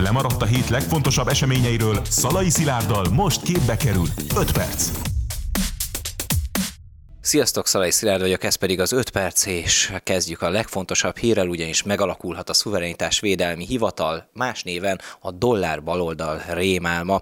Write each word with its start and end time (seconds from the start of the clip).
Lemaradt 0.00 0.42
a 0.42 0.44
hét 0.44 0.68
legfontosabb 0.68 1.28
eseményeiről 1.28 2.02
Szalai 2.08 2.50
Szilárddal 2.50 3.06
most 3.12 3.42
képbe 3.42 3.76
kerül 3.76 4.06
5 4.36 4.52
perc. 4.52 5.05
Sziasztok, 7.26 7.66
Szalai 7.66 7.90
Szilárd 7.90 8.20
vagyok, 8.20 8.44
ez 8.44 8.54
pedig 8.54 8.80
az 8.80 8.92
5 8.92 9.10
perc, 9.10 9.46
és 9.46 9.92
kezdjük 10.02 10.42
a 10.42 10.50
legfontosabb 10.50 11.16
hírrel, 11.16 11.48
ugyanis 11.48 11.82
megalakulhat 11.82 12.48
a 12.48 12.54
szuverenitás 12.54 13.20
védelmi 13.20 13.66
hivatal, 13.66 14.28
más 14.32 14.62
néven 14.62 15.00
a 15.20 15.30
dollár 15.30 15.82
baloldal 15.82 16.42
rémálma 16.48 17.20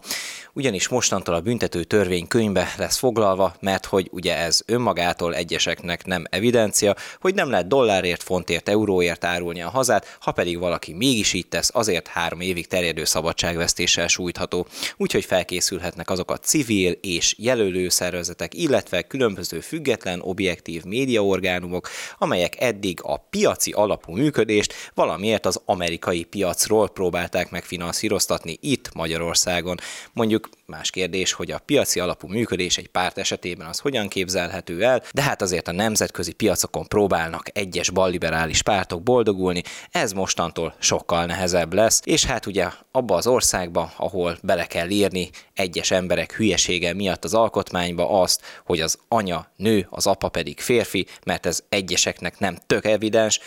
ugyanis 0.55 0.89
mostantól 0.89 1.35
a 1.35 1.41
büntető 1.41 1.85
törvénykönyvbe 1.85 2.75
lesz 2.79 2.97
foglalva, 2.97 3.55
mert 3.61 3.87
hogy 3.87 4.09
ugye 4.13 4.37
ez 4.37 4.61
önmagától 4.67 5.35
egyeseknek 5.35 6.05
nem 6.05 6.25
evidencia, 6.31 6.97
hogy 7.21 7.35
nem 7.35 7.51
lehet 7.51 7.67
dollárért, 7.67 8.23
fontért, 8.23 8.69
euróért 8.69 9.25
árulni 9.25 9.63
a 9.63 9.69
hazát, 9.69 10.17
ha 10.21 10.33
pedig 10.33 10.59
valaki 10.59 10.93
mégis 10.93 11.33
így 11.33 11.49
tesz, 11.49 11.71
azért 11.73 12.09
három 12.09 12.41
évig 12.41 12.67
terjedő 12.67 13.05
szabadságvesztéssel 13.05 14.07
sújtható. 14.07 14.67
Úgyhogy 14.97 15.25
felkészülhetnek 15.25 16.11
azok 16.11 16.31
a 16.31 16.39
civil 16.39 16.93
és 16.93 17.35
jelölő 17.39 17.89
szervezetek, 17.89 18.55
illetve 18.55 19.03
különböző 19.03 19.61
független, 19.61 19.94
objektív 20.21 20.85
médiaorgánumok, 20.85 21.89
amelyek 22.19 22.61
eddig 22.61 22.99
a 23.03 23.17
piaci 23.17 23.71
alapú 23.71 24.13
működést 24.13 24.75
valamiért 24.95 25.47
az 25.47 25.61
amerikai 25.65 26.25
piacról 26.25 26.89
próbálták 26.89 27.51
megfinanszíroztatni 27.51 28.59
itt 28.61 28.95
Magyarországon. 28.95 29.77
Mondjuk 30.13 30.49
Más 30.67 30.91
kérdés, 30.91 31.33
hogy 31.33 31.51
a 31.51 31.59
piaci 31.59 32.01
alapú 32.01 32.29
működés 32.29 32.79
egy 32.79 32.89
párt 32.89 33.19
esetében 33.19 33.67
az 33.67 33.79
hogyan 33.79 34.09
képzelhető 34.09 34.85
el, 34.85 35.03
de 35.13 35.23
hát 35.23 35.43
azért 35.43 35.69
a 35.69 35.73
nemzetközi 35.73 36.33
piacokon 36.33 36.87
próbálnak 36.87 37.49
egyes 37.53 37.91
balliberális 37.91 38.63
pártok 38.63 39.03
boldogulni, 39.03 39.63
ez 39.91 40.13
mostantól 40.13 40.75
sokkal 40.79 41.25
nehezebb 41.27 41.73
lesz, 41.73 42.01
és 42.05 42.25
hát 42.25 42.47
ugye 42.47 42.69
abba 42.91 43.17
az 43.17 43.27
országba, 43.27 43.93
ahol 43.97 44.39
bele 44.43 44.67
kell 44.67 44.91
írni 44.91 45.31
egyes 45.55 45.91
emberek 45.91 46.37
hülyesége 46.37 46.95
miatt 46.95 47.25
az 47.25 47.35
alkotmányba 47.35 48.21
azt, 48.21 48.43
hogy 48.65 48.81
az 48.81 48.99
anya 49.09 49.53
nő, 49.57 49.87
az 49.91 50.07
apa 50.07 50.29
pedig 50.29 50.61
férfi, 50.61 51.07
mert 51.25 51.47
ez 51.47 51.61
egyeseknek 51.69 52.39
nem 52.39 52.59
tök 52.67 52.85
evidens, 52.85 53.41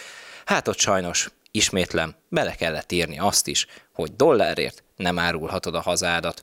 hát 0.46 0.68
ott 0.68 0.80
sajnos 0.80 1.30
ismétlem, 1.52 2.16
bele 2.30 2.56
kellett 2.56 2.92
írni 2.92 3.20
azt 3.20 3.48
is, 3.48 3.68
hogy 3.94 4.16
dollárért 4.16 4.84
nem 4.96 5.20
árulhatod 5.20 5.76
a 5.76 5.82
hazádat. 5.82 6.42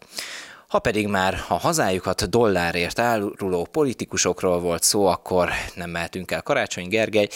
Ha 0.74 0.80
pedig 0.80 1.06
már 1.06 1.44
a 1.48 1.54
hazájukat 1.54 2.28
dollárért 2.30 2.98
áruló 2.98 3.66
politikusokról 3.70 4.60
volt 4.60 4.82
szó, 4.82 5.06
akkor 5.06 5.50
nem 5.74 5.90
mehetünk 5.90 6.30
el 6.30 6.42
Karácsony 6.42 6.88
Gergely, 6.88 7.28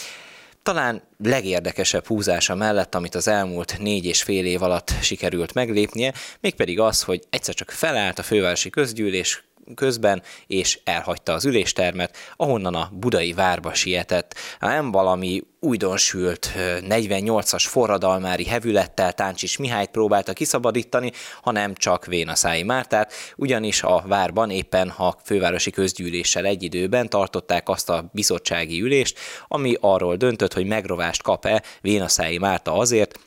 talán 0.63 1.01
legérdekesebb 1.23 2.05
húzása 2.05 2.55
mellett, 2.55 2.95
amit 2.95 3.15
az 3.15 3.27
elmúlt 3.27 3.75
négy 3.77 4.05
és 4.05 4.23
fél 4.23 4.45
év 4.45 4.61
alatt 4.61 4.93
sikerült 5.01 5.53
meglépnie, 5.53 6.13
mégpedig 6.39 6.79
az, 6.79 7.03
hogy 7.03 7.23
egyszer 7.29 7.53
csak 7.53 7.71
felállt 7.71 8.19
a 8.19 8.23
fővárosi 8.23 8.69
közgyűlés 8.69 9.43
közben, 9.75 10.21
és 10.47 10.79
elhagyta 10.83 11.33
az 11.33 11.45
üléstermet, 11.45 12.17
ahonnan 12.35 12.75
a 12.75 12.89
budai 12.93 13.33
várba 13.33 13.73
sietett. 13.73 14.35
Nem 14.59 14.91
valami 14.91 15.41
újdonsült 15.59 16.51
48-as 16.55 17.63
forradalmári 17.67 18.45
hevülettel 18.45 19.13
Táncsis 19.13 19.57
Mihályt 19.57 19.89
próbálta 19.89 20.33
kiszabadítani, 20.33 21.11
hanem 21.41 21.73
csak 21.73 22.05
Vénaszái 22.05 22.63
Mártát, 22.63 23.13
ugyanis 23.35 23.83
a 23.83 24.03
várban 24.07 24.49
éppen 24.49 24.89
a 24.89 25.15
fővárosi 25.23 25.71
közgyűléssel 25.71 26.45
egy 26.45 26.63
időben 26.63 27.09
tartották 27.09 27.69
azt 27.69 27.89
a 27.89 28.09
bizottsági 28.13 28.81
ülést, 28.81 29.19
ami 29.47 29.75
arról 29.79 30.15
döntött, 30.15 30.53
hogy 30.53 30.65
megrovást 30.65 31.21
kap-e 31.21 31.63
Vénaszái 31.81 32.37
Márta 32.37 32.73
azért, 32.73 33.19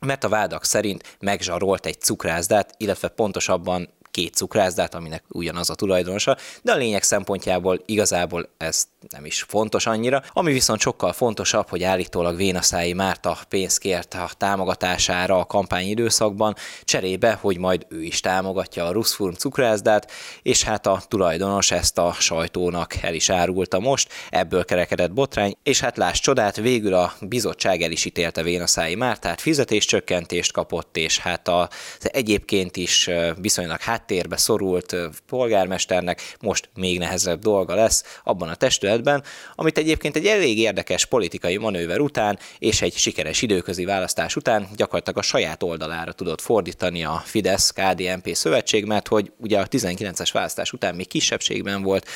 mert 0.00 0.24
a 0.24 0.28
vádak 0.28 0.64
szerint 0.64 1.16
megzsarolt 1.20 1.86
egy 1.86 2.00
cukrászdát, 2.00 2.74
illetve 2.76 3.08
pontosabban 3.08 3.88
két 4.16 4.34
cukrászdát, 4.34 4.94
aminek 4.94 5.24
ugyanaz 5.28 5.70
a 5.70 5.74
tulajdonosa, 5.74 6.36
de 6.62 6.72
a 6.72 6.76
lényeg 6.76 7.02
szempontjából 7.02 7.82
igazából 7.86 8.48
ez 8.56 8.86
nem 9.08 9.24
is 9.24 9.42
fontos 9.48 9.86
annyira. 9.86 10.22
Ami 10.32 10.52
viszont 10.52 10.80
sokkal 10.80 11.12
fontosabb, 11.12 11.68
hogy 11.68 11.82
állítólag 11.82 12.36
Vénaszái 12.36 12.92
Márta 12.92 13.38
pénzt 13.48 13.78
kért 13.78 14.14
a 14.14 14.30
támogatására 14.36 15.38
a 15.38 15.44
kampányidőszakban, 15.44 16.54
cserébe, 16.84 17.38
hogy 17.40 17.58
majd 17.58 17.86
ő 17.88 18.02
is 18.02 18.20
támogatja 18.20 18.84
a 18.84 18.92
Ruszfurm 18.92 19.34
cukrászdát, 19.34 20.12
és 20.42 20.62
hát 20.62 20.86
a 20.86 21.02
tulajdonos 21.08 21.70
ezt 21.70 21.98
a 21.98 22.12
sajtónak 22.12 22.94
el 23.02 23.14
is 23.14 23.30
árulta 23.30 23.78
most, 23.78 24.12
ebből 24.30 24.64
kerekedett 24.64 25.12
botrány, 25.12 25.56
és 25.62 25.80
hát 25.80 25.96
láss 25.96 26.20
csodát, 26.20 26.56
végül 26.56 26.94
a 26.94 27.12
bizottság 27.20 27.82
el 27.82 27.90
is 27.90 28.04
ítélte 28.04 28.42
Vénaszái 28.42 28.94
Mártát, 28.94 29.40
fizetéscsökkentést 29.40 30.52
kapott, 30.52 30.96
és 30.96 31.18
hát 31.18 31.48
az 31.48 31.68
egyébként 32.00 32.76
is 32.76 33.10
viszonylag 33.40 33.80
hát 33.80 34.05
háttérbe 34.06 34.36
szorult 34.36 34.96
polgármesternek 35.26 36.36
most 36.40 36.68
még 36.74 36.98
nehezebb 36.98 37.40
dolga 37.40 37.74
lesz 37.74 38.20
abban 38.24 38.48
a 38.48 38.54
testületben, 38.54 39.22
amit 39.54 39.78
egyébként 39.78 40.16
egy 40.16 40.26
elég 40.26 40.58
érdekes 40.58 41.04
politikai 41.04 41.56
manőver 41.56 42.00
után 42.00 42.38
és 42.58 42.82
egy 42.82 42.96
sikeres 42.96 43.42
időközi 43.42 43.84
választás 43.84 44.36
után 44.36 44.68
gyakorlatilag 44.76 45.18
a 45.18 45.22
saját 45.22 45.62
oldalára 45.62 46.12
tudott 46.12 46.40
fordítani 46.40 47.04
a 47.04 47.22
Fidesz-KDNP 47.24 48.34
szövetség, 48.34 48.84
mert 48.84 49.08
hogy 49.08 49.32
ugye 49.36 49.58
a 49.58 49.66
19-es 49.66 50.30
választás 50.32 50.72
után 50.72 50.94
még 50.94 51.08
kisebbségben 51.08 51.82
volt 51.82 52.08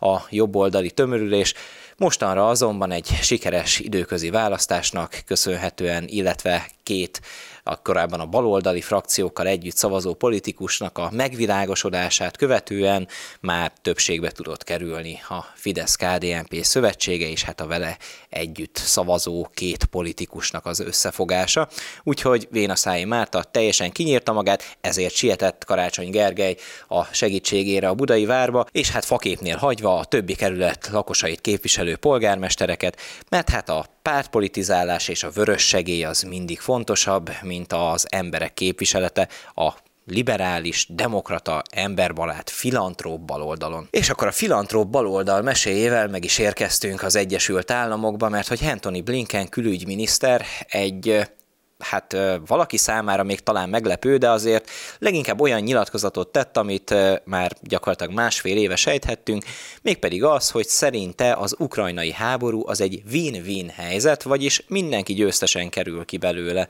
a 0.00 0.18
jobboldali 0.30 0.90
tömörülés, 0.90 1.54
Mostanra 1.96 2.48
azonban 2.48 2.90
egy 2.90 3.06
sikeres 3.20 3.78
időközi 3.78 4.30
választásnak 4.30 5.22
köszönhetően, 5.26 6.04
illetve 6.06 6.68
két 6.88 7.20
a 7.62 7.82
korábban 7.82 8.20
a 8.20 8.26
baloldali 8.26 8.80
frakciókkal 8.80 9.46
együtt 9.46 9.76
szavazó 9.76 10.14
politikusnak 10.14 10.98
a 10.98 11.10
megvilágosodását 11.12 12.36
követően 12.36 13.08
már 13.40 13.72
többségbe 13.82 14.30
tudott 14.30 14.64
kerülni 14.64 15.20
a 15.28 15.44
Fidesz-KDNP 15.54 16.54
szövetsége, 16.62 17.28
és 17.28 17.42
hát 17.42 17.60
a 17.60 17.66
vele 17.66 17.98
együtt 18.28 18.76
szavazó 18.76 19.46
két 19.54 19.84
politikusnak 19.84 20.66
az 20.66 20.80
összefogása. 20.80 21.68
Úgyhogy 22.02 22.48
Vénaszái 22.50 23.04
Márta 23.04 23.42
teljesen 23.42 23.92
kinyírta 23.92 24.32
magát, 24.32 24.76
ezért 24.80 25.14
sietett 25.14 25.64
Karácsony 25.64 26.10
Gergely 26.10 26.56
a 26.88 27.04
segítségére 27.04 27.88
a 27.88 27.94
budai 27.94 28.24
várba, 28.24 28.66
és 28.72 28.90
hát 28.90 29.04
faképnél 29.04 29.56
hagyva 29.56 29.98
a 29.98 30.04
többi 30.04 30.34
kerület 30.34 30.88
lakosait 30.92 31.40
képviselő 31.40 31.96
polgármestereket, 31.96 33.00
mert 33.28 33.50
hát 33.50 33.68
a 33.68 33.86
pártpolitizálás 34.08 35.08
és 35.08 35.22
a 35.22 35.30
vörös 35.30 35.66
segély 35.66 36.04
az 36.04 36.22
mindig 36.22 36.58
fontosabb, 36.58 37.30
mint 37.42 37.72
az 37.72 38.06
emberek 38.10 38.54
képviselete, 38.54 39.28
a 39.54 39.72
liberális, 40.06 40.86
demokrata, 40.90 41.62
emberbarát, 41.72 42.50
filantróp 42.50 43.20
baloldalon. 43.20 43.88
És 43.90 44.10
akkor 44.10 44.26
a 44.26 44.32
filantróp 44.32 44.88
baloldal 44.88 45.42
meséjével 45.42 46.08
meg 46.08 46.24
is 46.24 46.38
érkeztünk 46.38 47.02
az 47.02 47.16
Egyesült 47.16 47.70
Államokba, 47.70 48.28
mert 48.28 48.48
hogy 48.48 48.64
Anthony 48.64 49.04
Blinken 49.04 49.48
külügyminiszter 49.48 50.44
egy 50.68 51.28
hát 51.78 52.16
valaki 52.46 52.76
számára 52.76 53.22
még 53.22 53.40
talán 53.40 53.68
meglepő, 53.68 54.16
de 54.16 54.30
azért 54.30 54.70
leginkább 54.98 55.40
olyan 55.40 55.60
nyilatkozatot 55.60 56.28
tett, 56.28 56.56
amit 56.56 56.94
már 57.24 57.52
gyakorlatilag 57.60 58.14
másfél 58.14 58.56
éve 58.56 58.76
sejthettünk, 58.76 59.44
mégpedig 59.82 60.24
az, 60.24 60.50
hogy 60.50 60.66
szerinte 60.66 61.32
az 61.32 61.54
ukrajnai 61.58 62.12
háború 62.12 62.68
az 62.68 62.80
egy 62.80 63.02
win-win 63.10 63.68
helyzet, 63.68 64.22
vagyis 64.22 64.62
mindenki 64.68 65.14
győztesen 65.14 65.68
kerül 65.68 66.04
ki 66.04 66.16
belőle 66.16 66.68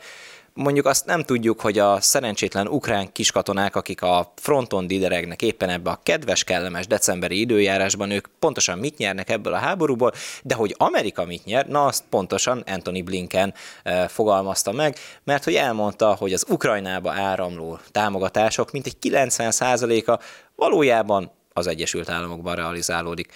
mondjuk 0.58 0.86
azt 0.86 1.06
nem 1.06 1.22
tudjuk, 1.22 1.60
hogy 1.60 1.78
a 1.78 2.00
szerencsétlen 2.00 2.68
ukrán 2.68 3.12
kiskatonák, 3.12 3.76
akik 3.76 4.02
a 4.02 4.32
fronton 4.36 4.86
dideregnek 4.86 5.42
éppen 5.42 5.68
ebbe 5.68 5.90
a 5.90 6.00
kedves, 6.02 6.44
kellemes 6.44 6.86
decemberi 6.86 7.40
időjárásban, 7.40 8.10
ők 8.10 8.26
pontosan 8.38 8.78
mit 8.78 8.96
nyernek 8.96 9.30
ebből 9.30 9.52
a 9.52 9.56
háborúból, 9.56 10.12
de 10.42 10.54
hogy 10.54 10.74
Amerika 10.78 11.24
mit 11.24 11.44
nyer, 11.44 11.66
na 11.66 11.84
azt 11.84 12.04
pontosan 12.10 12.62
Anthony 12.66 13.04
Blinken 13.04 13.54
e, 13.82 14.08
fogalmazta 14.08 14.72
meg, 14.72 14.96
mert 15.24 15.44
hogy 15.44 15.54
elmondta, 15.54 16.14
hogy 16.14 16.32
az 16.32 16.44
Ukrajnába 16.48 17.12
áramló 17.12 17.78
támogatások 17.90 18.70
mintegy 18.70 18.96
90%-a 19.02 20.22
valójában 20.54 21.30
az 21.52 21.66
Egyesült 21.66 22.08
Államokban 22.08 22.54
realizálódik. 22.54 23.32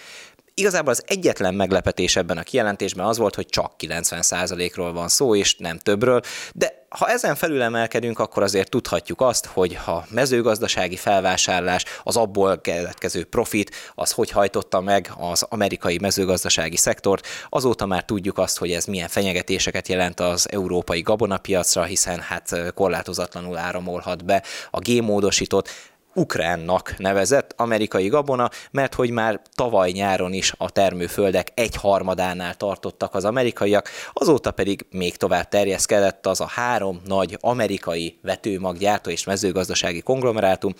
Igazából 0.55 0.91
az 0.91 1.03
egyetlen 1.07 1.53
meglepetés 1.53 2.15
ebben 2.15 2.37
a 2.37 2.43
kijelentésben 2.43 3.05
az 3.05 3.17
volt, 3.17 3.35
hogy 3.35 3.45
csak 3.45 3.73
90%-ról 3.79 4.93
van 4.93 5.07
szó, 5.07 5.35
és 5.35 5.55
nem 5.55 5.77
többről, 5.77 6.21
de 6.53 6.82
ha 6.93 7.09
ezen 7.09 7.35
felül 7.35 7.61
emelkedünk, 7.61 8.19
akkor 8.19 8.43
azért 8.43 8.69
tudhatjuk 8.69 9.21
azt, 9.21 9.45
hogy 9.45 9.75
ha 9.75 10.05
mezőgazdasági 10.09 10.95
felvásárlás, 10.95 11.83
az 12.03 12.17
abból 12.17 12.61
keletkező 12.61 13.23
profit, 13.23 13.75
az 13.95 14.11
hogy 14.11 14.29
hajtotta 14.29 14.81
meg 14.81 15.11
az 15.17 15.45
amerikai 15.49 15.97
mezőgazdasági 16.01 16.77
szektort, 16.77 17.27
azóta 17.49 17.85
már 17.85 18.05
tudjuk 18.05 18.37
azt, 18.37 18.57
hogy 18.57 18.71
ez 18.71 18.85
milyen 18.85 19.07
fenyegetéseket 19.07 19.87
jelent 19.87 20.19
az 20.19 20.51
európai 20.51 21.01
gabonapiacra, 21.01 21.83
hiszen 21.83 22.19
hát 22.19 22.73
korlátozatlanul 22.73 23.57
áramolhat 23.57 24.25
be 24.25 24.43
a 24.71 24.79
gémódosított 24.79 25.69
ukránnak 26.13 26.97
nevezett 26.97 27.53
amerikai 27.57 28.07
gabona, 28.07 28.49
mert 28.71 28.93
hogy 28.93 29.09
már 29.09 29.41
tavaly 29.55 29.91
nyáron 29.91 30.33
is 30.33 30.53
a 30.57 30.69
termőföldek 30.69 31.47
egy 31.53 31.75
harmadánál 31.75 32.55
tartottak 32.55 33.15
az 33.15 33.25
amerikaiak, 33.25 33.89
azóta 34.13 34.51
pedig 34.51 34.85
még 34.91 35.15
tovább 35.17 35.47
terjeszkedett 35.47 36.25
az 36.25 36.41
a 36.41 36.47
három 36.47 37.01
nagy 37.05 37.37
amerikai 37.41 38.19
vetőmaggyártó 38.21 39.09
és 39.09 39.23
mezőgazdasági 39.23 40.01
konglomerátum, 40.01 40.73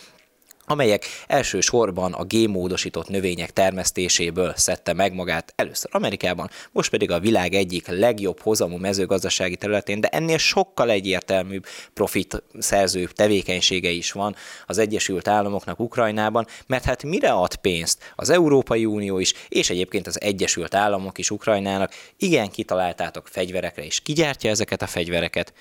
amelyek 0.66 1.06
elsősorban 1.28 2.14
a 2.14 2.24
gémódosított 2.24 3.08
növények 3.08 3.52
termesztéséből 3.52 4.54
szedte 4.56 4.94
meg 4.94 5.14
magát 5.14 5.54
először 5.56 5.90
Amerikában, 5.94 6.50
most 6.72 6.90
pedig 6.90 7.12
a 7.12 7.20
világ 7.20 7.54
egyik 7.54 7.88
legjobb 7.88 8.40
hozamú 8.40 8.78
mezőgazdasági 8.78 9.56
területén, 9.56 10.02
de 10.02 10.08
ennél 10.08 10.38
sokkal 10.38 10.90
egyértelműbb 10.90 11.66
profit 11.94 12.44
szerző 12.60 13.06
tevékenysége 13.06 13.90
is 13.90 14.12
van 14.12 14.36
az 14.66 14.78
Egyesült 14.78 15.28
Államoknak 15.28 15.80
Ukrajnában, 15.80 16.48
mert 16.68 16.84
hát 16.84 17.04
mire 17.04 17.32
ad 17.32 17.56
pénzt 17.56 18.14
az 18.16 18.30
Európai 18.30 18.86
Unió 18.86 19.20
is, 19.20 19.34
és 19.50 19.70
egyébként 19.70 20.08
az 20.08 20.22
Egyesült 20.22 20.76
Államok 20.76 21.18
is 21.18 21.32
Ukrajnának, 21.32 21.94
igen, 22.18 22.50
kitaláltátok 22.50 23.28
fegyverekre, 23.28 23.86
és 23.86 24.00
kigyártja 24.00 24.50
ezeket 24.50 24.82
a 24.82 24.88
fegyvereket, 24.88 25.54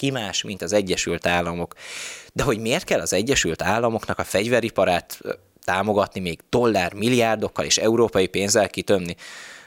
ki 0.00 0.10
más, 0.10 0.42
mint 0.42 0.62
az 0.62 0.72
Egyesült 0.72 1.26
Államok. 1.26 1.74
De 2.32 2.42
hogy 2.42 2.58
miért 2.58 2.84
kell 2.84 3.00
az 3.00 3.12
Egyesült 3.12 3.62
Államoknak 3.62 4.18
a 4.18 4.24
fegyveriparát 4.24 5.20
támogatni 5.64 6.20
még 6.20 6.40
dollár 6.48 6.92
milliárdokkal 6.92 7.64
és 7.64 7.78
európai 7.78 8.26
pénzzel 8.26 8.68
kitömni? 8.68 9.16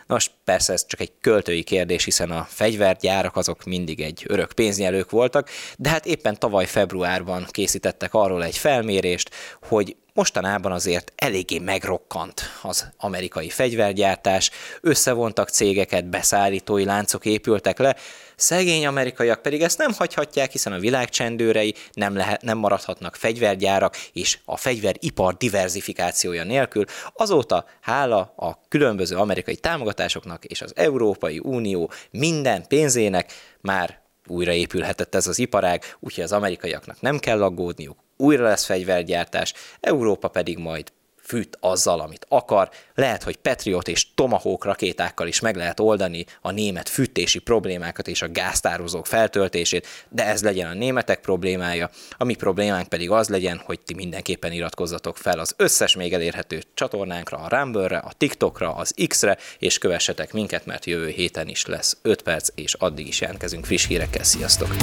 Nos, 0.07 0.31
persze 0.43 0.73
ez 0.73 0.85
csak 0.85 0.99
egy 0.99 1.11
költői 1.21 1.63
kérdés, 1.63 2.03
hiszen 2.03 2.31
a 2.31 2.47
fegyvergyárak 2.49 3.35
azok 3.35 3.63
mindig 3.63 4.01
egy 4.01 4.23
örök 4.27 4.53
pénznyelők 4.53 5.09
voltak, 5.09 5.49
de 5.77 5.89
hát 5.89 6.05
éppen 6.05 6.39
tavaly 6.39 6.65
februárban 6.65 7.47
készítettek 7.51 8.13
arról 8.13 8.43
egy 8.43 8.57
felmérést, 8.57 9.29
hogy 9.61 9.95
mostanában 10.13 10.71
azért 10.71 11.13
eléggé 11.15 11.59
megrokkant 11.59 12.41
az 12.61 12.89
amerikai 12.97 13.49
fegyvergyártás, 13.49 14.51
összevontak 14.81 15.49
cégeket, 15.49 16.05
beszállítói 16.05 16.85
láncok 16.85 17.25
épültek 17.25 17.79
le, 17.79 17.95
Szegény 18.35 18.85
amerikaiak 18.85 19.41
pedig 19.41 19.61
ezt 19.61 19.77
nem 19.77 19.91
hagyhatják, 19.97 20.51
hiszen 20.51 20.73
a 20.73 20.79
világ 20.79 21.09
csendőrei 21.09 21.73
nem, 21.93 22.15
lehet, 22.15 22.41
nem 22.41 22.57
maradhatnak 22.57 23.15
fegyvergyárak, 23.15 23.97
és 24.13 24.39
a 24.45 24.57
fegyveripar 24.57 25.37
diversifikációja 25.37 26.43
nélkül. 26.43 26.85
Azóta 27.13 27.65
hála 27.81 28.33
a 28.35 28.59
különböző 28.67 29.15
amerikai 29.15 29.55
támogatásoknak 29.55 30.45
és 30.45 30.61
az 30.61 30.71
Európai 30.75 31.39
Unió 31.43 31.91
minden 32.11 32.67
pénzének 32.67 33.33
már 33.61 34.01
újraépülhetett 34.27 35.15
ez 35.15 35.27
az 35.27 35.39
iparág, 35.39 35.83
úgyhogy 35.99 36.23
az 36.23 36.31
amerikaiaknak 36.31 37.01
nem 37.01 37.19
kell 37.19 37.43
aggódniuk, 37.43 37.97
újra 38.17 38.43
lesz 38.43 38.65
fegyvergyártás, 38.65 39.53
Európa 39.79 40.27
pedig 40.27 40.57
majd 40.57 40.91
fűt 41.23 41.57
azzal, 41.59 41.99
amit 41.99 42.25
akar. 42.29 42.69
Lehet, 42.95 43.23
hogy 43.23 43.37
Patriot 43.37 43.87
és 43.87 44.13
Tomahawk 44.15 44.65
rakétákkal 44.65 45.27
is 45.27 45.39
meg 45.39 45.55
lehet 45.55 45.79
oldani 45.79 46.25
a 46.41 46.51
német 46.51 46.89
fűtési 46.89 47.39
problémákat 47.39 48.07
és 48.07 48.21
a 48.21 48.31
gáztározók 48.31 49.05
feltöltését, 49.05 49.87
de 50.09 50.25
ez 50.25 50.43
legyen 50.43 50.67
a 50.67 50.73
németek 50.73 51.19
problémája. 51.19 51.89
A 52.17 52.23
mi 52.23 52.35
problémánk 52.35 52.87
pedig 52.87 53.09
az 53.11 53.29
legyen, 53.29 53.61
hogy 53.65 53.79
ti 53.79 53.93
mindenképpen 53.93 54.51
iratkozzatok 54.51 55.17
fel 55.17 55.39
az 55.39 55.53
összes 55.57 55.95
még 55.95 56.13
elérhető 56.13 56.63
csatornánkra, 56.73 57.37
a 57.37 57.57
Rumble-re, 57.57 57.97
a 57.97 58.11
TikTokra, 58.17 58.75
az 58.75 58.93
X-re, 59.07 59.37
és 59.59 59.77
kövessetek 59.77 60.33
minket, 60.33 60.65
mert 60.65 60.85
jövő 60.85 61.07
héten 61.07 61.47
is 61.47 61.65
lesz 61.65 61.97
5 62.01 62.21
perc, 62.21 62.49
és 62.55 62.73
addig 62.73 63.07
is 63.07 63.21
jelentkezünk 63.21 63.65
friss 63.65 63.87
hírekkel. 63.87 64.23
Sziasztok! 64.23 64.75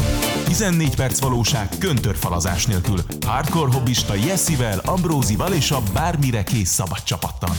14 0.44 0.94
perc 0.94 1.20
valóság 1.20 1.68
köntörfalazás 1.78 2.66
nélkül. 2.66 2.98
Hardcore 3.26 3.72
hobbista 3.72 4.14
Jessivel, 4.14 4.80
Ambrózival 4.84 5.52
és 5.52 5.70
a 5.70 5.82
bármire 6.30 6.58
kész 6.58 6.70
szabad 6.70 7.02
csapattal. 7.02 7.54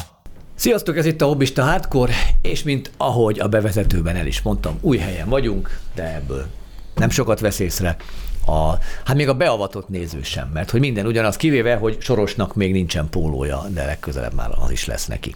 Sziasztok, 0.55 0.97
ez 0.97 1.05
itt 1.05 1.21
a 1.21 1.25
Hobbista 1.25 1.63
Hardcore, 1.63 2.13
és 2.41 2.63
mint 2.63 2.91
ahogy 2.97 3.39
a 3.39 3.47
bevezetőben 3.47 4.15
el 4.15 4.25
is 4.25 4.41
mondtam, 4.41 4.77
új 4.81 4.97
helyen 4.97 5.29
vagyunk, 5.29 5.79
de 5.95 6.15
ebből 6.15 6.45
nem 6.95 7.09
sokat 7.09 7.39
vesz 7.39 7.59
észre. 7.59 7.95
A, 8.45 8.71
hát 9.05 9.15
még 9.15 9.27
a 9.27 9.33
beavatott 9.33 9.89
néző 9.89 10.21
sem, 10.23 10.49
mert 10.53 10.69
hogy 10.69 10.79
minden 10.79 11.05
ugyanaz, 11.05 11.35
kivéve, 11.35 11.75
hogy 11.75 11.97
Sorosnak 12.01 12.55
még 12.55 12.71
nincsen 12.71 13.09
pólója, 13.09 13.65
de 13.73 13.85
legközelebb 13.85 14.33
már 14.33 14.49
az 14.59 14.71
is 14.71 14.85
lesz 14.85 15.05
neki. 15.05 15.35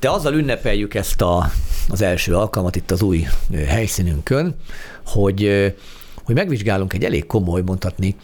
De 0.00 0.10
azzal 0.10 0.34
ünnepeljük 0.34 0.94
ezt 0.94 1.20
a, 1.20 1.50
az 1.88 2.02
első 2.02 2.36
alkalmat 2.36 2.76
itt 2.76 2.90
az 2.90 3.02
új 3.02 3.26
helyszínünkön, 3.66 4.56
hogy, 5.06 5.72
hogy 6.24 6.34
megvizsgálunk 6.34 6.92
egy 6.92 7.04
elég 7.04 7.26
komoly, 7.26 7.62
mondhatni, 7.62 8.16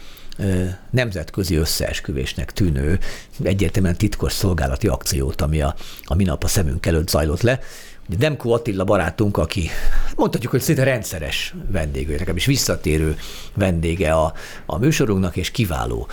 nemzetközi 0.91 1.55
összeesküvésnek 1.57 2.53
tűnő, 2.53 2.99
egyértelműen 3.43 3.97
titkos 3.97 4.33
szolgálati 4.33 4.87
akciót, 4.87 5.41
ami 5.41 5.61
a, 5.61 5.75
a 6.05 6.15
minap 6.15 6.45
a 6.45 6.49
szemünk 6.49 6.87
előtt 6.87 7.09
zajlott 7.09 7.43
le. 7.43 7.61
Ugye 8.09 8.17
Demko 8.19 8.51
Attila 8.51 8.85
barátunk, 8.85 9.37
aki 9.37 9.69
mondhatjuk, 10.17 10.51
hogy 10.53 10.61
szinte 10.61 10.85
rendszeres 10.85 11.55
vendégő, 11.71 12.17
nekem 12.17 12.37
is 12.37 12.47
visszatérő 12.47 13.17
vendége 13.55 14.13
a, 14.13 14.33
a 14.67 14.79
műsorunknak, 14.79 15.37
és 15.37 15.51
kiváló 15.51 16.09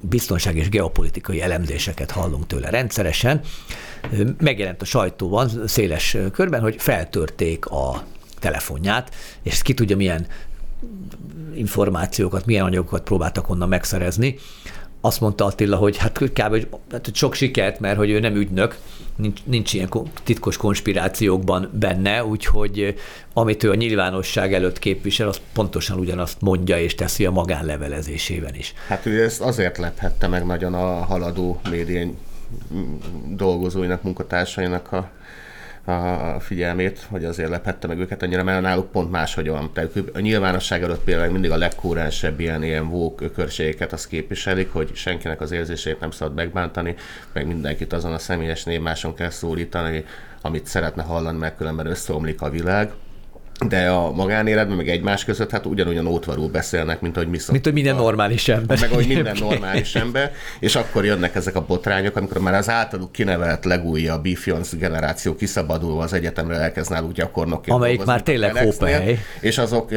biztonság 0.00 0.56
és 0.56 0.68
geopolitikai 0.68 1.40
elemzéseket 1.40 2.10
hallunk 2.10 2.46
tőle 2.46 2.70
rendszeresen. 2.70 3.40
Megjelent 4.38 4.82
a 4.82 4.84
sajtóban 4.84 5.66
széles 5.66 6.16
körben, 6.32 6.60
hogy 6.60 6.74
feltörték 6.78 7.66
a 7.66 8.04
telefonját, 8.38 9.14
és 9.42 9.62
ki 9.62 9.74
tudja 9.74 9.96
milyen 9.96 10.26
információkat, 11.58 12.46
milyen 12.46 12.64
anyagokat 12.64 13.02
próbáltak 13.02 13.50
onnan 13.50 13.68
megszerezni. 13.68 14.34
Azt 15.00 15.20
mondta 15.20 15.44
Attila, 15.44 15.76
hogy 15.76 15.96
hát 15.96 16.18
kb. 16.18 16.66
Hát 16.90 17.14
sok 17.14 17.34
sikert, 17.34 17.80
mert 17.80 17.96
hogy 17.96 18.10
ő 18.10 18.20
nem 18.20 18.34
ügynök, 18.34 18.78
nincs, 19.16 19.40
nincs 19.44 19.72
ilyen 19.72 19.88
titkos 20.24 20.56
konspirációkban 20.56 21.70
benne, 21.72 22.24
úgyhogy 22.24 22.94
amit 23.32 23.62
ő 23.62 23.70
a 23.70 23.74
nyilvánosság 23.74 24.54
előtt 24.54 24.78
képvisel, 24.78 25.28
az 25.28 25.40
pontosan 25.52 25.98
ugyanazt 25.98 26.40
mondja 26.40 26.78
és 26.78 26.94
teszi 26.94 27.26
a 27.26 27.30
magánlevelezésében 27.30 28.54
is. 28.54 28.74
Hát 28.88 29.06
ő 29.06 29.22
ezt 29.22 29.40
azért 29.40 29.78
lephette 29.78 30.26
meg 30.26 30.46
nagyon 30.46 30.74
a 30.74 31.04
haladó 31.04 31.60
médián 31.70 32.16
dolgozóinak, 33.28 34.02
munkatársainak 34.02 34.92
a 34.92 35.10
a 35.88 36.40
figyelmét, 36.40 37.06
hogy 37.10 37.24
azért 37.24 37.48
lephette 37.48 37.86
meg 37.86 37.98
őket 37.98 38.22
annyira, 38.22 38.42
mert 38.42 38.60
náluk 38.60 38.90
pont 38.90 39.10
máshogy 39.10 39.48
van. 39.48 39.70
Tehát 39.72 39.92
a 40.14 40.20
nyilvánosság 40.20 40.82
előtt 40.82 41.04
például 41.04 41.32
mindig 41.32 41.50
a 41.50 41.56
legkúrensebb 41.56 42.40
ilyen, 42.40 42.62
ilyen 42.62 42.88
vók 42.88 43.20
ökörségeket 43.20 43.92
azt 43.92 44.08
képviselik, 44.08 44.72
hogy 44.72 44.90
senkinek 44.94 45.40
az 45.40 45.52
érzését 45.52 46.00
nem 46.00 46.10
szabad 46.10 46.34
megbántani, 46.34 46.94
meg 47.32 47.46
mindenkit 47.46 47.92
azon 47.92 48.12
a 48.12 48.18
személyes 48.18 48.64
névmáson 48.64 49.14
kell 49.14 49.30
szólítani, 49.30 50.04
amit 50.40 50.66
szeretne 50.66 51.02
hallani, 51.02 51.38
mert 51.38 51.56
különben 51.56 51.86
összeomlik 51.86 52.42
a 52.42 52.50
világ 52.50 52.90
de 53.66 53.88
a 53.88 54.10
magánéletben, 54.12 54.76
meg 54.76 54.88
egymás 54.88 55.24
között, 55.24 55.50
hát 55.50 55.66
ugyanolyan 55.66 56.06
ótvarul 56.06 56.48
beszélnek, 56.48 57.00
mint 57.00 57.16
hogy 57.16 57.28
mi 57.28 57.38
Mint 57.50 57.64
hogy 57.64 57.72
minden 57.72 57.96
normális 57.96 58.48
ember. 58.48 58.80
Meg 58.80 58.90
hogy 58.90 59.06
minden 59.06 59.36
normális 59.48 59.94
ember, 59.94 60.32
és 60.60 60.76
akkor 60.76 61.04
jönnek 61.04 61.34
ezek 61.34 61.56
a 61.56 61.64
botrányok, 61.66 62.16
amikor 62.16 62.40
már 62.40 62.54
az 62.54 62.68
általuk 62.68 63.12
kinevelt 63.12 63.64
legújabb 63.64 64.22
Bifionc 64.22 64.74
generáció 64.74 65.34
kiszabadulva 65.34 66.02
az 66.02 66.12
egyetemre 66.12 66.56
elkezd 66.56 66.90
náluk 66.90 67.12
gyakornokként 67.12 67.76
Amelyik 67.76 68.04
már 68.04 68.22
tényleg 68.22 68.56
hópehely. 68.56 69.18
És 69.40 69.58
azok 69.58 69.90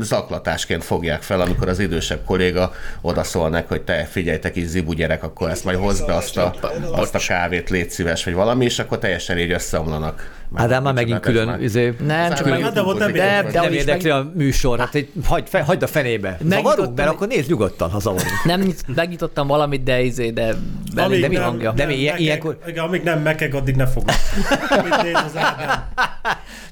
zaklatásként 0.00 0.84
fogják 0.84 1.22
fel, 1.22 1.40
amikor 1.40 1.68
az 1.68 1.78
idősebb 1.78 2.24
kolléga 2.24 2.72
odaszólnak, 3.00 3.68
hogy 3.68 3.82
te 3.82 4.04
figyelj, 4.04 4.38
te 4.38 4.50
kis 4.50 4.66
zibu 4.66 4.92
gyerek, 4.92 5.22
akkor 5.22 5.50
ezt 5.50 5.64
majd 5.64 5.78
hozd 5.78 6.06
be 6.06 6.14
azt 6.14 6.36
a, 6.36 6.54
azt 6.92 7.14
a 7.14 7.18
kávét, 7.18 7.70
légy 7.70 7.90
szíves, 7.90 8.24
vagy 8.24 8.34
valami, 8.34 8.64
és 8.64 8.78
akkor 8.78 8.98
teljesen 8.98 9.38
így 9.38 9.50
összeomlanak 9.50 10.44
Ádám 10.54 10.82
már 10.82 10.94
megint 10.94 11.20
külön, 11.20 11.62
izé, 11.62 11.94
nem, 12.06 12.34
csak 12.34 12.42
külön, 12.42 12.72
de 12.74 12.82
volt 12.82 12.98
nem, 12.98 13.12
de, 13.12 13.46
de 13.52 13.60
nem 13.60 13.72
érdekli 13.72 14.10
a 14.10 14.30
műsor, 14.34 14.78
hát 14.78 14.94
egy, 14.94 15.12
hagyd, 15.24 15.56
hagyd 15.56 15.82
a 15.82 15.86
fenébe. 15.86 16.38
Zavarunk, 16.48 16.96
mert 16.96 17.08
akkor 17.08 17.26
nézd 17.26 17.48
nyugodtan, 17.48 17.90
ha 17.90 17.98
zavarunk. 17.98 18.44
Nem, 18.44 18.72
megnyitottam 18.94 19.46
valamit, 19.46 19.82
de 19.82 20.02
izé, 20.02 20.30
de, 20.30 20.54
amíg 20.96 21.20
de 21.20 21.28
mi 21.28 21.36
hangja? 21.36 21.72
De 21.72 21.86
mi 21.86 21.94
ilyen, 21.94 22.18
ilyenkor... 22.18 22.58
Amíg 22.76 23.02
nem 23.02 23.22
mekeg, 23.22 23.54
addig 23.54 23.76
ne 23.76 23.86
fogod. 23.86 24.14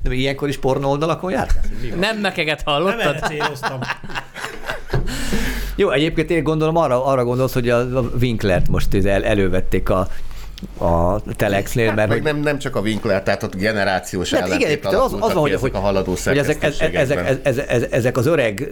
De 0.02 0.10
mi 0.10 0.16
ilyenkor 0.16 0.48
is 0.48 0.58
pornó 0.58 0.90
oldalakon 0.90 1.30
járt? 1.30 1.58
Nem 1.98 2.16
mekeget 2.16 2.62
hallottad? 2.62 3.16
Nem 3.20 3.30
céloztam. 3.30 3.78
Jó, 5.76 5.90
egyébként 5.90 6.30
én 6.30 6.42
gondolom 6.42 6.76
arra, 6.76 7.04
arra 7.04 7.24
gondolsz, 7.24 7.52
hogy 7.52 7.68
a 7.68 7.84
Winklert 8.20 8.68
most 8.68 8.94
el, 8.94 9.24
elővették 9.24 9.90
a 9.90 10.08
a 10.78 11.20
Telexnél. 11.36 11.92
Mert 11.92 12.12
hogy... 12.12 12.22
nem, 12.22 12.40
nem 12.40 12.58
csak 12.58 12.76
a 12.76 12.80
Winkler, 12.80 13.22
tehát 13.22 13.42
ott 13.42 13.56
generációs 13.56 14.34
hát 14.34 14.54
igen, 14.54 14.78
az, 14.82 15.12
az 15.12 15.32
van, 15.32 15.32
hogy, 15.32 15.54
hogy, 15.54 15.70
a 15.74 15.78
haladó 15.78 16.16
hogy 16.24 16.38
ezek, 16.38 16.62
ezek, 16.62 16.94
ezek, 16.94 17.88
ezek, 17.90 18.16
az 18.16 18.26
öreg 18.26 18.70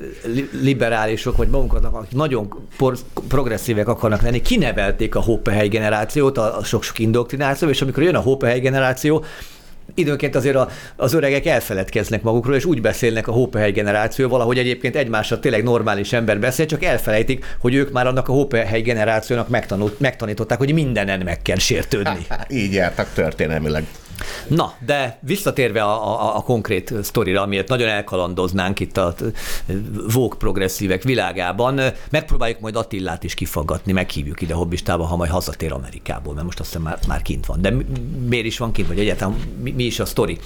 liberálisok, 0.62 1.36
vagy 1.36 1.48
magunkat, 1.48 1.84
akik 1.84 2.16
nagyon 2.16 2.68
por, 2.76 2.96
progresszívek 3.28 3.88
akarnak 3.88 4.22
lenni, 4.22 4.40
kinevelték 4.40 5.14
a 5.14 5.20
Hoppehely 5.20 5.68
generációt, 5.68 6.38
a, 6.38 6.58
a 6.58 6.64
sok-sok 6.64 6.98
indoktrináció, 6.98 7.68
és 7.68 7.82
amikor 7.82 8.02
jön 8.02 8.14
a 8.14 8.20
Hoppehely 8.20 8.60
generáció, 8.60 9.24
időnként 9.94 10.34
azért 10.34 10.56
a, 10.56 10.68
az 10.96 11.14
öregek 11.14 11.46
elfeledkeznek 11.46 12.22
magukról, 12.22 12.54
és 12.54 12.64
úgy 12.64 12.80
beszélnek 12.80 13.28
a 13.28 13.32
Hópehely 13.32 13.72
generáció, 13.72 14.28
valahogy 14.28 14.58
egyébként 14.58 14.96
egymással 14.96 15.40
tényleg 15.40 15.62
normális 15.62 16.12
ember 16.12 16.40
beszél, 16.40 16.66
csak 16.66 16.84
elfelejtik, 16.84 17.56
hogy 17.60 17.74
ők 17.74 17.92
már 17.92 18.06
annak 18.06 18.28
a 18.28 18.32
Hópehely 18.32 18.80
generációnak 18.80 19.48
megtanult, 19.48 20.00
megtanították, 20.00 20.58
hogy 20.58 20.72
mindenen 20.72 21.20
meg 21.24 21.42
kell 21.42 21.58
sértődni. 21.58 22.26
Így 22.48 22.72
jártak 22.72 23.08
történelmileg. 23.14 23.84
Na, 24.48 24.74
de 24.86 25.18
visszatérve 25.20 25.82
a, 25.82 26.20
a, 26.20 26.36
a 26.36 26.40
konkrét 26.40 26.94
sztorira, 27.02 27.42
amiért 27.42 27.68
nagyon 27.68 27.88
elkalandoznánk 27.88 28.80
itt 28.80 28.96
a 28.96 29.14
vók 30.12 30.36
progresszívek 30.38 31.02
világában, 31.02 31.80
megpróbáljuk 32.10 32.60
majd 32.60 32.76
Attillát 32.76 33.24
is 33.24 33.34
kifaggatni, 33.34 33.92
meghívjuk 33.92 34.40
ide 34.40 34.54
hobbistába, 34.54 35.04
ha 35.04 35.16
majd 35.16 35.30
hazatér 35.30 35.72
Amerikából, 35.72 36.34
mert 36.34 36.46
most 36.46 36.60
azt 36.60 36.68
hiszem 36.68 36.82
már, 36.82 36.98
már 37.08 37.22
kint 37.22 37.46
van. 37.46 37.60
De 37.60 37.70
mi, 37.70 37.84
miért 38.28 38.46
is 38.46 38.58
van 38.58 38.72
kint, 38.72 38.88
vagy 38.88 38.98
egyáltalán 38.98 39.36
mi, 39.62 39.70
mi 39.70 39.84
is 39.84 40.00
a 40.00 40.04
sztori? 40.04 40.38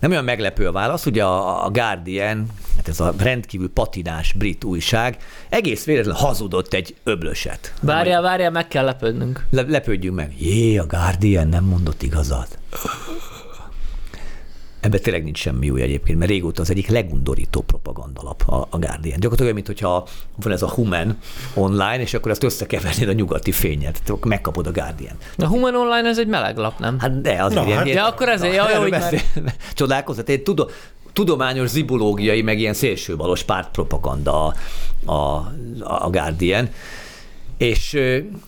Nem 0.00 0.10
olyan 0.10 0.24
meglepő 0.24 0.66
a 0.66 0.72
válasz, 0.72 1.06
ugye 1.06 1.24
a, 1.24 1.70
Guardian, 1.70 2.46
hát 2.76 2.88
ez 2.88 3.00
a 3.00 3.14
rendkívül 3.18 3.70
patinás 3.70 4.32
brit 4.32 4.64
újság, 4.64 5.16
egész 5.48 5.84
véletlenül 5.84 6.20
hazudott 6.20 6.74
egy 6.74 6.94
öblöset. 7.04 7.74
Várjál, 7.82 8.22
várjál, 8.22 8.50
meg 8.50 8.68
kell 8.68 8.84
lepődnünk. 8.84 9.46
Le, 9.50 9.62
lepődjünk 9.62 10.16
meg. 10.16 10.34
Jé, 10.40 10.78
a 10.78 10.86
Guardian 10.86 11.48
nem 11.48 11.64
mondott 11.64 12.02
igazat. 12.02 12.58
Ebben 14.80 15.00
tényleg 15.00 15.24
nincs 15.24 15.38
semmi 15.38 15.70
új 15.70 15.82
egyébként, 15.82 16.18
mert 16.18 16.30
régóta 16.30 16.62
az 16.62 16.70
egyik 16.70 16.88
legundorító 16.88 17.60
propagandalap 17.60 18.42
a, 18.46 18.54
a 18.70 18.78
Guardian. 18.78 19.20
Gyakorlatilag 19.20 19.52
olyan, 19.52 19.54
mintha 19.54 20.06
van 20.36 20.52
ez 20.52 20.62
a 20.62 20.68
Human 20.68 21.18
online, 21.54 22.00
és 22.00 22.14
akkor 22.14 22.30
ezt 22.30 22.42
összekevernéd 22.42 23.08
a 23.08 23.12
nyugati 23.12 23.52
fényet, 23.52 24.00
akkor 24.06 24.26
megkapod 24.26 24.66
a 24.66 24.72
Guardian. 24.72 25.16
A 25.38 25.46
Human 25.46 25.74
online 25.74 26.08
ez 26.08 26.18
egy 26.18 26.26
meleg 26.26 26.56
lap, 26.56 26.78
nem? 26.78 26.98
Hát 26.98 27.20
de, 27.20 27.44
az 27.44 27.52
Na, 27.52 27.64
ilyen, 27.64 27.76
hát- 27.76 27.86
ilyen, 27.86 27.98
Ja, 27.98 28.06
akkor 28.06 28.28
ezért, 28.28 28.54
jaj, 28.54 28.74
hogy 28.74 28.90
már... 28.90 29.22
Csodálkoztat, 29.74 30.28
egy 30.28 30.42
tudom, 30.42 30.66
tudományos 31.12 31.68
zibulógiai, 31.68 32.42
meg 32.42 32.58
ilyen 32.58 32.74
szélsőbalos 32.74 33.42
pártpropaganda 33.42 34.44
a, 34.44 34.54
a, 35.12 35.52
a 35.78 36.10
Guardian. 36.10 36.68
És 37.58 37.98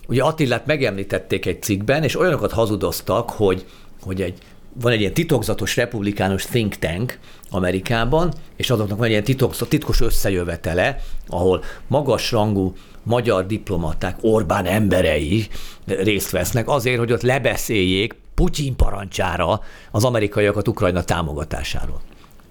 ugye 0.07 0.23
Attilát 0.23 0.65
megemlítették 0.65 1.45
egy 1.45 1.61
cikkben, 1.61 2.03
és 2.03 2.19
olyanokat 2.19 2.51
hazudoztak, 2.51 3.29
hogy, 3.29 3.65
hogy 4.01 4.21
egy, 4.21 4.37
van 4.73 4.91
egy 4.91 4.99
ilyen 4.99 5.13
titokzatos 5.13 5.75
republikánus 5.75 6.45
think 6.45 6.75
tank 6.75 7.19
Amerikában, 7.49 8.33
és 8.55 8.69
azoknak 8.69 8.97
van 8.97 9.05
egy 9.05 9.11
ilyen 9.11 9.23
titkos, 9.23 9.57
titkos 9.67 10.01
összejövetele, 10.01 10.99
ahol 11.27 11.63
magasrangú 11.87 12.73
magyar 13.03 13.45
diplomaták, 13.45 14.17
Orbán 14.21 14.65
emberei 14.65 15.47
részt 15.85 16.29
vesznek 16.29 16.67
azért, 16.67 16.97
hogy 16.97 17.11
ott 17.11 17.21
lebeszéljék 17.21 18.15
Putyin 18.35 18.75
parancsára 18.75 19.61
az 19.91 20.03
amerikaiakat 20.03 20.67
Ukrajna 20.67 21.03
támogatásáról 21.03 22.01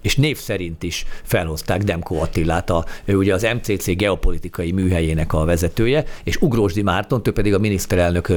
és 0.03 0.15
név 0.15 0.37
szerint 0.37 0.83
is 0.83 1.05
felhozták 1.23 1.83
Demko 1.83 2.15
Attilát, 2.15 2.69
a, 2.69 2.85
ő 3.05 3.15
ugye 3.15 3.33
az 3.33 3.47
MCC 3.53 3.95
geopolitikai 3.95 4.71
műhelyének 4.71 5.33
a 5.33 5.45
vezetője, 5.45 6.05
és 6.23 6.35
Ugrósdi 6.35 6.81
Márton, 6.81 7.21
ő 7.23 7.31
pedig 7.31 7.53
a 7.53 7.59
miniszterelnök 7.59 8.31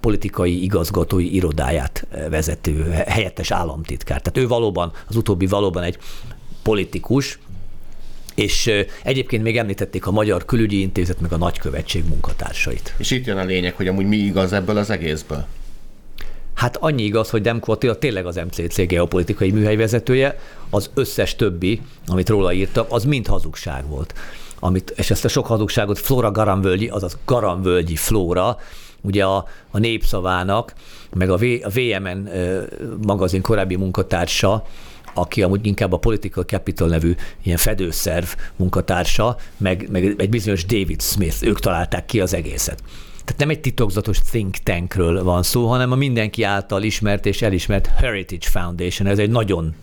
politikai 0.00 0.62
igazgatói 0.62 1.34
irodáját 1.34 2.06
vezető, 2.30 2.90
helyettes 2.90 3.50
államtitkár. 3.50 4.22
Tehát 4.22 4.38
ő 4.38 4.48
valóban, 4.48 4.92
az 5.08 5.16
utóbbi 5.16 5.46
valóban 5.46 5.82
egy 5.82 5.98
politikus, 6.62 7.38
és 8.34 8.70
egyébként 9.02 9.42
még 9.42 9.56
említették 9.56 10.06
a 10.06 10.10
Magyar 10.10 10.44
Külügyi 10.44 10.80
Intézet, 10.80 11.20
meg 11.20 11.32
a 11.32 11.36
Nagykövetség 11.36 12.04
munkatársait. 12.08 12.94
És 12.98 13.10
itt 13.10 13.26
jön 13.26 13.36
a 13.36 13.44
lényeg, 13.44 13.74
hogy 13.74 13.88
amúgy 13.88 14.06
mi 14.06 14.16
igaz 14.16 14.52
ebből 14.52 14.76
az 14.76 14.90
egészből. 14.90 15.46
Hát 16.54 16.76
annyi 16.76 17.02
igaz, 17.02 17.30
hogy 17.30 17.42
Demko 17.42 17.72
Attila 17.72 17.98
tényleg 17.98 18.26
az 18.26 18.36
MCC 18.36 18.86
geopolitikai 18.86 19.50
műhelyvezetője, 19.50 20.38
az 20.70 20.90
összes 20.94 21.36
többi, 21.36 21.80
amit 22.06 22.28
róla 22.28 22.52
írtak, 22.52 22.86
az 22.90 23.04
mind 23.04 23.26
hazugság 23.26 23.88
volt. 23.88 24.14
Amit, 24.58 24.92
és 24.96 25.10
ezt 25.10 25.24
a 25.24 25.28
sok 25.28 25.46
hazugságot 25.46 25.98
Flora 25.98 26.30
Garamvölgyi, 26.30 26.88
azaz 26.88 27.18
Garamvölgyi 27.24 27.96
Flóra, 27.96 28.56
ugye 29.00 29.24
a, 29.24 29.46
a 29.70 29.78
népszavának, 29.78 30.72
meg 31.14 31.30
a, 31.30 31.36
v, 31.36 31.42
a 31.62 31.68
VMN 31.68 32.28
magazin 33.06 33.42
korábbi 33.42 33.76
munkatársa, 33.76 34.66
aki 35.14 35.42
amúgy 35.42 35.66
inkább 35.66 35.92
a 35.92 35.98
Political 35.98 36.44
Capital 36.44 36.88
nevű 36.88 37.14
ilyen 37.42 37.56
fedőszerv 37.56 38.26
munkatársa, 38.56 39.36
meg, 39.56 39.88
meg 39.90 40.14
egy 40.18 40.28
bizonyos 40.28 40.64
David 40.64 41.02
Smith, 41.02 41.36
ők 41.46 41.60
találták 41.60 42.06
ki 42.06 42.20
az 42.20 42.34
egészet. 42.34 42.82
Tehát 43.24 43.40
nem 43.40 43.50
egy 43.50 43.60
titokzatos 43.60 44.18
think 44.18 44.56
tankről 44.56 45.22
van 45.22 45.42
szó, 45.42 45.66
hanem 45.66 45.92
a 45.92 45.94
mindenki 45.94 46.42
által 46.42 46.82
ismert 46.82 47.26
és 47.26 47.42
elismert 47.42 47.86
Heritage 47.86 48.48
Foundation. 48.50 49.08
Ez 49.08 49.18
egy 49.18 49.30
nagyon 49.30 49.74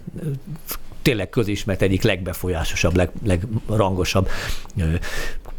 tényleg 1.02 1.30
közismert, 1.30 1.82
egyik 1.82 2.02
legbefolyásosabb, 2.02 2.96
leg, 2.96 3.10
legrangosabb, 3.26 4.30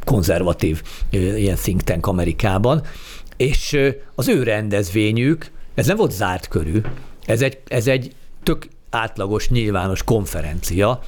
konzervatív 0.05 0.83
ilyen 1.11 1.57
think 1.57 1.83
tank 1.83 2.07
Amerikában. 2.07 2.83
És 3.37 3.79
az 4.15 4.29
ő 4.29 4.43
rendezvényük, 4.43 5.51
ez 5.75 5.87
nem 5.87 5.97
volt 5.97 6.13
zárt 6.13 6.49
körű, 6.49 6.81
ez 7.27 7.43
egy, 7.43 7.59
ez 7.69 7.87
egy 7.87 8.13
tök 8.43 8.69
átlagos, 8.91 9.49
nyilvános 9.49 10.03
konferencia, 10.03 11.03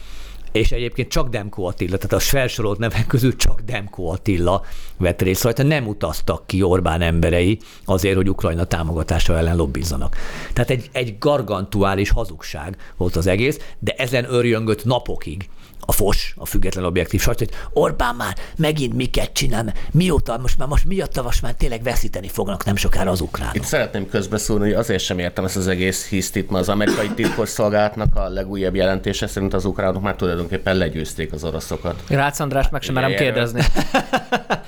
és 0.55 0.73
egyébként 0.73 1.09
csak 1.09 1.29
Demko 1.29 1.63
Attila, 1.63 1.97
tehát 1.97 2.13
a 2.13 2.19
felsorolt 2.19 2.79
nevek 2.79 3.07
közül 3.07 3.37
csak 3.37 3.61
Demko 3.61 4.05
Attila 4.05 4.65
vett 4.97 5.23
részt 5.23 5.43
rajta, 5.43 5.63
nem 5.63 5.87
utaztak 5.87 6.47
ki 6.47 6.63
Orbán 6.63 7.01
emberei 7.01 7.59
azért, 7.85 8.17
hogy 8.17 8.29
Ukrajna 8.29 8.65
támogatása 8.65 9.37
ellen 9.37 9.57
lobbizzanak. 9.57 10.17
Tehát 10.53 10.71
egy, 10.71 10.89
egy 10.93 11.19
gargantuális 11.19 12.11
hazugság 12.11 12.77
volt 12.97 13.17
az 13.17 13.27
egész, 13.27 13.59
de 13.79 13.95
ezen 13.97 14.27
örjöngött 14.29 14.85
napokig 14.85 15.49
a 15.87 15.93
FOS, 15.93 16.35
a 16.37 16.47
független 16.47 16.85
objektív 16.85 17.21
sajtó, 17.21 17.45
hogy 17.45 17.83
Orbán 17.83 18.15
már 18.15 18.37
megint 18.57 18.95
miket 18.95 19.33
csinál, 19.33 19.73
mióta, 19.91 20.39
most 20.39 20.59
már 20.59 20.69
most 20.69 20.85
miatta 20.85 21.23
most 21.23 21.43
már 21.43 21.53
tényleg 21.53 21.83
veszíteni 21.83 22.29
fognak 22.29 22.65
nem 22.65 22.77
sokára 22.77 23.11
az 23.11 23.21
ukránok. 23.21 23.55
Itt 23.55 23.65
szeretném 23.65 24.09
közbeszólni, 24.09 24.65
hogy 24.65 24.73
azért 24.73 25.03
sem 25.03 25.19
értem 25.19 25.45
ezt 25.45 25.57
az 25.57 25.69
egész 25.69 26.09
hisztit, 26.09 26.51
mert 26.51 26.63
az 26.63 26.69
amerikai 26.69 27.09
titkosszolgálatnak 27.09 28.17
a 28.17 28.29
legújabb 28.29 28.75
jelentése 28.75 29.27
szerint 29.27 29.55
az 29.55 29.65
ukránok 29.65 30.03
már 30.03 30.17
tulajdonképpen 30.17 30.77
legyőzték 30.77 31.33
az 31.33 31.45
oroszokat. 31.45 32.03
Rácz 32.09 32.41
András 32.41 32.69
meg 32.69 32.83
sem 32.83 32.95
merem 32.95 33.15
kérdezni. 33.15 33.63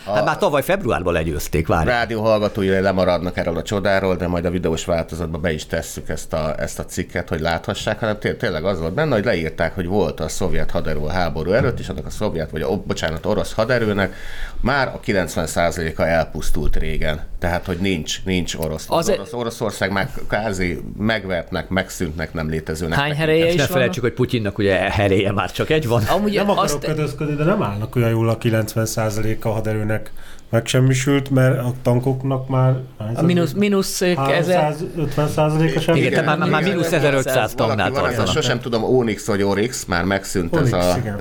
Hát 0.14 0.24
már 0.24 0.38
tavaly 0.38 0.62
februárban 0.62 1.12
legyőzték, 1.12 1.66
várj. 1.66 1.88
Rádió 1.88 2.22
hallgatói 2.22 2.68
lemaradnak 2.68 3.36
erről 3.36 3.56
a 3.56 3.62
csodáról, 3.62 4.16
de 4.16 4.26
majd 4.26 4.44
a 4.44 4.50
videós 4.50 4.84
változatban 4.84 5.40
be 5.40 5.52
is 5.52 5.66
tesszük 5.66 6.08
ezt 6.08 6.32
a, 6.32 6.60
ezt 6.60 6.78
a 6.78 6.84
cikket, 6.84 7.28
hogy 7.28 7.40
láthassák, 7.40 7.98
hanem 7.98 8.18
té- 8.18 8.38
tényleg 8.38 8.64
az 8.64 8.80
volt 8.80 8.94
benne, 8.94 9.14
hogy 9.14 9.24
leírták, 9.24 9.74
hogy 9.74 9.86
volt 9.86 10.20
a 10.20 10.28
szovjet 10.28 10.70
haderő 10.70 11.05
a 11.06 11.12
háború 11.12 11.50
előtt, 11.52 11.78
és 11.78 11.88
annak 11.88 12.06
a 12.06 12.10
szovjet, 12.10 12.50
vagy 12.50 12.62
a, 12.62 12.76
bocsánat, 12.76 13.26
orosz 13.26 13.52
haderőnek 13.52 14.14
már 14.60 14.88
a 14.88 15.00
90%-a 15.06 16.02
elpusztult 16.02 16.76
régen. 16.76 17.20
Tehát, 17.38 17.66
hogy 17.66 17.78
nincs, 17.78 18.24
nincs 18.24 18.54
orosz. 18.54 18.86
Az, 18.88 19.08
Az- 19.08 19.32
orosz 19.32 19.32
Oroszország 19.32 19.92
már 19.92 20.10
kázi 20.28 20.80
megvertnek, 20.98 21.68
megszűntnek, 21.68 22.32
nem 22.32 22.48
létezőnek. 22.48 22.98
Hány 22.98 23.14
heréje 23.14 23.46
És 23.46 23.54
is 23.54 23.60
ne 23.60 23.66
felejtsük, 23.66 24.02
hogy 24.02 24.12
Putyinnak 24.12 24.58
ugye 24.58 24.76
heréje 24.76 25.32
már 25.32 25.52
csak 25.52 25.70
egy 25.70 25.86
van. 25.86 26.02
Amúgy 26.02 26.32
Nem 26.34 26.50
akarok 26.50 26.82
azt, 26.84 27.36
de 27.36 27.44
nem 27.44 27.62
állnak 27.62 27.96
olyan 27.96 28.10
jól 28.10 28.28
a 28.28 28.38
90%-a 28.38 29.48
haderőnek 29.48 30.10
megsemmisült, 30.50 31.30
mert 31.30 31.58
a 31.58 31.72
tankoknak 31.82 32.48
már 32.48 32.76
a 33.14 33.22
mínusz, 33.22 33.52
mínusz 33.52 34.00
ezer, 34.00 34.74
350%-a 34.96 35.80
sem. 35.80 35.96
Igen, 35.96 36.10
tehát 36.10 36.38
már, 36.38 36.38
már 36.38 36.60
igen, 36.60 36.72
mínusz 36.72 36.86
igen. 36.86 37.00
1500 37.00 37.34
Valaki, 37.34 37.54
tonnál 37.54 37.90
tartanak. 37.90 38.34
sosem 38.34 38.60
tudom, 38.60 38.84
Onyx 38.84 39.26
vagy 39.26 39.42
Orix, 39.42 39.84
már 39.84 40.04
megszűnt 40.04 40.56
ez 40.56 40.60
Onyx, 40.60 40.72
a, 40.72 40.96
igen. 40.98 41.20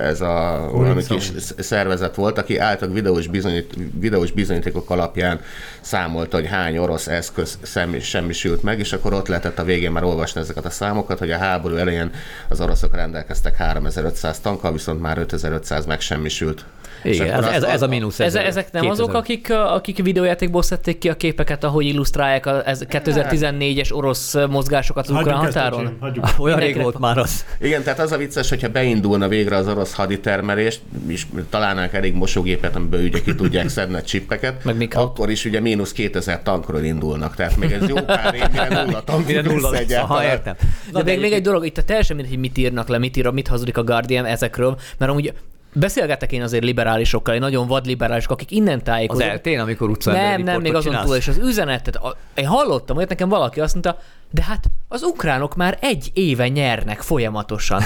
ez 0.00 0.20
a 0.20 0.68
valami 0.72 1.02
kis 1.02 1.30
Onyx. 1.30 1.54
szervezet 1.58 2.14
volt, 2.14 2.38
aki 2.38 2.58
által 2.58 2.88
videós, 2.88 3.26
bizonyít, 3.26 3.74
videós 4.00 4.30
bizonyítékok 4.30 4.90
alapján 4.90 5.40
számolta, 5.80 6.36
hogy 6.36 6.46
hány 6.46 6.78
orosz 6.78 7.06
eszköz 7.06 7.58
semmi, 7.62 8.00
semmisült 8.00 8.62
meg, 8.62 8.78
és 8.78 8.92
akkor 8.92 9.12
ott 9.12 9.28
lehetett 9.28 9.58
a 9.58 9.64
végén 9.64 9.90
már 9.90 10.04
olvasni 10.04 10.40
ezeket 10.40 10.64
a 10.64 10.70
számokat, 10.70 11.18
hogy 11.18 11.30
a 11.30 11.38
háború 11.38 11.76
elején 11.76 12.10
az 12.48 12.60
oroszok 12.60 12.94
rendelkeztek 12.94 13.56
3500 13.56 14.38
tankkal, 14.38 14.72
viszont 14.72 15.00
már 15.00 15.18
5500 15.18 15.86
megsemmisült. 15.86 16.64
Igen, 17.06 17.44
ez, 17.44 17.44
ez, 17.44 17.62
ez 17.62 17.82
a 17.82 17.86
mínusz. 17.86 18.20
ez, 18.20 18.34
ezek 18.34 18.72
nem 18.72 18.82
2000. 18.82 18.90
azok, 18.90 19.14
akik, 19.14 19.50
akik 19.50 20.02
videójátékból 20.02 20.62
szedték 20.62 20.98
ki 20.98 21.08
a 21.08 21.16
képeket, 21.16 21.64
ahogy 21.64 21.84
illusztrálják 21.84 22.46
a 22.46 22.68
ez 22.68 22.82
2014-es 22.90 23.92
orosz 23.92 24.34
mozgásokat 24.48 25.08
az 25.08 25.10
ukrán 25.10 25.44
ezt, 25.44 25.56
határon? 25.56 25.96
hagyjuk. 26.00 26.26
Olyan 26.38 26.58
rég 26.58 26.82
volt 26.82 26.98
már 26.98 27.18
az. 27.18 27.44
Igen, 27.60 27.82
tehát 27.82 27.98
az 27.98 28.12
a 28.12 28.16
vicces, 28.16 28.48
hogyha 28.48 28.68
beindulna 28.68 29.28
végre 29.28 29.56
az 29.56 29.68
orosz 29.68 29.94
haditermelés, 29.94 30.80
és 31.06 31.26
találnánk 31.50 31.92
elég 31.92 32.14
mosógépet, 32.14 32.76
amiből 32.76 33.04
ugye 33.04 33.22
ki 33.22 33.34
tudják 33.34 33.68
szedni 33.68 33.94
a 33.94 34.02
csippeket, 34.02 34.64
Meg 34.64 34.92
akkor 34.94 35.30
is 35.30 35.44
ugye 35.44 35.60
mínusz 35.60 35.92
2000 35.92 36.42
tankról 36.42 36.82
indulnak. 36.82 37.34
Tehát 37.34 37.56
még 37.56 37.72
ez 37.72 37.88
jó 37.88 37.94
pár 37.94 38.34
év, 38.34 38.42
mire 38.52 38.82
nulla 38.82 39.04
tank 39.04 39.26
Mire 39.26 39.40
nulla. 39.40 39.78
Aha, 40.00 40.24
értem. 40.24 40.54
Na, 40.92 41.02
de 41.02 41.10
még, 41.10 41.20
még 41.20 41.32
egy 41.32 41.42
dolog, 41.42 41.66
itt 41.66 41.78
a 41.78 41.82
teljesen 41.82 42.16
mindegy, 42.16 42.34
hogy 42.34 42.42
mit 42.42 42.58
írnak 42.58 42.88
le, 42.88 42.98
mit 42.98 43.16
ír, 43.16 43.26
mit 43.26 43.48
hazudik 43.48 43.76
a 43.76 43.84
Guardian 43.84 44.24
ezekről, 44.24 44.78
mert 44.98 45.10
amúgy 45.10 45.32
beszélgetek 45.78 46.32
én 46.32 46.42
azért 46.42 46.64
liberálisokkal, 46.64 47.34
egy 47.34 47.40
nagyon 47.40 47.66
vad 47.66 47.86
liberálisok, 47.86 48.30
akik 48.30 48.50
innen 48.50 48.76
Az 48.76 48.82
tájékozódnak. 48.84 49.32
eltén, 49.32 49.60
amikor 49.60 49.90
utcán 49.90 50.14
Nem, 50.14 50.42
nem, 50.42 50.60
még 50.60 50.74
azon 50.74 51.04
túl, 51.04 51.16
és 51.16 51.28
az 51.28 51.36
üzenetet, 51.38 51.96
a, 51.96 52.16
én 52.34 52.46
hallottam, 52.46 52.96
hogy 52.96 53.08
nekem 53.08 53.28
valaki 53.28 53.60
azt 53.60 53.72
mondta, 53.72 53.98
de 54.30 54.42
hát 54.42 54.64
az 54.88 55.02
ukránok 55.02 55.54
már 55.56 55.78
egy 55.80 56.10
éve 56.12 56.48
nyernek 56.48 57.00
folyamatosan. 57.00 57.82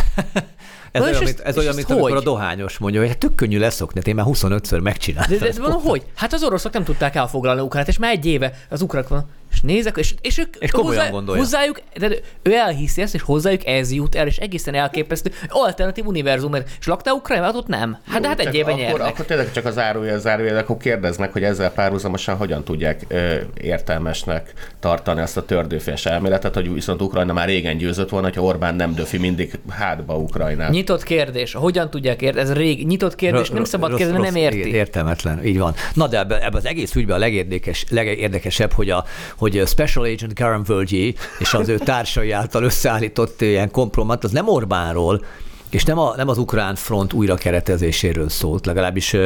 Ez 0.92 1.02
Na, 1.02 1.08
olyan, 1.08 1.22
mint, 1.22 1.40
ez 1.40 1.58
olyan, 1.58 1.74
mint 1.74 1.90
amikor 1.90 2.10
a 2.10 2.14
hogy? 2.14 2.22
dohányos 2.22 2.78
mondja, 2.78 3.00
hogy 3.00 3.08
hát 3.08 3.18
tök 3.18 3.34
könnyű 3.34 3.58
leszokni, 3.58 3.98
hát 3.98 4.08
én 4.08 4.14
már 4.14 4.26
25-ször 4.28 4.82
megcsináltam. 4.82 5.38
De, 5.38 5.44
de, 5.44 5.52
de 5.52 5.60
mondom, 5.60 5.82
hogy? 5.82 6.02
Hát 6.14 6.32
az 6.32 6.42
oroszok 6.42 6.72
nem 6.72 6.84
tudták 6.84 7.14
elfoglalni 7.14 7.60
Ukrát, 7.60 7.88
és 7.88 7.98
már 7.98 8.12
egy 8.12 8.26
éve 8.26 8.52
az 8.68 8.82
ukránok 8.82 9.08
van. 9.08 9.30
És 9.52 9.60
nézek, 9.60 9.96
és, 9.96 10.14
és 10.20 10.38
ők 10.38 10.56
És 10.58 10.70
komolyan 10.70 11.10
gondolja. 11.10 11.42
hozzájuk, 11.42 11.80
de 11.98 12.08
ő 12.42 12.54
elhiszi 12.54 13.02
ezt, 13.02 13.14
és 13.14 13.22
hozzájuk 13.22 13.66
ez 13.66 13.92
jut 13.92 14.14
el, 14.14 14.26
és 14.26 14.36
egészen 14.36 14.74
elképesztő 14.74 15.32
alternatív 15.48 16.06
univerzum, 16.06 16.54
és 16.54 16.86
laktál 16.86 17.14
Ukrajnát, 17.14 17.54
ott 17.54 17.66
nem. 17.66 17.98
Hát, 18.08 18.20
de 18.20 18.28
hát 18.28 18.40
egy 18.40 18.54
éve 18.54 18.70
akkor, 18.70 18.82
nyernek. 18.82 19.06
akkor 19.06 19.24
tényleg 19.24 19.52
csak 19.52 19.64
az 19.64 19.74
zárójel, 19.74 20.18
zárójel, 20.18 20.56
akkor 20.56 20.76
kérdeznek, 20.76 21.32
hogy 21.32 21.42
ezzel 21.42 21.70
párhuzamosan 21.70 22.36
hogyan 22.36 22.64
tudják 22.64 23.00
ö, 23.08 23.34
értelmesnek 23.60 24.52
tartani 24.80 25.20
azt 25.20 25.36
a 25.36 25.44
tördőfés 25.44 26.06
elméletet, 26.06 26.54
hogy 26.54 26.72
viszont 26.74 27.02
Ukrajna 27.02 27.32
már 27.32 27.48
régen 27.48 27.76
győzött 27.76 28.08
volna, 28.08 28.26
hogyha 28.26 28.42
Orbán 28.42 28.74
nem 28.74 28.94
döfi 28.94 29.18
mindig 29.18 29.58
hátba 29.68 30.16
Ukrajnát. 30.16 30.70
Nyitott 30.70 31.02
kérdés. 31.02 31.52
Hogyan 31.52 31.90
tudják 31.90 32.22
érteni? 32.22 32.50
Ez 32.50 32.52
rég 32.52 32.86
nyitott 32.86 33.14
kérdés, 33.14 33.50
nem 33.50 33.64
szabad 33.64 33.94
kérdezni, 33.94 34.22
nem 34.22 34.36
érti. 34.36 34.74
Értelmetlen, 34.74 35.44
így 35.44 35.58
van. 35.58 35.74
Na 35.94 36.06
de 36.06 36.18
ebben 36.18 36.40
ebbe 36.40 36.56
az 36.56 36.66
egész 36.66 36.94
ügyben 36.94 37.16
a 37.16 37.18
legérdekes, 37.18 37.84
legérdekesebb, 37.90 38.72
hogy 38.72 38.90
a, 38.90 39.04
hogy 39.40 39.62
Special 39.66 40.04
Agent 40.04 40.34
Karen 40.34 40.62
Völgyi 40.62 41.14
és 41.38 41.54
az 41.54 41.68
ő 41.68 41.78
társai 41.78 42.30
által 42.30 42.62
összeállított 42.62 43.40
ilyen 43.40 43.70
kompromat, 43.70 44.24
az 44.24 44.30
nem 44.30 44.48
Orbánról, 44.48 45.24
és 45.70 45.84
nem, 45.84 45.98
a, 45.98 46.16
nem 46.16 46.28
az 46.28 46.38
ukrán 46.38 46.74
front 46.74 47.12
újrakeretezéséről 47.12 48.28
szólt, 48.28 48.66
legalábbis 48.66 49.16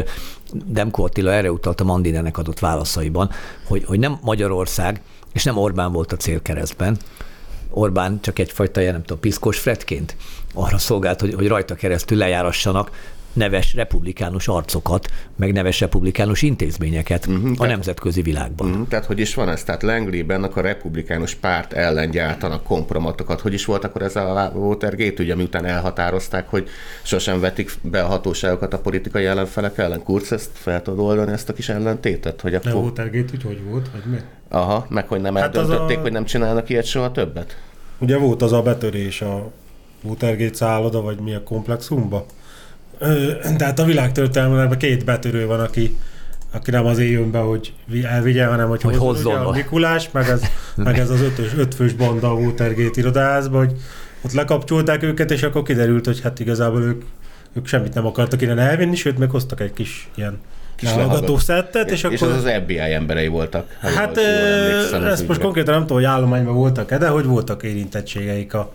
Demko 0.52 1.04
Attila 1.04 1.32
erre 1.32 1.50
utalt 1.50 1.80
a 1.80 1.84
Mandinenek 1.84 2.38
adott 2.38 2.58
válaszaiban, 2.58 3.30
hogy, 3.66 3.84
hogy 3.84 3.98
nem 3.98 4.18
Magyarország, 4.22 5.00
és 5.32 5.44
nem 5.44 5.56
Orbán 5.56 5.92
volt 5.92 6.12
a 6.12 6.16
célkeresztben, 6.16 6.96
Orbán 7.70 8.20
csak 8.20 8.38
egyfajta, 8.38 8.80
nem 8.80 9.00
tudom, 9.00 9.20
piszkos 9.20 9.58
fretként 9.58 10.16
arra 10.54 10.78
szolgált, 10.78 11.20
hogy, 11.20 11.34
hogy 11.34 11.48
rajta 11.48 11.74
keresztül 11.74 12.18
lejárassanak 12.18 12.90
neves 13.34 13.74
republikánus 13.74 14.48
arcokat, 14.48 15.08
meg 15.36 15.52
neves 15.52 15.80
republikánus 15.80 16.42
intézményeket 16.42 17.26
uh-huh, 17.26 17.50
a 17.56 17.66
nemzetközi 17.66 18.22
világban. 18.22 18.68
Mm, 18.68 18.82
Tehát 18.82 19.04
hogy 19.04 19.18
is 19.18 19.34
van 19.34 19.48
ez? 19.48 19.64
Tehát 19.64 19.82
Langley-ben 19.82 20.42
a 20.44 20.60
republikánus 20.60 21.34
párt 21.34 21.72
ellen 21.72 22.10
gyártanak 22.10 22.62
kompromatokat. 22.62 23.40
Hogy 23.40 23.52
is 23.52 23.64
volt 23.64 23.84
akkor 23.84 24.02
ez 24.02 24.16
a 24.16 24.52
Watergate, 24.54 25.22
ugye 25.22 25.34
miután 25.34 25.64
elhatározták, 25.64 26.48
hogy 26.50 26.68
sosem 27.02 27.40
vetik 27.40 27.70
be 27.82 28.02
a 28.02 28.06
hatóságokat 28.06 28.74
a 28.74 28.78
politikai 28.78 29.24
ellenfelek 29.24 29.78
ellen? 29.78 30.02
Kurz 30.02 30.32
ezt 30.32 30.50
fel 30.52 30.82
tudod 30.82 30.98
oldani 31.06 31.32
ezt 31.32 31.48
a 31.48 31.52
kis 31.52 31.68
ellentétet? 31.68 32.40
Hogy 32.40 32.52
Nem 32.52 32.60
akkor... 32.66 32.82
Watergate, 32.84 33.32
úgy 33.34 33.42
hogy 33.42 33.62
volt, 33.68 33.90
vagy 33.92 34.12
mi? 34.12 34.16
Aha, 34.48 34.86
meg 34.88 35.08
hogy 35.08 35.20
nem 35.20 35.34
Hát 35.34 35.56
eldöntötték, 35.56 35.96
a- 35.98 36.00
hogy 36.00 36.12
nem 36.12 36.24
csinálnak 36.24 36.68
ilyet 36.68 36.84
soha 36.84 37.10
többet? 37.10 37.56
Ugye 37.98 38.16
volt 38.16 38.42
az 38.42 38.52
a 38.52 38.62
betörés 38.62 39.20
a 39.20 39.50
Watergate 40.02 40.54
szálloda, 40.54 41.00
vagy 41.00 41.18
mi 41.20 41.34
a 41.34 41.42
komplexumba. 41.42 42.26
Tehát 43.56 43.78
a 43.78 43.84
világtörténelemben 43.84 44.78
két 44.78 45.04
betörő 45.04 45.46
van, 45.46 45.60
aki, 45.60 45.96
aki 46.52 46.70
nem 46.70 46.86
azért 46.86 47.10
jön 47.10 47.30
be, 47.30 47.38
hogy 47.38 47.72
vi- 47.86 48.04
elvigye, 48.04 48.46
hanem 48.46 48.68
hogy, 48.68 48.82
Hogy 48.82 48.96
hozzon, 48.96 49.14
hozzon 49.14 49.32
ugye, 49.32 49.44
a. 49.44 49.50
Mikulás, 49.50 50.08
meg 50.12 50.28
ez, 50.28 50.42
meg 50.74 50.98
ez 50.98 51.10
az 51.10 51.20
ötös, 51.20 51.52
ötfős 51.56 51.92
banda 51.92 52.30
a 52.30 52.34
Watergate 52.34 53.00
irodázba, 53.00 53.58
hogy 53.58 53.72
ott 54.24 54.32
lekapcsolták 54.32 55.02
őket, 55.02 55.30
és 55.30 55.42
akkor 55.42 55.62
kiderült, 55.62 56.06
hogy 56.06 56.20
hát 56.20 56.40
igazából 56.40 56.82
ők, 56.82 57.02
ők 57.52 57.66
semmit 57.66 57.94
nem 57.94 58.06
akartak 58.06 58.42
innen 58.42 58.58
elvinni, 58.58 58.96
sőt, 58.96 59.18
meg 59.18 59.30
hoztak 59.30 59.60
egy 59.60 59.72
kis 59.72 60.08
ilyen 60.14 60.38
Kis 60.76 60.88
lehallgató 60.88 61.38
szettet, 61.38 61.90
és, 61.90 62.02
és 62.10 62.22
akkor... 62.22 62.34
az 62.36 62.44
az 62.44 62.50
FBI 62.62 62.78
emberei 62.78 63.26
voltak. 63.26 63.76
Hát 63.80 64.16
jól- 64.16 65.02
az 65.02 65.10
ezt 65.10 65.28
most 65.28 65.40
konkrétan 65.40 65.74
nem 65.74 65.82
tudom, 65.82 65.96
hogy 65.96 66.06
állományban 66.06 66.54
voltak-e, 66.54 66.98
de 66.98 67.08
hogy 67.08 67.24
voltak 67.24 67.62
érintettségeik 67.62 68.54
a 68.54 68.74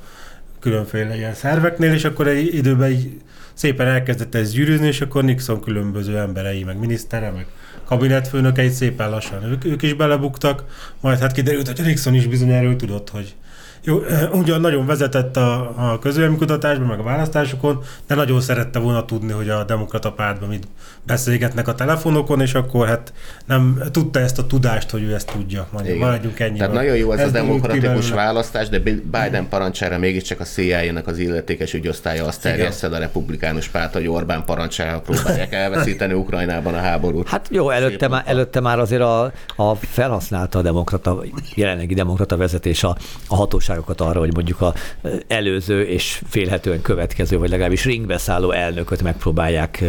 különféle 0.59 1.15
ilyen 1.15 1.33
szerveknél, 1.33 1.93
és 1.93 2.03
akkor 2.03 2.27
egy 2.27 2.53
időben 2.53 2.91
így 2.91 3.21
szépen 3.59 3.87
elkezdett 3.87 4.35
ez 4.35 4.51
gyűrűzni, 4.51 4.87
és 4.87 5.01
akkor 5.01 5.23
Nixon 5.23 5.61
különböző 5.61 6.17
emberei, 6.17 6.63
meg 6.63 6.79
minisztere, 6.79 7.31
meg 7.31 7.47
kabinetfőnökei 7.85 8.69
szépen 8.69 9.09
lassan 9.09 9.43
ők, 9.43 9.65
ők 9.65 9.81
is 9.81 9.93
belebuktak, 9.93 10.63
majd 11.01 11.19
hát 11.19 11.31
kiderült, 11.31 11.67
hogy 11.67 11.85
Nixon 11.85 12.13
is 12.13 12.27
bizony 12.27 12.51
erről 12.51 12.75
tudott, 12.75 13.09
hogy 13.09 13.35
jó, 13.83 14.01
eh, 14.01 14.33
ugyan 14.33 14.61
nagyon 14.61 14.85
vezetett 14.85 15.37
a, 15.37 15.73
a 15.91 15.99
közvéleménykutatásban, 15.99 16.87
meg 16.87 16.99
a 16.99 17.03
választásokon, 17.03 17.83
de 18.07 18.15
nagyon 18.15 18.41
szerette 18.41 18.79
volna 18.79 19.05
tudni, 19.05 19.31
hogy 19.31 19.49
a 19.49 19.63
demokrata 19.63 20.11
pártban 20.11 20.49
mit 20.49 20.67
beszélgetnek 21.03 21.67
a 21.67 21.75
telefonokon, 21.75 22.41
és 22.41 22.53
akkor 22.53 22.87
hát 22.87 23.13
nem 23.45 23.83
tudta 23.91 24.19
ezt 24.19 24.39
a 24.39 24.45
tudást, 24.45 24.89
hogy 24.89 25.03
ő 25.03 25.13
ezt 25.13 25.31
tudja. 25.31 25.67
Mondjuk, 25.71 25.95
Igen. 25.95 26.07
maradjunk 26.07 26.39
ennyiben. 26.39 26.57
Tehát 26.57 26.73
nagyon 26.73 26.95
jó 26.95 27.11
ez, 27.11 27.27
a 27.27 27.31
derült 27.31 27.51
ki 27.51 27.59
demokratikus 27.59 28.11
választás, 28.11 28.69
de 28.69 28.79
Biden 28.79 29.47
parancsára 29.49 29.97
mégiscsak 29.97 30.39
a 30.39 30.43
CIA-nek 30.43 31.07
az 31.07 31.17
illetékes 31.17 31.73
ügyosztálya 31.73 32.25
azt 32.25 32.45
Igen. 32.45 32.57
terjeszted 32.57 32.93
a 32.93 32.97
republikánus 32.97 33.67
párt, 33.67 33.93
hogy 33.93 34.07
Orbán 34.07 34.45
parancsára 34.45 34.99
próbálják 34.99 35.53
elveszíteni 35.53 36.13
Ukrajnában 36.13 36.73
a 36.73 36.79
háborút. 36.79 37.27
Hát 37.27 37.47
jó, 37.51 37.69
előtte 37.69 38.07
már, 38.07 38.23
előtte 38.25 38.59
már 38.59 38.79
azért 38.79 39.01
a, 39.01 39.31
a 39.55 39.75
felhasználta 39.75 40.59
a 40.59 40.61
demokrata, 40.61 41.23
jelenlegi 41.55 41.93
demokrata 41.93 42.37
vezetés 42.37 42.83
a, 42.83 42.97
a 43.27 43.35
hatóságokat 43.69 44.01
arra, 44.01 44.19
hogy 44.19 44.33
mondjuk 44.33 44.61
a 44.61 44.73
előző 45.27 45.81
és 45.83 46.21
félhetően 46.29 46.81
következő, 46.81 47.37
vagy 47.37 47.49
legalábbis 47.49 47.85
ringbe 47.85 48.17
szálló 48.17 48.51
elnököt 48.51 49.01
megpróbálják 49.01 49.83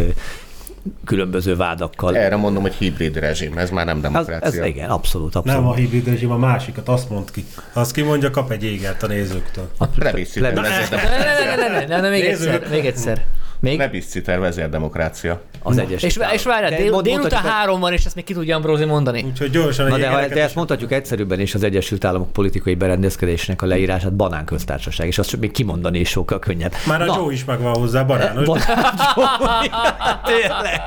különböző 1.05 1.57
vádakkal. 1.57 2.17
Erre 2.17 2.37
mondom, 2.37 2.63
hogy 2.63 2.73
hibrid 2.75 3.17
rezsim, 3.17 3.59
ez 3.59 3.71
már 3.71 3.85
nem 3.87 3.97
Ez, 3.97 4.03
demokrácia. 4.03 4.63
ez 4.63 4.69
igen, 4.69 4.91
abszolút, 4.91 5.35
abszolút. 5.35 5.61
Nem 5.61 5.71
a 5.71 5.75
hibrid 5.75 6.07
rezsim, 6.09 6.31
a 6.31 6.37
másikat, 6.37 6.89
azt 6.89 7.11
mond 7.11 7.31
ki. 7.31 7.45
Azt 7.73 7.93
kimondja, 7.93 8.31
kap 8.31 8.51
egy 8.51 8.65
égert 8.65 9.03
a 9.03 9.07
nézőktől. 9.07 9.71
Plebisciter 9.99 10.55
Le- 10.55 10.61
vezérdem- 10.61 11.01
Ne, 11.03 11.19
ne, 11.19 11.55
ne, 11.55 11.69
ne, 11.69 11.79
ne, 11.79 11.87
ne, 11.87 12.01
ne, 12.01 12.09
még 12.09 12.25
egyszer, 12.25 12.67
még 12.71 12.87
egyszer. 12.87 13.25
Még? 13.61 13.77
plebisciter 13.77 14.39
vezérdemokrácia. 14.39 15.41
Az 15.63 15.79
egyes. 15.79 16.03
És, 16.03 16.19
és 16.33 16.43
várjál, 16.43 16.71
dél, 16.71 16.91
mond- 16.91 17.05
délután 17.05 17.43
három 17.43 17.81
van, 17.81 17.93
és 17.93 18.05
ezt 18.05 18.15
még 18.15 18.25
ki 18.25 18.33
tudja 18.35 18.57
Ambrózi 18.57 18.85
mondani. 18.85 19.23
Úgyhogy 19.23 19.51
gyorsan 19.51 19.87
Na 19.89 19.99
de 19.99 20.09
ha 20.09 20.27
de 20.27 20.43
ezt 20.43 20.55
mondhatjuk 20.55 20.93
egyszerűbben 20.93 21.41
is 21.41 21.55
az 21.55 21.63
Egyesült 21.63 22.05
Államok 22.05 22.33
politikai 22.33 22.75
berendezkedésnek 22.75 23.63
a 23.63 23.67
leírását 23.67 24.13
banánköztársaság, 24.13 25.07
és 25.07 25.19
azt 25.19 25.41
még 25.41 25.51
kimondani 25.51 25.99
is 25.99 26.09
sokkal 26.09 26.39
könnyebb. 26.39 26.73
Már 26.87 27.03
a 27.03 27.05
Na, 27.05 27.15
Joe 27.17 27.33
is 27.33 27.45
megvan 27.45 27.75
hozzá, 27.75 28.03
banános. 28.03 28.47
Van- 28.47 28.61
Tényleg. 30.25 30.83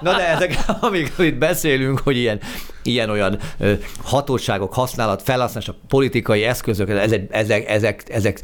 Na 0.00 0.16
de 0.16 0.28
ezek, 0.28 0.58
amikor 0.80 1.24
itt 1.24 1.38
beszélünk, 1.38 1.98
hogy 2.04 2.16
ilyen, 2.16 2.40
ilyen 2.82 3.10
olyan 3.10 3.38
ö, 3.58 3.72
hatóságok 4.04 4.74
használat, 4.74 5.22
felhasználás, 5.22 5.68
a 5.68 5.74
politikai 5.88 6.42
eszközök, 6.42 6.88
ezek, 6.90 7.22
ezek, 7.30 7.68
ezek, 7.68 8.02
ezek 8.08 8.40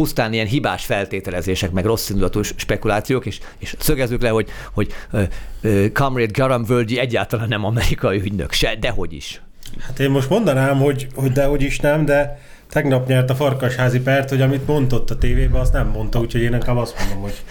pusztán 0.00 0.32
ilyen 0.32 0.46
hibás 0.46 0.84
feltételezések, 0.84 1.70
meg 1.70 1.84
rossz 1.84 2.10
spekulációk, 2.56 3.26
és, 3.26 3.38
és 3.58 3.74
szögezzük 3.78 4.22
le, 4.22 4.28
hogy, 4.28 4.48
hogy 4.72 4.92
ö, 5.10 5.22
ö, 5.60 5.92
Comrade 5.92 6.30
Garam 6.32 6.64
Völgyi 6.64 6.98
egyáltalán 6.98 7.48
nem 7.48 7.64
amerikai 7.64 8.18
ügynök, 8.18 8.52
se, 8.52 8.76
dehogy 8.76 9.12
is. 9.12 9.42
Hát 9.80 9.98
én 9.98 10.10
most 10.10 10.28
mondanám, 10.28 10.78
hogy, 10.78 11.06
hogy 11.14 11.32
dehogy 11.32 11.62
is 11.62 11.78
nem, 11.78 12.04
de 12.04 12.40
tegnap 12.70 13.06
nyert 13.06 13.30
a 13.30 13.34
farkasházi 13.34 14.00
pert, 14.00 14.28
hogy 14.28 14.40
amit 14.40 14.66
mondott 14.66 15.10
a 15.10 15.18
tévében, 15.18 15.60
azt 15.60 15.72
nem 15.72 15.88
mondta, 15.88 16.18
úgyhogy 16.18 16.40
én 16.40 16.52
inkább 16.52 16.76
azt 16.76 16.94
mondom, 16.98 17.20
hogy, 17.20 17.42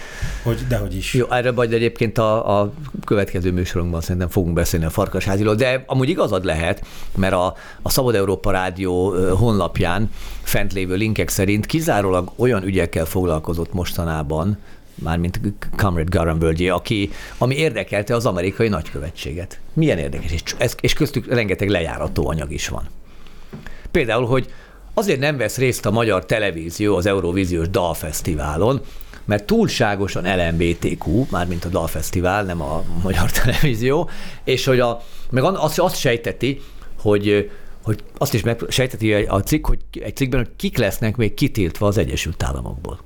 hogy 0.42 0.58
dehogy 0.68 0.96
is. 0.96 1.14
Jó, 1.14 1.26
erre 1.30 1.52
majd 1.52 1.72
egyébként 1.72 2.18
a, 2.18 2.60
a 2.60 2.72
következő 3.04 3.52
műsorunkban 3.52 4.00
szerintem 4.00 4.28
fogunk 4.28 4.54
beszélni 4.54 4.84
a 4.84 4.90
Farkasháziról, 4.90 5.54
de 5.54 5.82
amúgy 5.86 6.08
igazad 6.08 6.44
lehet, 6.44 6.84
mert 7.16 7.32
a, 7.32 7.54
a 7.82 7.90
Szabad 7.90 8.14
Európa 8.14 8.50
Rádió 8.50 9.14
honlapján 9.36 10.10
fent 10.42 10.72
lévő 10.72 10.94
linkek 10.94 11.28
szerint 11.28 11.66
kizárólag 11.66 12.32
olyan 12.36 12.62
ügyekkel 12.62 13.04
foglalkozott 13.04 13.72
mostanában, 13.72 14.58
mármint 14.94 15.40
Comrade 15.76 16.18
Garamvölgyi, 16.18 16.68
aki, 16.68 17.10
ami 17.38 17.54
érdekelte 17.54 18.14
az 18.14 18.26
amerikai 18.26 18.68
nagykövetséget. 18.68 19.60
Milyen 19.72 19.98
érdekes, 19.98 20.32
és, 20.32 20.74
és 20.80 20.92
köztük 20.92 21.34
rengeteg 21.34 21.68
lejárató 21.68 22.28
anyag 22.28 22.52
is 22.52 22.68
van. 22.68 22.88
Például, 23.90 24.26
hogy 24.26 24.48
azért 24.94 25.20
nem 25.20 25.36
vesz 25.36 25.56
részt 25.56 25.86
a 25.86 25.90
magyar 25.90 26.26
televízió 26.26 26.96
az 26.96 27.06
Eurovíziós 27.06 27.68
Dalfesztiválon, 27.68 28.80
mert 29.24 29.44
túlságosan 29.44 30.24
LMBTQ, 30.36 31.26
mármint 31.30 31.64
a 31.64 31.68
Dalfesztivál, 31.68 32.44
nem 32.44 32.62
a 32.62 32.84
magyar 33.02 33.30
televízió, 33.30 34.10
és 34.44 34.64
hogy 34.64 34.80
a, 34.80 35.02
meg 35.30 35.44
azt, 35.44 35.78
azt 35.78 35.96
sejteti, 35.96 36.60
hogy 36.98 37.50
hogy 37.82 38.04
azt 38.18 38.34
is 38.34 38.42
meg, 38.42 38.60
sejteti 38.68 39.12
a 39.12 39.40
cikk, 39.40 39.66
hogy 39.66 39.78
egy 39.92 40.16
cikkben, 40.16 40.40
hogy 40.40 40.50
kik 40.56 40.78
lesznek 40.78 41.16
még 41.16 41.34
kitiltva 41.34 41.86
az 41.86 41.98
Egyesült 41.98 42.42
Államokból. 42.42 42.98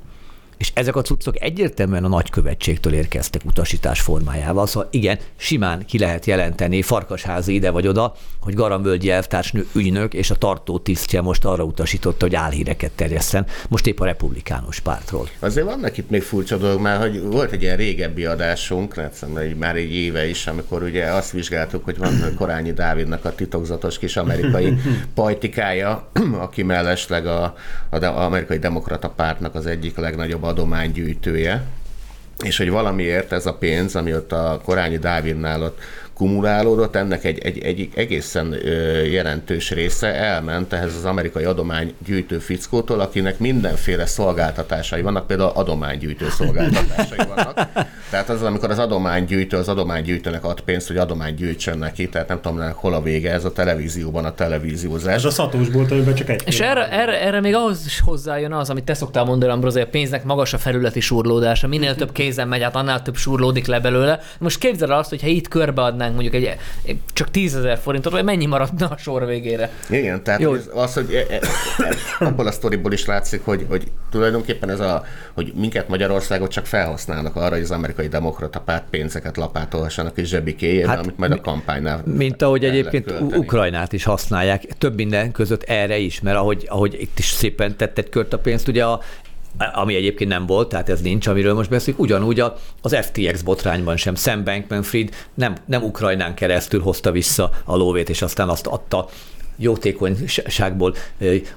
És 0.56 0.70
ezek 0.74 0.96
a 0.96 1.02
cuccok 1.02 1.42
egyértelműen 1.42 2.04
a 2.04 2.08
nagykövetségtől 2.08 2.92
érkeztek 2.92 3.42
utasítás 3.44 4.00
formájával. 4.00 4.66
Szóval 4.66 4.88
igen, 4.92 5.18
simán 5.36 5.84
ki 5.86 5.98
lehet 5.98 6.26
jelenteni 6.26 6.82
farkasházi 6.82 7.54
ide 7.54 7.70
vagy 7.70 7.86
oda, 7.86 8.14
hogy 8.40 8.54
Garambölgyi 8.54 9.10
elvtársnő 9.10 9.66
ügynök 9.74 10.14
és 10.14 10.30
a 10.30 10.34
tartó 10.34 10.78
tisztje 10.78 11.20
most 11.20 11.44
arra 11.44 11.64
utasította, 11.64 12.24
hogy 12.24 12.34
álhíreket 12.34 12.90
terjesszen. 12.90 13.46
Most 13.68 13.86
épp 13.86 14.00
a 14.00 14.04
republikánus 14.04 14.80
pártról. 14.80 15.28
Azért 15.38 15.66
vannak 15.66 15.96
itt 15.96 16.10
még 16.10 16.22
furcsa 16.22 16.56
dolgok, 16.56 16.82
mert 16.82 17.00
hogy 17.00 17.22
volt 17.22 17.52
egy 17.52 17.62
ilyen 17.62 17.76
régebbi 17.76 18.24
adásunk, 18.24 19.10
egy, 19.36 19.56
már 19.56 19.76
egy 19.76 19.94
éve 19.94 20.28
is, 20.28 20.46
amikor 20.46 20.82
ugye 20.82 21.04
azt 21.04 21.30
vizsgáltuk, 21.30 21.84
hogy 21.84 21.98
van 21.98 22.34
Korányi 22.36 22.72
Dávidnak 22.72 23.24
a 23.24 23.34
titokzatos 23.34 23.98
kis 23.98 24.16
amerikai 24.16 24.74
pajtikája, 25.14 26.08
aki 26.46 26.62
mellesleg 26.62 27.26
a, 27.26 27.54
a, 27.90 28.04
a 28.04 28.24
amerikai 28.24 28.58
demokrata 28.58 29.08
pártnak 29.08 29.54
az 29.54 29.66
egyik 29.66 29.96
legnagyobb 29.96 30.42
adománygyűjtője, 30.44 31.62
és 32.42 32.56
hogy 32.56 32.70
valamiért 32.70 33.32
ez 33.32 33.46
a 33.46 33.54
pénz, 33.54 33.96
ami 33.96 34.14
ott 34.14 34.32
a 34.32 34.60
Korányi 34.64 34.98
Dávidnál 34.98 35.62
ott 35.62 35.78
kumulálódott, 36.14 36.96
ennek 36.96 37.24
egy, 37.24 37.38
egy, 37.38 37.58
egy 37.58 37.88
egészen 37.94 38.54
jelentős 39.10 39.70
része 39.70 40.14
elment 40.14 40.72
ehhez 40.72 40.94
az 40.94 41.04
amerikai 41.04 41.44
adománygyűjtő 41.44 42.38
fickótól, 42.38 43.00
akinek 43.00 43.38
mindenféle 43.38 44.06
szolgáltatásai 44.06 45.02
vannak, 45.02 45.26
például 45.26 45.50
adománygyűjtő 45.54 46.28
szolgáltatásai 46.30 47.26
vannak. 47.34 47.68
Tehát 48.14 48.28
az, 48.28 48.42
amikor 48.42 48.70
az 48.70 48.78
adománygyűjtő 48.78 49.56
az 49.56 49.68
adománygyűjtőnek 49.68 50.44
ad 50.44 50.60
pénzt, 50.60 50.86
hogy 50.86 50.96
adomány 50.96 51.34
gyűjtsön 51.34 51.78
neki, 51.78 52.08
tehát 52.08 52.28
nem 52.28 52.40
tudom, 52.40 52.72
hol 52.74 52.94
a 52.94 53.02
vége, 53.02 53.32
ez 53.32 53.44
a 53.44 53.52
televízióban 53.52 54.24
a 54.24 54.34
televíziózás. 54.34 55.14
Ez 55.14 55.24
a 55.24 55.30
szatós 55.30 55.68
volt, 55.68 55.90
amiben 55.90 56.14
csak 56.14 56.28
egy. 56.28 56.42
És 56.46 56.60
erre, 56.60 56.90
erre, 56.90 57.20
erre, 57.20 57.40
még 57.40 57.54
ahhoz 57.54 57.82
is 57.86 58.00
hozzájön 58.00 58.52
az, 58.52 58.70
amit 58.70 58.84
te 58.84 58.94
szoktál 58.94 59.24
mondani, 59.24 59.52
Ambrozi, 59.52 59.80
a 59.80 59.86
pénznek 59.86 60.24
magas 60.24 60.52
a 60.52 60.58
felületi 60.58 61.00
surlódása. 61.00 61.68
Minél 61.68 61.94
több 61.94 62.12
kézen 62.12 62.48
megy 62.48 62.62
át, 62.62 62.74
annál 62.74 63.02
több 63.02 63.16
surlódik 63.16 63.66
le 63.66 63.80
belőle. 63.80 64.20
Most 64.38 64.58
képzeld 64.58 64.90
el 64.90 64.98
azt, 64.98 65.08
hogy 65.08 65.20
ha 65.20 65.28
itt 65.28 65.48
körbeadná 65.48 65.86
adnánk 65.86 66.12
mondjuk 66.12 66.34
egy, 66.34 66.58
egy 66.84 66.98
csak 67.12 67.30
tízezer 67.30 67.78
forintot, 67.78 68.12
vagy 68.12 68.24
mennyi 68.24 68.46
maradna 68.46 68.88
a 68.88 68.96
sor 68.96 69.26
végére? 69.26 69.70
Igen, 69.90 70.22
tehát 70.22 70.40
Jó. 70.40 70.54
az, 70.74 70.94
hogy 70.94 71.14
e, 71.14 71.34
e, 71.34 71.40
e, 71.78 72.26
abból 72.26 72.46
a 72.46 72.50
sztoriból 72.50 72.92
is 72.92 73.06
látszik, 73.06 73.44
hogy, 73.44 73.66
hogy 73.68 73.84
tulajdonképpen 74.10 74.70
ez 74.70 74.80
a, 74.80 75.04
hogy 75.32 75.52
minket 75.56 75.88
Magyarországot 75.88 76.50
csak 76.50 76.66
felhasználnak 76.66 77.36
arra, 77.36 77.54
hogy 77.54 77.62
az 77.62 77.70
amerikai 77.70 78.03
demokrata 78.08 78.60
párt 78.60 78.84
pénzeket 78.90 79.36
lapátolhassanak 79.36 80.18
és 80.18 80.28
zsebikéjében, 80.28 80.88
hát, 80.88 80.98
amit 80.98 81.18
majd 81.18 81.32
a 81.32 81.40
kampánynál. 81.40 82.02
Mint 82.04 82.42
ahogy 82.42 82.64
egyébként 82.64 83.10
Ukrajnát 83.20 83.92
is 83.92 84.04
használják, 84.04 84.62
több 84.78 84.94
minden 84.94 85.32
között 85.32 85.62
erre 85.62 85.98
is, 85.98 86.20
mert 86.20 86.36
ahogy, 86.36 86.66
ahogy 86.68 86.96
itt 87.00 87.18
is 87.18 87.26
szépen 87.26 87.76
tetted 87.76 88.08
kört 88.08 88.32
a 88.32 88.38
pénzt, 88.38 88.68
ugye 88.68 88.84
a 88.84 89.00
ami 89.72 89.94
egyébként 89.94 90.30
nem 90.30 90.46
volt, 90.46 90.68
tehát 90.68 90.88
ez 90.88 91.00
nincs, 91.00 91.26
amiről 91.26 91.54
most 91.54 91.70
beszélünk, 91.70 92.02
ugyanúgy 92.02 92.40
az 92.82 92.96
FTX 92.96 93.42
botrányban 93.42 93.96
sem 93.96 94.14
Sam 94.14 94.44
Bankman-Fried 94.44 95.08
nem, 95.34 95.54
nem 95.66 95.82
Ukrajnán 95.82 96.34
keresztül 96.34 96.80
hozta 96.80 97.10
vissza 97.12 97.50
a 97.64 97.76
lóvét, 97.76 98.08
és 98.08 98.22
aztán 98.22 98.48
azt 98.48 98.66
adta 98.66 99.08
jótékonyságból 99.56 100.94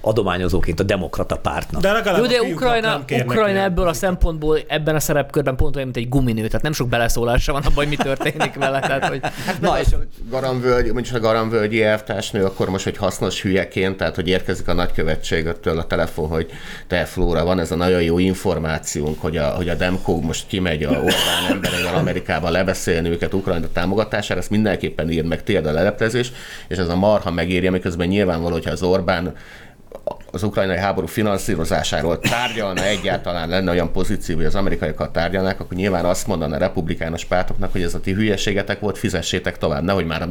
adományozóként 0.01 0.79
a 0.79 0.83
demokrata 0.83 1.35
pártnak. 1.35 1.81
De 1.81 2.01
Jó, 2.17 2.25
de 2.25 2.41
Ukrajna, 2.41 3.03
Ukrajna 3.25 3.59
ebből 3.59 3.87
a 3.87 3.93
szempontból 3.93 4.59
ebben 4.67 4.95
a 4.95 4.99
szerepkörben 4.99 5.55
pont 5.55 5.75
olyan, 5.75 5.87
mint 5.87 6.05
egy 6.05 6.09
guminő, 6.09 6.47
tehát 6.47 6.61
nem 6.61 6.73
sok 6.73 6.89
beleszólása 6.89 7.51
van 7.51 7.61
abban, 7.61 7.75
hogy 7.75 7.87
mi 7.87 7.95
történik 7.95 8.53
vele. 8.53 8.79
Tehát, 8.79 9.05
hogy... 9.07 9.19
Hát, 9.45 9.61
Na, 9.61 9.79
és 9.79 9.87
Garamvölgy, 10.29 10.93
mondjuk 10.93 11.15
a 11.15 11.19
Garamvölgyi 11.19 11.83
elvtársnő, 11.83 12.45
akkor 12.45 12.69
most 12.69 12.87
egy 12.87 12.97
hasznos 12.97 13.41
hülyeként, 13.41 13.97
tehát 13.97 14.15
hogy 14.15 14.27
érkezik 14.27 14.67
a 14.67 14.73
nagykövetségettől 14.73 15.79
a 15.79 15.87
telefon, 15.87 16.27
hogy 16.27 16.49
te 16.87 17.05
Flóra, 17.05 17.45
van 17.45 17.59
ez 17.59 17.71
a 17.71 17.75
nagyon 17.75 18.01
jó 18.01 18.19
információnk, 18.19 19.21
hogy 19.21 19.37
a, 19.37 19.47
hogy 19.47 19.69
a 19.69 19.75
Demko 19.75 20.19
most 20.19 20.47
kimegy 20.47 20.83
a 20.83 20.89
Orbán 20.89 21.51
embereivel 21.51 21.95
Amerikába 21.95 22.49
lebeszélni 22.49 23.09
őket 23.09 23.33
Ukrajna 23.33 23.67
támogatására, 23.73 24.39
ezt 24.39 24.49
mindenképpen 24.49 25.09
ír 25.09 25.23
meg 25.23 25.43
térd 25.43 25.65
a 25.65 25.71
leleplezés, 25.71 26.31
és 26.67 26.77
ez 26.77 26.89
a 26.89 26.95
marha 26.95 27.31
megéri, 27.31 27.67
miközben 27.87 28.17
nyilvánvaló, 28.17 28.53
hogyha 28.53 28.71
az 28.71 28.83
Orbán 28.83 29.33
az 30.31 30.43
ukrajnai 30.43 30.77
háború 30.77 31.07
finanszírozásáról 31.07 32.19
tárgyalna 32.19 32.83
egyáltalán 32.83 33.49
lenne 33.49 33.71
olyan 33.71 33.91
pozíció, 33.91 34.35
hogy 34.35 34.45
az 34.45 34.55
amerikaiakat 34.55 35.11
tárgyalnák, 35.11 35.59
akkor 35.59 35.77
nyilván 35.77 36.05
azt 36.05 36.27
mondaná 36.27 36.55
a 36.55 36.59
republikánus 36.59 37.25
pártoknak, 37.25 37.71
hogy 37.71 37.81
ez 37.81 37.93
a 37.93 37.99
ti 37.99 38.13
hülyeségetek 38.13 38.79
volt, 38.79 38.97
fizessétek 38.97 39.57
tovább, 39.57 39.83
nehogy 39.83 40.05
már 40.05 40.21
a, 40.21 40.29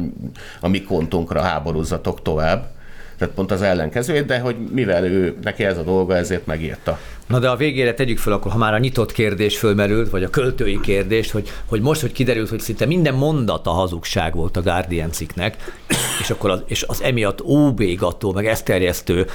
a 0.59 0.67
mi 0.67 0.81
kontunkra 0.81 1.41
háborúzzatok 1.41 2.21
tovább 2.21 2.76
tehát 3.17 3.33
pont 3.33 3.51
az 3.51 3.61
ellenkezőjét, 3.61 4.25
de 4.25 4.39
hogy 4.39 4.55
mivel 4.71 5.05
ő, 5.05 5.35
neki 5.41 5.63
ez 5.63 5.77
a 5.77 5.83
dolga, 5.83 6.15
ezért 6.15 6.45
megírta. 6.45 6.99
Na 7.27 7.39
de 7.39 7.49
a 7.49 7.55
végére 7.55 7.93
tegyük 7.93 8.17
fel, 8.17 8.33
akkor 8.33 8.51
ha 8.51 8.57
már 8.57 8.73
a 8.73 8.77
nyitott 8.77 9.11
kérdés 9.11 9.57
fölmerült, 9.57 10.09
vagy 10.09 10.23
a 10.23 10.29
költői 10.29 10.79
kérdés, 10.79 11.31
hogy, 11.31 11.49
hogy 11.65 11.81
most, 11.81 12.01
hogy 12.01 12.11
kiderült, 12.11 12.49
hogy 12.49 12.59
szinte 12.59 12.85
minden 12.85 13.13
mondata 13.13 13.69
hazugság 13.69 14.35
volt 14.35 14.57
a 14.57 14.61
Guardian 14.61 15.11
cikknek, 15.11 15.73
és 16.21 16.29
akkor 16.29 16.49
az, 16.49 16.63
és 16.65 16.83
az 16.83 17.01
emiatt 17.01 17.41
óbégató, 17.41 18.31
meg 18.31 18.45
ezt 18.45 18.65
terjesztő 18.65 19.25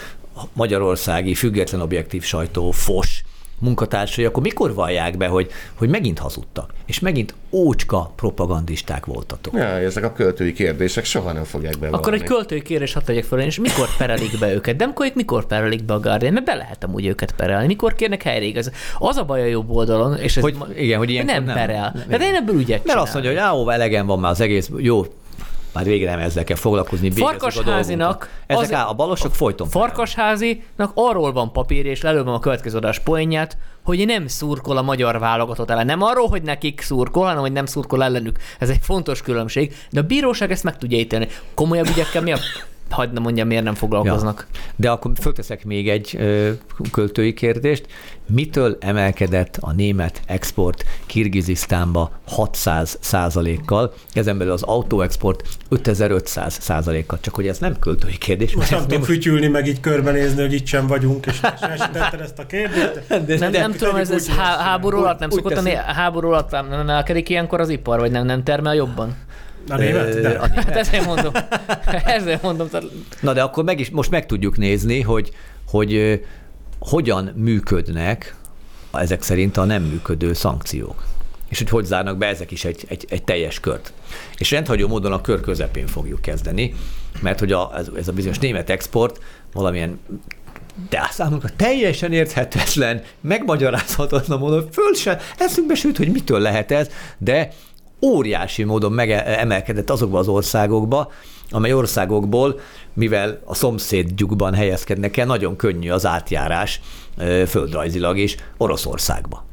magyarországi 0.52 1.34
független 1.34 1.80
objektív 1.80 2.22
sajtó 2.22 2.70
fos, 2.70 3.24
munkatársai, 3.62 4.24
akkor 4.24 4.42
mikor 4.42 4.74
vallják 4.74 5.16
be, 5.16 5.26
hogy, 5.26 5.50
hogy 5.74 5.88
megint 5.88 6.18
hazudtak, 6.18 6.72
és 6.86 6.98
megint 7.00 7.34
ócska 7.50 8.12
propagandisták 8.16 9.06
voltatok? 9.06 9.54
Ja, 9.54 9.64
ezek 9.64 10.04
a 10.04 10.12
költői 10.12 10.52
kérdések 10.52 11.04
soha 11.04 11.32
nem 11.32 11.44
fogják 11.44 11.78
be. 11.78 11.88
Akkor 11.88 12.14
egy 12.14 12.22
költői 12.22 12.62
kérdés 12.62 12.92
hadd 12.92 13.04
tegyek 13.04 13.24
fel, 13.24 13.40
és 13.40 13.58
mikor 13.58 13.88
perelik 13.96 14.38
be 14.38 14.54
őket? 14.54 14.76
De 14.76 14.84
amikor 14.84 15.10
mikor 15.14 15.46
perelik 15.46 15.84
be 15.84 15.94
a 15.94 16.00
Guardian? 16.00 16.32
Mert 16.32 16.44
be 16.46 16.54
lehet 16.54 16.84
amúgy 16.84 17.06
őket 17.06 17.32
perelni. 17.32 17.66
Mikor 17.66 17.94
kérnek 17.94 18.22
helyre 18.22 18.58
Ez 18.58 18.70
Az 18.98 19.16
a 19.16 19.24
baj 19.24 19.42
a 19.42 19.46
jobb 19.46 19.70
oldalon, 19.70 20.18
és 20.18 20.36
ez 20.36 20.42
hogy, 20.42 20.56
igen, 20.76 20.98
hogy 20.98 21.10
ilyen 21.10 21.24
nem, 21.24 21.44
nem 21.44 21.54
perel. 21.54 21.92
Nem, 22.08 22.18
de 22.18 22.26
én 22.26 22.34
ebből 22.34 22.56
ügyet 22.56 22.84
Mert 22.84 22.98
azt 22.98 23.12
mondja, 23.12 23.30
hogy 23.30 23.40
á, 23.40 23.74
elegem 23.74 24.06
van 24.06 24.18
már 24.18 24.30
az 24.30 24.40
egész, 24.40 24.70
jó, 24.76 25.04
már 25.72 25.84
végre 25.84 26.10
nem 26.10 26.20
ezzel 26.20 26.44
kell 26.44 26.56
foglalkozni. 26.56 27.10
Farkasházinak... 27.10 28.28
Ezek 28.46 28.78
az, 28.78 28.84
a 28.88 28.92
balosok 28.92 29.34
folyton. 29.34 29.68
Farkasházinak 29.68 30.90
arról 30.94 31.32
van 31.32 31.52
papír, 31.52 31.86
és 31.86 32.02
lelőm 32.02 32.28
a 32.28 32.38
következő 32.38 32.76
adás 32.76 32.98
poénját, 32.98 33.56
hogy 33.84 34.06
nem 34.06 34.26
szurkol 34.26 34.76
a 34.76 34.82
magyar 34.82 35.18
válogatott 35.18 35.70
ellen. 35.70 35.86
Nem 35.86 36.02
arról, 36.02 36.28
hogy 36.28 36.42
nekik 36.42 36.80
szurkol, 36.80 37.24
hanem 37.24 37.40
hogy 37.40 37.52
nem 37.52 37.66
szurkol 37.66 38.02
ellenük. 38.02 38.38
Ez 38.58 38.68
egy 38.68 38.80
fontos 38.82 39.22
különbség, 39.22 39.74
de 39.90 40.00
a 40.00 40.02
bíróság 40.02 40.50
ezt 40.50 40.64
meg 40.64 40.78
tudja 40.78 40.98
ítélni. 40.98 41.28
Komolyabb 41.54 41.88
ügyekkel 41.88 42.22
mi 42.22 42.32
a 42.32 42.38
hagyd 42.92 43.12
nem 43.12 43.22
mondjam, 43.22 43.46
miért 43.46 43.64
nem 43.64 43.74
foglalkoznak. 43.74 44.46
Ja. 44.52 44.58
De 44.76 44.90
akkor 44.90 45.12
fölteszek 45.20 45.64
még 45.64 45.88
egy 45.88 46.16
ö, 46.18 46.50
költői 46.92 47.32
kérdést. 47.32 47.86
Mitől 48.28 48.76
emelkedett 48.80 49.58
a 49.60 49.72
német 49.72 50.20
export 50.26 50.84
Kirgizisztánba 51.06 52.10
600 52.28 52.98
százalékkal, 53.00 53.92
ezen 54.12 54.38
belül 54.38 54.52
az 54.52 54.62
autóexport 54.62 55.42
5500 55.68 56.58
százalékkal, 56.60 57.18
csak 57.20 57.34
hogy 57.34 57.46
ez 57.46 57.58
nem 57.58 57.78
költői 57.78 58.18
kérdés. 58.18 58.54
Most 58.54 58.70
nem 58.70 58.80
tudom 58.80 59.02
fütyülni, 59.02 59.46
meg 59.46 59.66
így 59.66 59.80
körbenézni, 59.80 60.40
hogy 60.40 60.52
itt 60.52 60.66
sem 60.66 60.86
vagyunk, 60.86 61.26
és 61.26 61.40
esítetted 61.60 62.20
ezt 62.20 62.38
a 62.38 62.46
kérdést. 62.46 63.06
De, 63.08 63.18
de, 63.26 63.38
nem, 63.38 63.52
de, 63.52 63.58
nem 63.58 63.72
tudom, 63.72 63.96
ez, 63.96 64.10
ez 64.10 64.28
há, 64.28 64.56
háború 64.56 64.98
alatt 64.98 65.18
nem 65.18 65.30
szokott, 65.30 65.56
a 65.56 65.92
háború 65.92 66.28
alatt 66.28 66.50
nem 66.50 66.72
emelkedik 66.72 67.28
ilyenkor 67.28 67.60
az 67.60 67.68
ipar, 67.68 67.98
vagy 67.98 68.10
nem, 68.10 68.24
nem 68.26 68.42
termel 68.42 68.74
jobban? 68.74 69.16
A 69.68 69.76
német? 69.76 70.20
De. 70.20 70.38
Hát 70.54 70.76
ezért 70.76 71.06
mondom. 71.06 71.32
ezért 72.04 72.42
mondom. 72.42 72.68
Na 73.20 73.32
de 73.32 73.42
akkor 73.42 73.64
meg 73.64 73.80
is, 73.80 73.90
most 73.90 74.10
meg 74.10 74.26
tudjuk 74.26 74.56
nézni, 74.56 75.00
hogy, 75.00 75.30
hogy 75.68 76.20
hogyan 76.78 77.32
működnek 77.36 78.34
ezek 78.92 79.22
szerint 79.22 79.56
a 79.56 79.64
nem 79.64 79.82
működő 79.82 80.32
szankciók. 80.32 81.04
És 81.48 81.58
hogy 81.58 81.68
hogy 81.68 81.84
zárnak 81.84 82.18
be 82.18 82.26
ezek 82.26 82.50
is 82.50 82.64
egy, 82.64 82.84
egy, 82.88 83.06
egy 83.08 83.22
teljes 83.22 83.60
kört. 83.60 83.92
És 84.38 84.50
rendhagyó 84.50 84.88
módon 84.88 85.12
a 85.12 85.20
kör 85.20 85.40
közepén 85.40 85.86
fogjuk 85.86 86.20
kezdeni, 86.20 86.74
mert 87.20 87.38
hogy 87.38 87.52
a, 87.52 87.70
ez, 87.76 87.86
ez 87.96 88.08
a 88.08 88.12
bizonyos 88.12 88.38
német 88.38 88.70
export 88.70 89.20
valamilyen 89.52 90.00
de 90.88 90.98
a 90.98 91.08
számunkra 91.10 91.48
teljesen 91.56 92.12
érthetetlen, 92.12 93.02
megmagyarázhatatlan 93.20 94.38
módon, 94.38 94.68
föl 94.72 94.94
sem 94.94 95.16
eszünkbe 95.38 95.74
sőt, 95.74 95.96
hogy 95.96 96.08
mitől 96.08 96.40
lehet 96.40 96.70
ez, 96.70 96.90
de 97.18 97.52
óriási 98.02 98.64
módon 98.64 98.92
megemelkedett 98.92 99.90
azokba 99.90 100.18
az 100.18 100.28
országokba, 100.28 101.10
amely 101.50 101.72
országokból, 101.72 102.60
mivel 102.92 103.40
a 103.44 103.54
szomszédjukban 103.54 104.54
helyezkednek 104.54 105.16
el, 105.16 105.26
nagyon 105.26 105.56
könnyű 105.56 105.90
az 105.90 106.06
átjárás 106.06 106.80
földrajzilag 107.46 108.18
is 108.18 108.36
Oroszországba. 108.56 109.44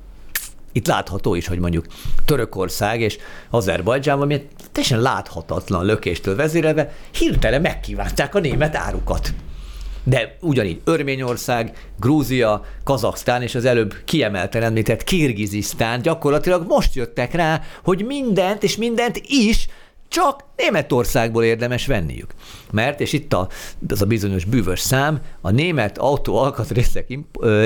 Itt 0.72 0.88
látható 0.88 1.36
is, 1.36 1.48
hogy 1.48 1.60
mondjuk 1.60 1.86
Törökország 2.26 3.02
és 3.02 3.18
Azerbajdzsán, 3.50 4.22
ami 4.22 4.48
teljesen 4.72 5.02
láthatatlan 5.02 5.86
lökéstől 5.86 6.36
vezérelve, 6.36 6.94
hirtelen 7.12 7.62
megkívánták 7.62 8.36
a 8.36 8.40
német 8.40 8.76
árukat. 8.76 9.34
De 10.10 10.38
ugyanígy 10.42 10.82
Örményország, 10.84 11.90
Grúzia, 12.00 12.66
Kazaksztán 12.84 13.42
és 13.42 13.56
az 13.56 13.66
előbb 13.66 13.94
kiemelten 14.06 14.64
említett 14.64 15.04
Kirgizisztán 15.04 16.02
gyakorlatilag 16.02 16.68
most 16.68 16.96
jöttek 16.96 17.34
rá, 17.34 17.62
hogy 17.84 18.06
mindent 18.06 18.64
és 18.64 18.78
mindent 18.78 19.22
is 19.28 19.68
csak 20.08 20.44
Németországból 20.60 21.44
érdemes 21.44 21.86
venniük. 21.86 22.34
Mert, 22.72 23.00
és 23.00 23.14
itt 23.14 23.34
a, 23.34 23.48
ez 23.88 24.02
a 24.02 24.06
bizonyos 24.06 24.46
bűvös 24.46 24.80
szám, 24.80 25.20
a 25.42 25.52
német 25.52 25.98
autó 25.98 26.38
alkatrészek 26.38 27.18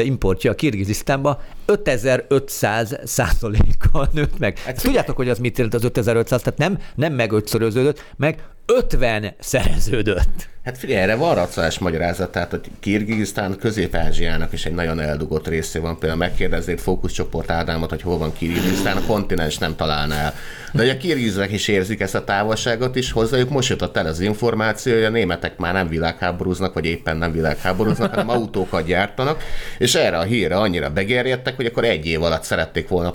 importja 0.04 0.52
a 0.52 0.56
Kirgizisztánba 0.56 1.42
5500 1.66 3.00
százalékkal 3.04 4.10
nőtt 4.14 4.40
meg. 4.40 4.58
Hát, 4.58 4.82
Tudjátok, 4.82 5.16
hogy 5.16 5.30
az 5.30 5.40
mit 5.40 5.58
jelent 5.58 5.76
az 5.76 5.84
5500, 5.84 6.42
tehát 6.42 6.60
nem, 6.60 6.78
nem 6.96 7.14
meg 7.14 7.32
ötszöröződött, 7.32 8.04
meg 8.18 8.44
50 8.66 9.36
szereződött. 9.40 10.52
Hát 10.64 10.78
figyelj, 10.78 11.02
erre 11.02 11.16
van 11.16 11.36
racionális 11.36 11.80
magyarázat, 11.80 12.32
tehát 12.32 12.50
hogy 12.50 12.62
Kirgizisztán 12.80 13.58
Közép-Ázsiának 13.58 14.54
is 14.54 14.66
egy 14.66 14.74
nagyon 14.74 15.00
eldugott 15.00 15.48
része 15.48 15.80
van. 15.80 16.00
Például 16.00 16.20
megkérdeznéd 16.20 16.80
fókuszcsoport 16.80 17.52
Ádámot, 17.52 17.90
hogy 17.90 18.02
hol 18.02 18.18
van 18.18 18.34
Kirgizisztán, 18.34 18.98
a 18.98 19.06
kontinens 19.06 19.58
nem 19.58 19.76
találná 19.76 20.16
el. 20.16 20.34
De 20.72 20.80
hogy 20.80 20.90
a 20.90 20.98
kirgizek 20.98 21.52
is 21.52 21.68
érzik 21.68 22.00
ezt 22.00 22.16
a 22.16 22.24
távolságot 22.24 22.83
is, 22.96 23.12
hozzájuk 23.12 23.50
most 23.50 23.70
jutott 23.70 23.98
el 23.98 24.06
az 24.06 24.20
információ, 24.20 24.94
hogy 24.94 25.04
a 25.04 25.10
németek 25.10 25.58
már 25.58 25.74
nem 25.74 25.88
világháborúznak, 25.88 26.74
vagy 26.74 26.86
éppen 26.86 27.18
nem 27.18 27.32
világháborúznak, 27.32 28.10
hanem 28.10 28.30
autókat 28.30 28.86
gyártanak, 28.86 29.44
és 29.78 29.96
erre 29.96 30.18
a 30.18 30.24
hírre 30.24 30.56
annyira 30.56 30.90
begerjedtek, 30.90 31.56
hogy 31.56 31.66
akkor 31.66 31.84
egy 31.84 32.06
év 32.06 32.24
alatt 32.24 32.44
szerették 32.44 32.88
volna 32.88 33.12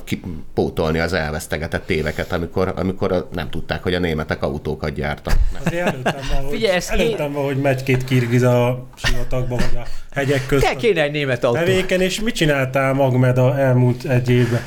pótolni 0.54 0.98
az 0.98 1.12
elvesztegetett 1.12 1.90
éveket, 1.90 2.32
amikor, 2.32 2.72
amikor 2.76 3.28
nem 3.32 3.50
tudták, 3.50 3.82
hogy 3.82 3.94
a 3.94 3.98
németek 3.98 4.42
autókat 4.42 4.94
gyártanak. 4.94 5.38
Azért 5.64 5.86
előttem 5.86 6.20
van, 6.32 6.42
hogy, 6.42 6.52
Figyelj, 6.52 6.80
előttem 6.88 7.32
van, 7.32 7.44
hogy 7.44 7.56
megy 7.56 7.82
két 7.82 8.04
kirgiz 8.04 8.42
a 8.42 8.86
sivatagba, 8.96 9.54
vagy 9.56 9.76
a 9.76 9.82
hegyek 10.14 10.38
Kell 10.38 10.46
között. 10.46 10.76
kéne 10.76 11.02
egy 11.02 11.12
német 11.12 11.44
autó. 11.44 11.58
Tevéken, 11.58 12.00
és 12.00 12.20
mit 12.20 12.34
csináltál 12.34 12.92
Magmed 12.92 13.38
a 13.38 13.58
elmúlt 13.58 14.04
egy 14.04 14.30
évben? 14.30 14.60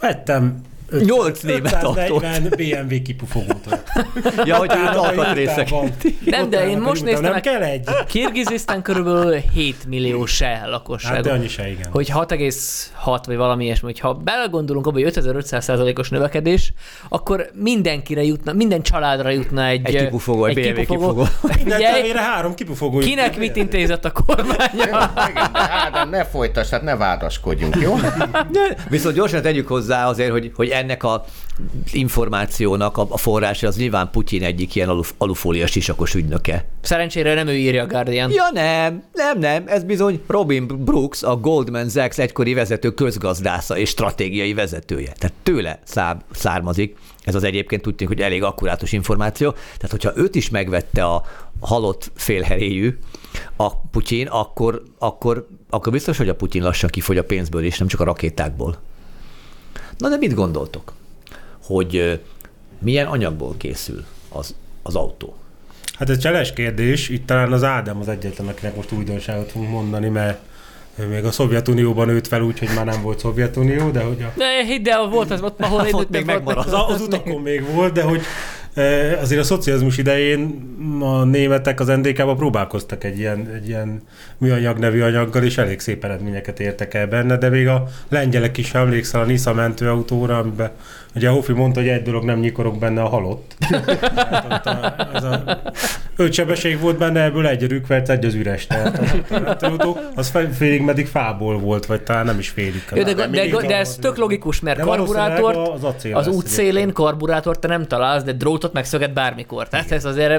Vettem 0.00 0.60
öt- 0.88 1.04
Nyolc 1.04 1.40
német 1.40 1.72
540 1.82 2.48
BMW 2.56 3.02
kipufogót. 3.02 3.82
Ja, 4.44 4.56
hogy 4.56 4.70
őt 4.72 4.96
alkatrészek. 4.96 5.68
Nem, 6.24 6.50
de 6.50 6.68
én 6.68 6.78
most 6.78 7.04
néztem 7.04 7.22
Nem 7.32 7.40
kell 7.40 7.62
egy? 7.62 7.88
Kirgizisztán 8.06 8.82
körülbelül 8.82 9.34
7 9.54 9.86
millió 9.88 10.26
se 10.26 10.62
lakosság. 10.66 11.12
Hát 11.14 11.22
de 11.22 11.32
annyi 11.32 11.48
se, 11.48 11.68
igen. 11.70 11.88
hogy 11.90 12.10
6,6 12.14 13.22
vagy 13.26 13.36
valami 13.36 13.64
ilyesmi, 13.64 13.86
hogyha 13.86 14.14
belegondolunk 14.14 14.86
abba, 14.86 14.96
hogy 14.96 15.06
5500 15.06 15.64
százalékos 15.64 16.08
növekedés, 16.08 16.72
akkor 17.08 17.50
mindenkire 17.54 18.22
jutna, 18.22 18.52
minden 18.52 18.82
családra 18.82 19.28
jutna 19.30 19.64
egy, 19.66 19.80
Egy 19.86 19.96
kipufogó, 19.96 20.44
egy 20.44 20.54
BMW 20.54 20.74
kipufogó. 20.74 21.26
Minden 21.56 21.80
tevére 21.80 22.20
három 22.20 22.54
kipufogó. 22.54 22.98
kinek 22.98 23.38
mit 23.38 23.56
intézett 23.56 24.04
a 24.04 24.12
kormánya? 24.12 25.10
Igen, 25.30 25.52
de 25.52 25.58
Ádám, 25.86 26.10
ne 26.10 26.24
folytasd, 26.24 26.68
tehát 26.70 26.84
ne 26.84 26.96
vádaskodjunk, 26.96 27.76
jó? 27.80 27.94
Viszont 28.88 29.14
gyorsan 29.14 29.42
tegyük 29.42 29.68
hozzá 29.68 30.06
azért, 30.08 30.30
hogy, 30.30 30.50
hogy 30.54 30.70
ennek 30.78 31.02
a 31.02 31.24
információnak 31.92 32.96
a, 32.96 33.06
a 33.08 33.16
forrása 33.16 33.66
az 33.66 33.76
nyilván 33.76 34.10
Putyin 34.10 34.42
egyik 34.42 34.74
ilyen 34.74 34.88
aluf, 34.88 35.12
alufólia 35.18 35.66
sisakos 35.66 36.14
ügynöke. 36.14 36.64
Szerencsére 36.80 37.34
nem 37.34 37.46
ő 37.46 37.56
írja 37.56 37.82
a 37.82 37.86
Guardian. 37.86 38.30
Ja 38.30 38.48
nem, 38.52 39.02
nem, 39.12 39.38
nem, 39.38 39.64
ez 39.66 39.84
bizony 39.84 40.20
Robin 40.26 40.66
Brooks, 40.66 41.22
a 41.22 41.36
Goldman 41.36 41.88
Sachs 41.88 42.18
egykori 42.18 42.54
vezető 42.54 42.90
közgazdásza 42.90 43.76
és 43.76 43.88
stratégiai 43.88 44.54
vezetője. 44.54 45.12
Tehát 45.18 45.36
tőle 45.42 45.80
szám, 45.84 46.20
származik. 46.30 46.96
Ez 47.24 47.34
az 47.34 47.44
egyébként 47.44 47.86
úgy 47.86 47.94
tűnik, 47.94 48.14
hogy 48.14 48.24
elég 48.24 48.42
akkurátus 48.42 48.92
információ. 48.92 49.50
Tehát, 49.50 49.90
hogyha 49.90 50.12
őt 50.14 50.34
is 50.34 50.50
megvette 50.50 51.04
a 51.04 51.22
halott 51.60 52.10
félheréjű, 52.14 52.98
a 53.56 53.76
Putyin, 53.76 54.26
akkor, 54.26 54.82
akkor, 54.98 55.48
akkor 55.70 55.92
biztos, 55.92 56.16
hogy 56.16 56.28
a 56.28 56.34
Putyin 56.34 56.62
lassan 56.62 56.90
kifogy 56.90 57.18
a 57.18 57.24
pénzből, 57.24 57.64
és 57.64 57.78
nem 57.78 57.88
csak 57.88 58.00
a 58.00 58.04
rakétákból. 58.04 58.76
Na 59.98 60.08
de 60.08 60.16
mit 60.16 60.34
gondoltok? 60.34 60.92
Hogy 61.62 62.20
milyen 62.78 63.06
anyagból 63.06 63.54
készül 63.56 64.04
az, 64.28 64.54
az 64.82 64.94
autó? 64.94 65.36
Hát 65.98 66.10
ez 66.10 66.18
cseles 66.18 66.52
kérdés. 66.52 67.08
Itt 67.08 67.26
talán 67.26 67.52
az 67.52 67.62
Ádám 67.64 68.00
az 68.00 68.08
egyetlen, 68.08 68.48
akinek 68.48 68.76
most 68.76 68.92
újdonságot 68.92 69.50
fogunk 69.50 69.70
mondani, 69.70 70.08
mert 70.08 70.40
ő 70.98 71.06
még 71.06 71.24
a 71.24 71.30
Szovjetunióban 71.30 72.06
nőtt 72.06 72.26
fel 72.26 72.42
úgy, 72.42 72.58
hogy 72.58 72.68
már 72.74 72.84
nem 72.84 73.02
volt 73.02 73.18
Szovjetunió, 73.18 73.90
de 73.90 74.00
hogy 74.00 74.22
a, 74.22 74.32
De 74.36 74.64
hidd 74.64 74.88
el, 74.88 75.06
volt 75.06 75.30
az 75.30 75.42
ott, 75.42 75.60
ahol 75.60 75.84
én 75.84 75.94
Ott 76.00 76.10
még 76.10 76.24
megmaradt. 76.24 76.66
az, 76.72 76.94
az 76.94 77.00
utakon 77.00 77.40
még 77.40 77.72
volt, 77.72 77.92
de 77.92 78.02
hogy 78.02 78.20
azért 79.20 79.40
a 79.40 79.44
szocializmus 79.44 79.98
idején 79.98 80.66
a 81.00 81.24
németek 81.24 81.80
az 81.80 81.86
NDK-ba 81.86 82.34
próbálkoztak 82.34 83.04
egy 83.04 83.18
ilyen, 83.18 83.48
egy 83.54 83.68
ilyen 83.68 84.02
műanyag 84.38 84.78
nevű 84.78 85.00
anyaggal, 85.00 85.42
és 85.42 85.58
elég 85.58 85.80
szép 85.80 86.04
eredményeket 86.04 86.60
értek 86.60 86.94
el 86.94 87.06
benne, 87.06 87.36
de 87.36 87.48
még 87.48 87.68
a 87.68 87.88
lengyelek 88.08 88.56
is 88.56 88.74
emlékszel 88.74 89.20
a 89.20 89.24
Nisza 89.24 89.54
mentőautóra, 89.54 90.38
amiben 90.38 90.70
ugye 91.18 91.28
a 91.28 91.32
Hofi 91.32 91.52
mondta, 91.52 91.80
hogy 91.80 91.88
egy 91.88 92.02
dolog 92.02 92.24
nem 92.24 92.38
nyikorok 92.38 92.78
benne 92.78 93.02
a 93.02 93.08
halott. 93.08 93.54
A, 94.68 95.24
a 95.26 95.60
öt 96.16 96.32
sebesség 96.32 96.80
volt 96.80 96.98
benne, 96.98 97.22
ebből 97.22 97.46
egy 97.46 97.66
rükvert, 97.66 98.08
egy 98.08 98.24
az 98.24 98.34
üres. 98.34 98.66
Tehát 98.66 99.62
a 99.62 99.96
az 100.14 100.32
félig 100.58 100.82
meddig 100.82 101.06
fából 101.06 101.58
volt, 101.58 101.86
vagy 101.86 102.02
talán 102.02 102.24
nem 102.24 102.38
is 102.38 102.48
félig. 102.48 102.84
Jó, 102.94 103.02
de, 103.02 103.14
de, 103.14 103.26
de, 103.26 103.46
de 103.66 103.76
ez 103.76 103.96
tök 103.96 104.16
logikus, 104.16 104.60
mert 104.60 104.80
karburátort 104.80 105.68
az 105.68 105.84
az 106.12 106.26
lesz 106.26 106.36
út 106.36 106.46
szélén 106.46 106.92
karburátort 106.92 107.60
te 107.60 107.68
nem 107.68 107.86
találsz, 107.86 108.22
de 108.22 108.32
drótot 108.32 108.72
meg 108.72 108.84
szöget 108.84 109.12
bármikor. 109.12 109.68
Tehát 109.68 109.92
ez 109.92 110.04
azért 110.04 110.30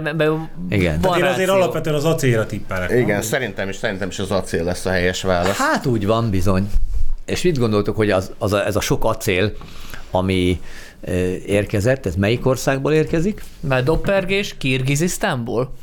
Igen. 0.69 0.99
van 1.01 1.17
Én 1.17 1.23
azért 1.23 1.49
alapvetően 1.49 1.95
az 1.95 2.05
acélra 2.05 2.45
tippelek. 2.45 2.91
Igen, 2.91 3.21
szerintem 3.21 3.69
is, 3.69 3.75
szerintem 3.75 4.09
is 4.09 4.19
az 4.19 4.31
acél 4.31 4.63
lesz 4.63 4.85
a 4.85 4.89
helyes 4.89 5.21
válasz. 5.21 5.57
Hát 5.57 5.85
úgy 5.85 6.05
van 6.05 6.29
bizony. 6.29 6.69
És 7.25 7.41
mit 7.41 7.57
gondoltok, 7.57 7.95
hogy 7.95 8.09
az, 8.11 8.31
az 8.37 8.53
a, 8.53 8.65
ez 8.65 8.75
a 8.75 8.81
sok 8.81 9.05
acél, 9.05 9.51
ami 10.11 10.61
érkezett, 11.45 12.05
ez 12.05 12.15
melyik 12.15 12.45
országból 12.45 12.93
érkezik? 12.93 13.43
Mert 13.59 13.85
doppergés 13.85 14.55
Kirgizisztánból? 14.57 15.73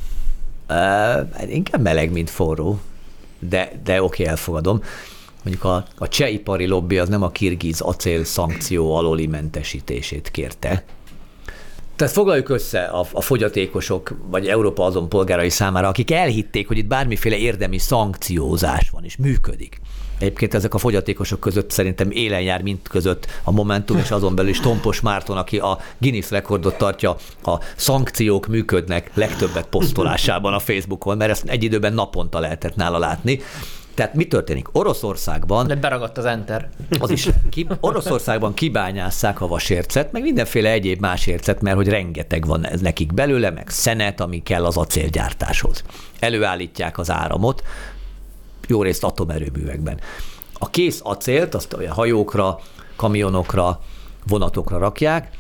Uh, 0.68 1.52
inkább 1.52 1.82
meleg, 1.82 2.12
mint 2.12 2.30
forró. 2.30 2.80
De, 3.38 3.72
de 3.84 4.02
oké, 4.02 4.24
elfogadom. 4.24 4.82
Mondjuk 5.42 5.64
a, 5.64 5.84
a 5.98 6.08
cseh 6.08 6.32
ipari 6.32 6.66
lobby 6.66 6.98
az 6.98 7.08
nem 7.08 7.22
a 7.22 7.30
kirgiz 7.30 7.80
acél 7.80 8.24
szankció 8.24 8.94
alóli 8.94 9.26
mentesítését 9.26 10.30
kérte. 10.30 10.84
Tehát 11.96 12.12
foglaljuk 12.12 12.48
össze 12.48 12.82
a, 12.82 13.06
a 13.12 13.20
fogyatékosok, 13.20 14.16
vagy 14.30 14.46
Európa 14.46 14.84
azon 14.84 15.08
polgárai 15.08 15.48
számára, 15.48 15.88
akik 15.88 16.10
elhitték, 16.10 16.66
hogy 16.68 16.78
itt 16.78 16.86
bármiféle 16.86 17.36
érdemi 17.36 17.78
szankciózás 17.78 18.90
van, 18.90 19.04
és 19.04 19.16
működik. 19.16 19.80
Egyébként 20.18 20.54
ezek 20.54 20.74
a 20.74 20.78
fogyatékosok 20.78 21.40
között 21.40 21.70
szerintem 21.70 22.10
élen 22.10 22.40
jár 22.40 22.62
mint 22.62 22.88
között 22.88 23.26
a 23.44 23.50
Momentum, 23.50 23.98
és 23.98 24.10
azon 24.10 24.34
belül 24.34 24.50
is 24.50 24.60
Tompos 24.60 25.00
Márton, 25.00 25.36
aki 25.36 25.58
a 25.58 25.78
Guinness 25.98 26.30
rekordot 26.30 26.78
tartja 26.78 27.16
a 27.42 27.58
szankciók 27.76 28.46
működnek 28.46 29.10
legtöbbet 29.14 29.66
posztolásában 29.66 30.52
a 30.52 30.58
Facebookon, 30.58 31.16
mert 31.16 31.30
ezt 31.30 31.44
egy 31.46 31.62
időben 31.62 31.92
naponta 31.92 32.38
lehetett 32.38 32.76
nála 32.76 32.98
látni. 32.98 33.40
Tehát 33.94 34.14
mi 34.14 34.26
történik? 34.26 34.68
Oroszországban 34.72 35.66
De 35.66 35.74
beragadt 35.74 36.18
az 36.18 36.24
enter. 36.24 36.68
az 37.00 37.10
is 37.10 37.28
ki, 37.50 37.66
Oroszországban 37.80 38.54
kibányásszák 38.54 39.40
a 39.40 39.46
vasércet, 39.46 40.12
meg 40.12 40.22
mindenféle 40.22 40.70
egyéb 40.70 41.00
más 41.00 41.26
ércet, 41.26 41.62
mert 41.62 41.76
hogy 41.76 41.88
rengeteg 41.88 42.46
van 42.46 42.66
nekik 42.80 43.14
belőle, 43.14 43.50
meg 43.50 43.68
szenet, 43.68 44.20
ami 44.20 44.42
kell 44.42 44.64
az 44.64 44.76
acélgyártáshoz. 44.76 45.82
Előállítják 46.18 46.98
az 46.98 47.10
áramot, 47.10 47.62
jó 48.68 48.82
részt 48.82 49.04
atomerőművekben. 49.04 50.00
A 50.58 50.70
kész 50.70 51.00
acélt 51.02 51.54
azt 51.54 51.72
a 51.72 51.94
hajókra, 51.94 52.58
kamionokra, 52.96 53.80
vonatokra 54.26 54.78
rakják, 54.78 55.30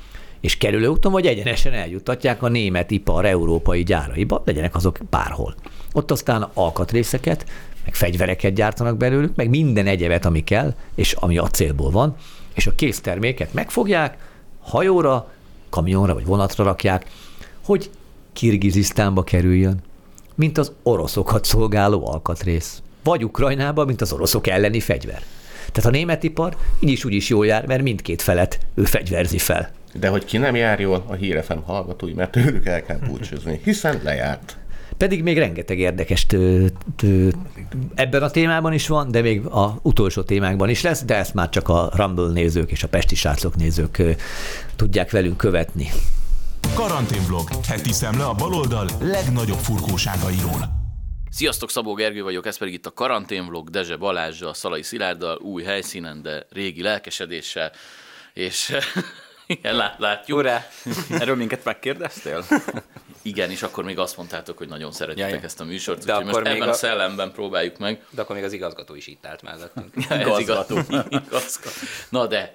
és 0.40 0.56
kerülőúton 0.56 1.12
vagy 1.12 1.26
egyenesen 1.26 1.72
eljuttatják 1.72 2.42
a 2.42 2.48
német 2.48 2.90
ipar 2.90 3.24
európai 3.24 3.82
gyáraiba, 3.82 4.42
legyenek 4.44 4.74
azok 4.74 4.98
bárhol. 5.10 5.54
Ott 5.92 6.10
aztán 6.10 6.48
alkatrészeket, 6.54 7.46
meg 7.84 7.94
fegyvereket 7.94 8.54
gyártanak 8.54 8.96
belőlük, 8.96 9.36
meg 9.36 9.48
minden 9.48 9.86
egyebet, 9.86 10.24
ami 10.24 10.44
kell, 10.44 10.74
és 10.94 11.12
ami 11.12 11.38
acélból 11.38 11.90
van, 11.90 12.16
és 12.54 12.66
a 12.66 12.74
kész 12.74 13.00
terméket 13.00 13.52
megfogják, 13.52 14.18
hajóra, 14.60 15.30
kamionra 15.70 16.14
vagy 16.14 16.26
vonatra 16.26 16.64
rakják, 16.64 17.10
hogy 17.64 17.90
Kirgizisztánba 18.32 19.22
kerüljön, 19.22 19.82
mint 20.34 20.58
az 20.58 20.72
oroszokat 20.82 21.44
szolgáló 21.44 22.08
alkatrész. 22.08 22.82
Vagy 23.06 23.24
Ukrajnába, 23.24 23.84
mint 23.84 24.00
az 24.00 24.12
oroszok 24.12 24.46
elleni 24.46 24.80
fegyver. 24.80 25.22
Tehát 25.72 25.88
a 25.88 25.90
német 25.90 26.22
ipar 26.22 26.56
így 26.80 26.90
is 26.90 27.04
úgy 27.04 27.12
is 27.12 27.28
jól 27.28 27.46
jár, 27.46 27.66
mert 27.66 27.82
mindkét 27.82 28.22
felet 28.22 28.58
ő 28.74 28.84
fegyverzi 28.84 29.38
fel. 29.38 29.70
De 29.92 30.08
hogy 30.08 30.24
ki 30.24 30.36
nem 30.36 30.56
jár 30.56 30.80
jól, 30.80 31.04
a 31.06 31.14
hírefem 31.14 31.62
hallgatói, 31.62 32.12
mert 32.12 32.30
tőlük 32.30 32.66
el 32.66 32.82
kell 32.82 32.98
búcsúzni, 32.98 33.60
hiszen 33.64 34.00
lejárt. 34.04 34.56
Pedig 34.96 35.22
még 35.22 35.38
rengeteg 35.38 35.78
érdekes 35.78 36.26
tő, 36.26 36.72
tő, 36.96 37.32
ebben 37.94 38.22
a 38.22 38.30
témában 38.30 38.72
is 38.72 38.88
van, 38.88 39.10
de 39.10 39.20
még 39.20 39.46
a 39.46 39.78
utolsó 39.82 40.22
témákban 40.22 40.68
is 40.68 40.82
lesz, 40.82 41.04
de 41.04 41.16
ezt 41.16 41.34
már 41.34 41.48
csak 41.48 41.68
a 41.68 41.90
Rumble 41.94 42.32
nézők 42.32 42.70
és 42.70 42.82
a 42.82 42.88
Pesti 42.88 43.14
srácok 43.14 43.56
nézők 43.56 44.02
tudják 44.76 45.10
velünk 45.10 45.36
követni. 45.36 45.88
Karanténvlog. 46.74 47.48
Heti 47.68 47.92
szemle 47.92 48.24
a 48.24 48.34
baloldal 48.34 48.88
legnagyobb 49.00 49.58
furkóságairól. 49.58 50.84
Sziasztok, 51.30 51.70
Szabó 51.70 51.94
Gergő 51.94 52.22
vagyok, 52.22 52.46
ez 52.46 52.58
pedig 52.58 52.74
itt 52.74 52.86
a 52.86 52.92
karanténvlog 52.92 53.70
Dezse 53.70 53.96
Balázsjal, 53.96 54.54
Szalai 54.54 54.82
Szilárddal, 54.82 55.36
új 55.36 55.62
helyszínen, 55.62 56.22
de 56.22 56.46
régi 56.50 56.82
lelkesedéssel, 56.82 57.72
és 58.32 58.72
Igen, 59.46 59.76
lát, 59.76 59.98
látjuk. 59.98 60.38
Urá! 60.38 60.66
Erről 61.10 61.36
minket 61.36 61.64
megkérdeztél? 61.64 62.44
Igen, 63.22 63.50
és 63.50 63.62
akkor 63.62 63.84
még 63.84 63.98
azt 63.98 64.16
mondtátok, 64.16 64.58
hogy 64.58 64.68
nagyon 64.68 64.92
szeretitek 64.92 65.30
Ja, 65.30 65.36
ja. 65.36 65.42
ezt 65.42 65.60
a 65.60 65.64
műsort, 65.64 66.04
De 66.04 66.12
úgyhogy 66.12 66.26
most 66.32 66.42
még 66.44 66.54
ebben 66.54 66.68
a- 66.68 66.70
a 66.70 66.74
szellemben 66.74 67.32
próbáljuk 67.32 67.78
meg. 67.78 68.04
De 68.10 68.22
akkor 68.22 68.34
még 68.36 68.44
az 68.44 68.52
igazgató 68.52 68.94
is 68.94 69.06
itt 69.06 69.26
állt 69.26 69.42
mellettünk. 69.42 69.94
Ez 70.08 70.38
igazgató. 70.38 70.74
igazgató. 71.08 71.70
Na 72.08 72.26
de, 72.26 72.52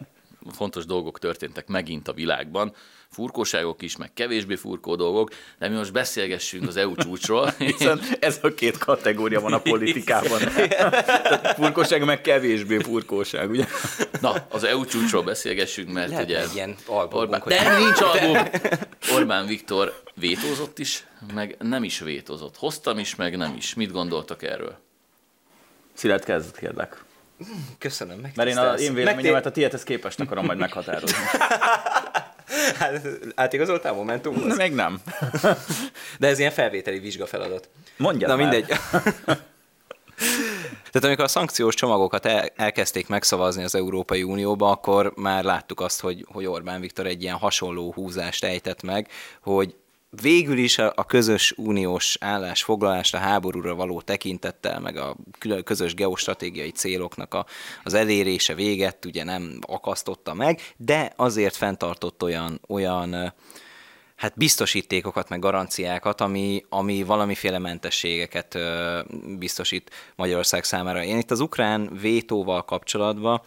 fontos 0.51 0.85
dolgok 0.85 1.19
történtek 1.19 1.67
megint 1.67 2.07
a 2.07 2.13
világban. 2.13 2.73
Furkóságok 3.09 3.81
is, 3.81 3.97
meg 3.97 4.13
kevésbé 4.13 4.55
furkó 4.55 4.95
dolgok, 4.95 5.29
de 5.59 5.67
mi 5.69 5.75
most 5.75 5.91
beszélgessünk 5.91 6.67
az 6.67 6.75
EU 6.75 6.95
csúcsról. 6.95 7.53
Hiszen 7.57 8.01
ez 8.19 8.39
a 8.41 8.53
két 8.53 8.77
kategória 8.77 9.41
van 9.41 9.53
a 9.53 9.59
politikában. 9.71 10.39
Tehát 10.39 11.53
furkóság 11.55 12.05
meg 12.05 12.21
kevésbé 12.21 12.77
furkóság, 12.77 13.49
ugye? 13.49 13.65
Na, 14.21 14.45
az 14.49 14.63
EU 14.63 14.85
csúcsról 14.85 15.23
beszélgessünk, 15.23 15.91
mert 15.91 16.09
Lehetne 16.09 16.33
ugye... 16.33 16.41
egy 16.43 16.55
ilyen 16.55 16.75
albumunk, 16.85 17.21
Orbán, 17.23 17.41
hogy- 17.41 17.53
de 17.53 17.77
nincs 17.77 18.01
album! 18.01 18.47
Orbán 19.15 19.45
Viktor 19.45 20.01
vétózott 20.15 20.79
is, 20.79 21.05
meg 21.33 21.55
nem 21.59 21.83
is 21.83 21.99
vétózott. 21.99 22.57
Hoztam 22.57 22.97
is, 22.99 23.15
meg 23.15 23.37
nem 23.37 23.53
is. 23.57 23.73
Mit 23.73 23.91
gondoltak 23.91 24.43
erről? 24.43 24.77
Szilárd, 25.93 26.23
kezd 26.23 26.57
kérlek. 26.57 27.03
Köszönöm, 27.77 28.19
meg. 28.19 28.31
Mert 28.35 28.49
én 28.49 28.57
a 28.57 28.73
én 28.73 28.93
véleményemet 28.93 29.45
a 29.45 29.51
tiédhez 29.51 29.83
képest 29.83 30.19
akarom 30.19 30.45
majd 30.45 30.57
meghatározni. 30.57 31.17
Hát, 32.77 33.07
átigazoltál 33.35 33.93
Momentum? 33.93 34.47
De 34.47 34.55
még 34.55 34.73
nem. 34.73 35.01
De 36.19 36.27
ez 36.27 36.39
ilyen 36.39 36.51
felvételi 36.51 36.99
vizsgafeladat. 36.99 37.69
Mondjad 37.97 38.29
Na 38.29 38.35
már. 38.35 38.45
mindegy. 38.49 38.67
Tehát 40.91 41.07
amikor 41.07 41.23
a 41.23 41.27
szankciós 41.27 41.75
csomagokat 41.75 42.25
el, 42.25 42.49
elkezdték 42.55 43.07
megszavazni 43.07 43.63
az 43.63 43.75
Európai 43.75 44.23
Unióba, 44.23 44.69
akkor 44.69 45.13
már 45.15 45.43
láttuk 45.43 45.81
azt, 45.81 46.01
hogy, 46.01 46.25
hogy 46.31 46.45
Orbán 46.45 46.81
Viktor 46.81 47.05
egy 47.05 47.21
ilyen 47.21 47.35
hasonló 47.35 47.91
húzást 47.93 48.43
ejtett 48.43 48.81
meg, 48.81 49.07
hogy 49.41 49.75
végül 50.21 50.57
is 50.57 50.77
a, 50.77 50.93
a 50.95 51.05
közös 51.05 51.53
uniós 51.57 52.17
állásfoglalásra, 52.19 53.19
háborúra 53.19 53.75
való 53.75 54.01
tekintettel, 54.01 54.79
meg 54.79 54.97
a 54.97 55.15
közös 55.63 55.93
geostratégiai 55.93 56.71
céloknak 56.71 57.33
a, 57.33 57.45
az 57.83 57.93
elérése 57.93 58.53
véget 58.53 59.05
ugye 59.05 59.23
nem 59.23 59.59
akasztotta 59.61 60.33
meg, 60.33 60.61
de 60.77 61.13
azért 61.15 61.55
fenntartott 61.55 62.23
olyan, 62.23 62.61
olyan 62.67 63.33
hát 64.15 64.33
biztosítékokat, 64.35 65.29
meg 65.29 65.39
garanciákat, 65.39 66.21
ami, 66.21 66.65
ami 66.69 67.03
valamiféle 67.03 67.59
mentességeket 67.59 68.55
ö, 68.55 68.99
biztosít 69.37 69.91
Magyarország 70.15 70.63
számára. 70.63 71.03
Én 71.03 71.17
itt 71.17 71.31
az 71.31 71.39
ukrán 71.39 71.89
vétóval 72.01 72.65
kapcsolatban 72.65 73.41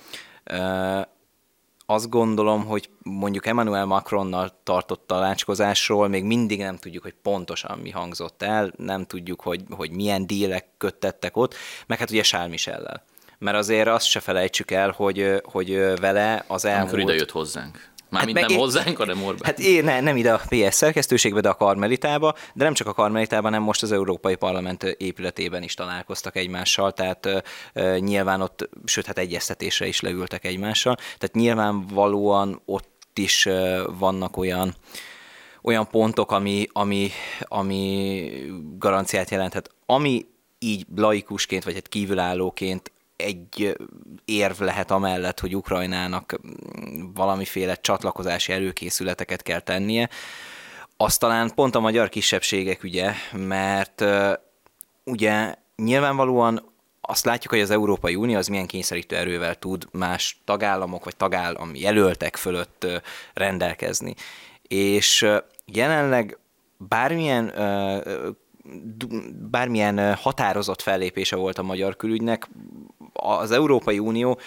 azt 1.86 2.10
gondolom, 2.10 2.64
hogy 2.64 2.90
mondjuk 3.02 3.46
Emmanuel 3.46 3.84
Macronnal 3.84 4.60
tartott 4.62 5.06
tanácskozásról 5.06 6.08
még 6.08 6.24
mindig 6.24 6.58
nem 6.58 6.76
tudjuk, 6.76 7.02
hogy 7.02 7.14
pontosan 7.22 7.78
mi 7.78 7.90
hangzott 7.90 8.42
el, 8.42 8.72
nem 8.76 9.04
tudjuk, 9.04 9.40
hogy, 9.40 9.62
hogy 9.70 9.90
milyen 9.90 10.26
dílek 10.26 10.66
köttettek 10.78 11.36
ott, 11.36 11.54
meg 11.86 11.98
hát 11.98 12.10
ugye 12.10 12.22
Charles 12.22 12.50
Michellel. 12.50 13.04
Mert 13.38 13.56
azért 13.56 13.88
azt 13.88 14.06
se 14.06 14.20
felejtsük 14.20 14.70
el, 14.70 14.90
hogy, 14.90 15.42
hogy 15.44 15.70
vele 16.00 16.44
az 16.46 16.64
elmúlt... 16.64 16.92
Amikor 16.92 17.10
ide 17.10 17.14
jött 17.14 17.30
hozzánk. 17.30 17.92
Mármint 18.14 18.38
meg 18.38 18.42
nem 18.42 18.52
én- 18.52 18.58
hozzánk, 18.58 18.96
hanem 18.96 19.22
Orbán. 19.22 19.42
Hát 19.44 19.58
én 19.58 19.84
ne, 19.84 20.00
nem 20.00 20.16
ide 20.16 20.32
a 20.32 20.40
PS 20.48 20.74
szerkesztőségbe, 20.74 21.40
de 21.40 21.48
a 21.48 21.54
Karmelitába, 21.54 22.34
de 22.54 22.64
nem 22.64 22.74
csak 22.74 22.86
a 22.86 22.92
Karmelitában, 22.92 23.44
hanem 23.50 23.62
most 23.62 23.82
az 23.82 23.92
Európai 23.92 24.34
Parlament 24.34 24.82
épületében 24.82 25.62
is 25.62 25.74
találkoztak 25.74 26.36
egymással, 26.36 26.92
tehát 26.92 27.44
ö, 27.72 27.98
nyilván 27.98 28.40
ott, 28.40 28.68
sőt, 28.84 29.06
hát 29.06 29.18
egyeztetésre 29.18 29.86
is 29.86 30.00
leültek 30.00 30.44
egymással, 30.44 30.94
tehát 30.94 31.32
nyilvánvalóan 31.32 32.62
ott 32.64 33.18
is 33.18 33.46
ö, 33.46 33.84
vannak 33.98 34.36
olyan 34.36 34.74
olyan 35.62 35.88
pontok, 35.88 36.32
ami, 36.32 36.66
ami, 36.72 37.10
ami 37.40 38.30
garanciát 38.78 39.30
jelenthet. 39.30 39.70
Ami 39.86 40.26
így 40.58 40.86
laikusként, 40.96 41.64
vagy 41.64 41.74
hát 41.74 41.88
kívülállóként 41.88 42.92
egy 43.16 43.76
érv 44.24 44.60
lehet 44.60 44.90
amellett, 44.90 45.40
hogy 45.40 45.56
Ukrajnának 45.56 46.40
valamiféle 47.14 47.74
csatlakozási 47.74 48.52
előkészületeket 48.52 49.42
kell 49.42 49.60
tennie, 49.60 50.08
az 50.96 51.18
talán 51.18 51.54
pont 51.54 51.74
a 51.74 51.80
magyar 51.80 52.08
kisebbségek 52.08 52.82
ügye, 52.82 53.12
mert 53.32 54.04
ugye 55.04 55.54
nyilvánvalóan 55.76 56.72
azt 57.00 57.24
látjuk, 57.24 57.52
hogy 57.52 57.62
az 57.62 57.70
Európai 57.70 58.14
Unió 58.14 58.36
az 58.36 58.46
milyen 58.46 58.66
kényszerítő 58.66 59.16
erővel 59.16 59.54
tud 59.54 59.86
más 59.92 60.40
tagállamok 60.44 61.04
vagy 61.04 61.16
tagállam 61.16 61.74
jelöltek 61.74 62.36
fölött 62.36 62.86
rendelkezni. 63.34 64.14
És 64.62 65.26
jelenleg 65.66 66.38
bármilyen 66.76 67.52
bármilyen 69.50 70.14
határozott 70.14 70.82
fellépése 70.82 71.36
volt 71.36 71.58
a 71.58 71.62
magyar 71.62 71.96
külügynek, 71.96 72.48
az 73.14 73.50
Európai 73.50 73.98
Unió 73.98 74.38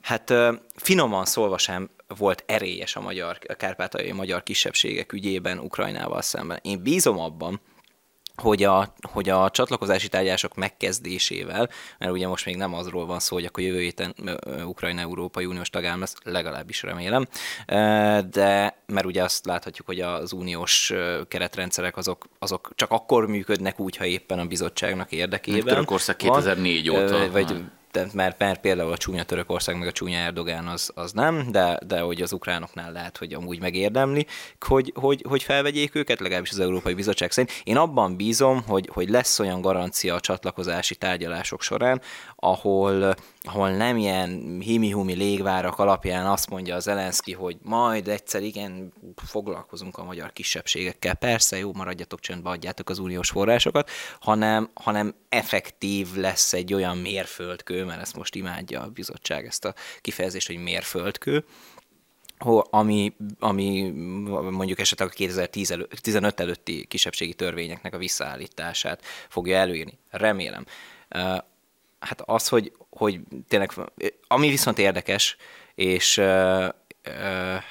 hát 0.00 0.32
finoman 0.74 1.24
szólva 1.24 1.58
sem 1.58 1.90
volt 2.18 2.44
erélyes 2.46 2.96
a 2.96 3.00
magyar, 3.00 3.38
a 3.48 3.54
kárpátaljai 3.54 4.12
magyar 4.12 4.42
kisebbségek 4.42 5.12
ügyében 5.12 5.58
Ukrajnával 5.58 6.22
szemben. 6.22 6.58
Én 6.62 6.82
bízom 6.82 7.18
abban, 7.18 7.60
hogy 8.36 8.62
a, 8.62 8.94
hogy 9.12 9.28
a 9.28 9.50
csatlakozási 9.50 10.08
tárgyások 10.08 10.54
megkezdésével, 10.54 11.68
mert 11.98 12.12
ugye 12.12 12.28
most 12.28 12.44
még 12.44 12.56
nem 12.56 12.74
azról 12.74 13.06
van 13.06 13.20
szó, 13.20 13.36
hogy 13.36 13.44
akkor 13.44 13.62
jövő 13.62 13.80
héten 13.80 14.14
Ukrajna 14.64 15.00
Európai 15.00 15.44
Uniós 15.44 15.70
tagállam 15.70 16.00
lesz, 16.00 16.14
legalábbis 16.24 16.82
remélem, 16.82 17.26
de 18.30 18.82
mert 18.86 19.06
ugye 19.06 19.22
azt 19.22 19.46
láthatjuk, 19.46 19.86
hogy 19.86 20.00
az 20.00 20.32
uniós 20.32 20.92
keretrendszerek 21.28 21.96
azok, 21.96 22.26
azok 22.38 22.70
csak 22.74 22.90
akkor 22.90 23.26
működnek 23.26 23.80
úgy, 23.80 23.96
ha 23.96 24.04
éppen 24.04 24.38
a 24.38 24.44
bizottságnak 24.44 25.12
érdekében. 25.12 25.64
Törökország 25.64 26.16
van, 26.18 26.30
2004 26.30 26.90
óta. 26.90 27.00
ö, 27.00 27.30
Vagy, 27.30 27.64
De, 27.96 28.06
mert, 28.12 28.38
mert 28.38 28.60
például 28.60 28.92
a 28.92 28.96
csúnya 28.96 29.24
Törökország, 29.24 29.78
meg 29.78 29.88
a 29.88 29.92
csúnya 29.92 30.18
Erdogán 30.18 30.66
az, 30.66 30.90
az 30.94 31.12
nem, 31.12 31.50
de, 31.50 31.78
de 31.86 32.00
hogy 32.00 32.22
az 32.22 32.32
ukránoknál 32.32 32.92
lehet, 32.92 33.16
hogy 33.16 33.32
amúgy 33.32 33.60
megérdemli, 33.60 34.26
hogy, 34.60 34.92
hogy, 34.94 35.24
hogy 35.28 35.42
felvegyék 35.42 35.94
őket, 35.94 36.20
legalábbis 36.20 36.50
az 36.50 36.58
Európai 36.60 36.94
Bizottság 36.94 37.30
szerint. 37.30 37.60
Én 37.64 37.76
abban 37.76 38.16
bízom, 38.16 38.62
hogy, 38.66 38.88
hogy 38.92 39.08
lesz 39.08 39.38
olyan 39.38 39.60
garancia 39.60 40.14
a 40.14 40.20
csatlakozási 40.20 40.94
tárgyalások 40.94 41.62
során, 41.62 42.00
ahol, 42.36 43.14
ahol 43.42 43.70
nem 43.70 43.96
ilyen 43.96 44.58
himi-humi 44.60 45.14
légvárak 45.14 45.78
alapján 45.78 46.26
azt 46.26 46.50
mondja 46.50 46.74
az 46.74 46.82
Zelenszky, 46.82 47.32
hogy 47.32 47.56
majd 47.62 48.08
egyszer 48.08 48.42
igen, 48.42 48.92
foglalkozunk 49.26 49.98
a 49.98 50.04
magyar 50.04 50.32
kisebbségekkel, 50.32 51.14
persze, 51.14 51.58
jó, 51.58 51.72
maradjatok 51.72 52.20
csöndbe, 52.20 52.50
adjátok 52.50 52.90
az 52.90 52.98
uniós 52.98 53.30
forrásokat, 53.30 53.90
hanem, 54.20 54.70
hanem 54.74 55.14
effektív 55.28 56.14
lesz 56.14 56.52
egy 56.52 56.74
olyan 56.74 56.96
mérföldkő, 56.96 57.84
mert 57.84 58.00
ezt 58.00 58.16
most 58.16 58.34
imádja 58.34 58.82
a 58.82 58.88
bizottság, 58.88 59.46
ezt 59.46 59.64
a 59.64 59.74
kifejezést, 60.00 60.46
hogy 60.46 60.62
mérföldkő, 60.62 61.44
ami, 62.70 63.16
ami 63.38 63.90
mondjuk 64.50 64.78
esetleg 64.78 65.08
a 65.08 65.12
2015 65.12 66.40
előtti 66.40 66.86
kisebbségi 66.86 67.34
törvényeknek 67.34 67.94
a 67.94 67.98
visszaállítását 67.98 69.04
fogja 69.28 69.56
előírni. 69.56 69.98
Remélem. 70.10 70.66
Hát 71.98 72.22
az, 72.24 72.48
hogy, 72.48 72.72
hogy 72.90 73.20
tényleg, 73.48 73.70
ami 74.26 74.48
viszont 74.48 74.78
érdekes, 74.78 75.36
és 75.74 76.18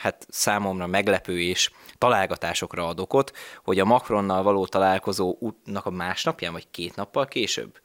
hát 0.01 0.25
számomra 0.29 0.87
meglepő 0.87 1.41
és 1.41 1.71
találgatásokra 1.97 2.87
ad 2.87 2.99
okot, 2.99 3.31
hogy 3.63 3.79
a 3.79 3.85
Macronnal 3.85 4.43
való 4.43 4.65
találkozó 4.65 5.35
útnak 5.39 5.85
a 5.85 5.89
másnapján, 5.89 6.51
vagy 6.51 6.69
két 6.71 6.95
nappal 6.95 7.25
később 7.25 7.79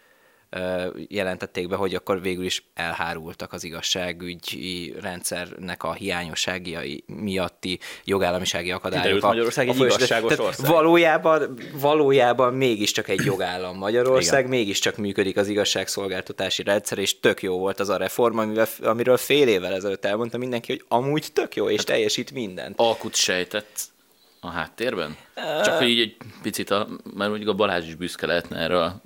jelentették 1.08 1.68
be, 1.68 1.76
hogy 1.76 1.94
akkor 1.94 2.20
végül 2.20 2.44
is 2.44 2.64
elhárultak 2.74 3.52
az 3.52 3.64
igazságügyi 3.64 4.94
rendszernek 5.00 5.82
a 5.82 5.92
hiányosságai 5.92 7.04
miatti 7.06 7.78
jogállamisági 8.04 8.70
akadályok. 8.70 9.20
Magyarország 9.20 9.68
egy 9.68 9.76
fölös- 9.76 9.96
igazságos 9.96 10.30
tehát 10.30 10.46
ország. 10.46 10.70
Valójában, 10.70 11.58
valójában 11.72 12.54
mégiscsak 12.54 13.08
egy 13.08 13.24
jogállam 13.24 13.76
Magyarország, 13.76 14.48
mégiscsak 14.48 14.96
működik 14.96 15.36
az 15.36 15.48
igazságszolgáltatási 15.48 16.62
rendszer, 16.62 16.98
és 16.98 17.20
tök 17.20 17.42
jó 17.42 17.58
volt 17.58 17.80
az 17.80 17.88
a 17.88 17.96
reform, 17.96 18.38
amivel, 18.38 18.66
amiről 18.82 19.16
fél 19.16 19.48
évvel 19.48 19.74
ezelőtt 19.74 20.04
elmondta 20.04 20.38
mindenki, 20.38 20.72
hogy 20.72 20.84
amúgy 20.88 21.32
tök 21.32 21.54
jó, 21.54 21.68
és 21.70 21.84
teljesít 21.84 22.32
mindent. 22.32 22.78
alkut 22.78 23.14
sejtett 23.14 23.80
a 24.40 24.48
háttérben? 24.48 25.16
Csak 25.64 25.78
hogy 25.78 25.88
így 25.88 26.00
egy 26.00 26.16
picit, 26.42 26.70
a, 26.70 26.88
mert 27.14 27.30
mondjuk 27.30 27.50
a 27.50 27.54
Balázs 27.54 27.86
is 27.86 27.94
büszke 27.94 28.26
lehetne 28.26 28.56
erre 28.56 28.82
a 28.82 29.02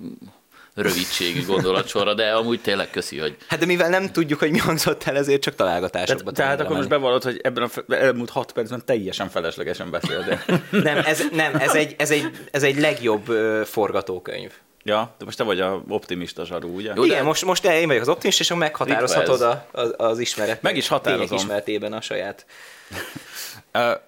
rövidségi 0.75 1.41
gondolatsorra, 1.41 2.13
de 2.13 2.31
amúgy 2.31 2.61
tényleg 2.61 2.89
köszi, 2.89 3.17
hogy 3.17 3.35
Hát 3.47 3.59
de 3.59 3.65
mivel 3.65 3.89
nem 3.89 4.11
tudjuk, 4.11 4.39
hogy 4.39 4.51
mi 4.51 4.57
hangzott 4.57 5.03
el, 5.03 5.15
ezért 5.15 5.41
csak 5.41 5.55
Tehát, 5.55 5.71
találgatásokba 5.71 6.31
tehát 6.31 6.51
tudunk 6.51 6.65
akkor 6.65 6.77
most 6.77 6.89
bevallod, 6.89 7.23
hogy 7.23 7.39
ebben 7.43 7.63
a 7.63 7.93
elmúlt 7.93 8.29
hat 8.29 8.51
percben 8.51 8.81
teljesen 8.85 9.29
feleslegesen 9.29 9.89
beszéltél. 9.91 10.43
Nem, 10.71 10.97
ez, 11.05 11.23
nem 11.31 11.55
ez, 11.55 11.75
egy, 11.75 11.95
ez, 11.97 12.11
egy, 12.11 12.31
ez 12.51 12.63
egy 12.63 12.79
legjobb 12.79 13.25
forgatókönyv. 13.65 14.51
Ja, 14.83 15.15
de 15.17 15.25
most 15.25 15.37
te 15.37 15.43
vagy 15.43 15.59
a 15.59 15.83
optimista 15.87 16.45
zsarú, 16.45 16.75
ugye? 16.75 16.91
Jó, 16.95 17.03
Igen, 17.03 17.17
de- 17.17 17.23
most, 17.23 17.45
most 17.45 17.65
én 17.65 17.87
vagyok 17.87 18.01
az 18.01 18.09
optimista, 18.09 18.43
és 18.43 18.59
meghatározhatod 18.59 19.41
a, 19.41 19.67
a, 19.71 20.03
az 20.03 20.19
ismeret. 20.19 20.61
Meg 20.61 20.77
is 20.77 20.87
tények 20.87 21.03
határozom. 21.03 21.37
ismeretében 21.37 21.93
a 21.93 22.01
saját 22.01 22.45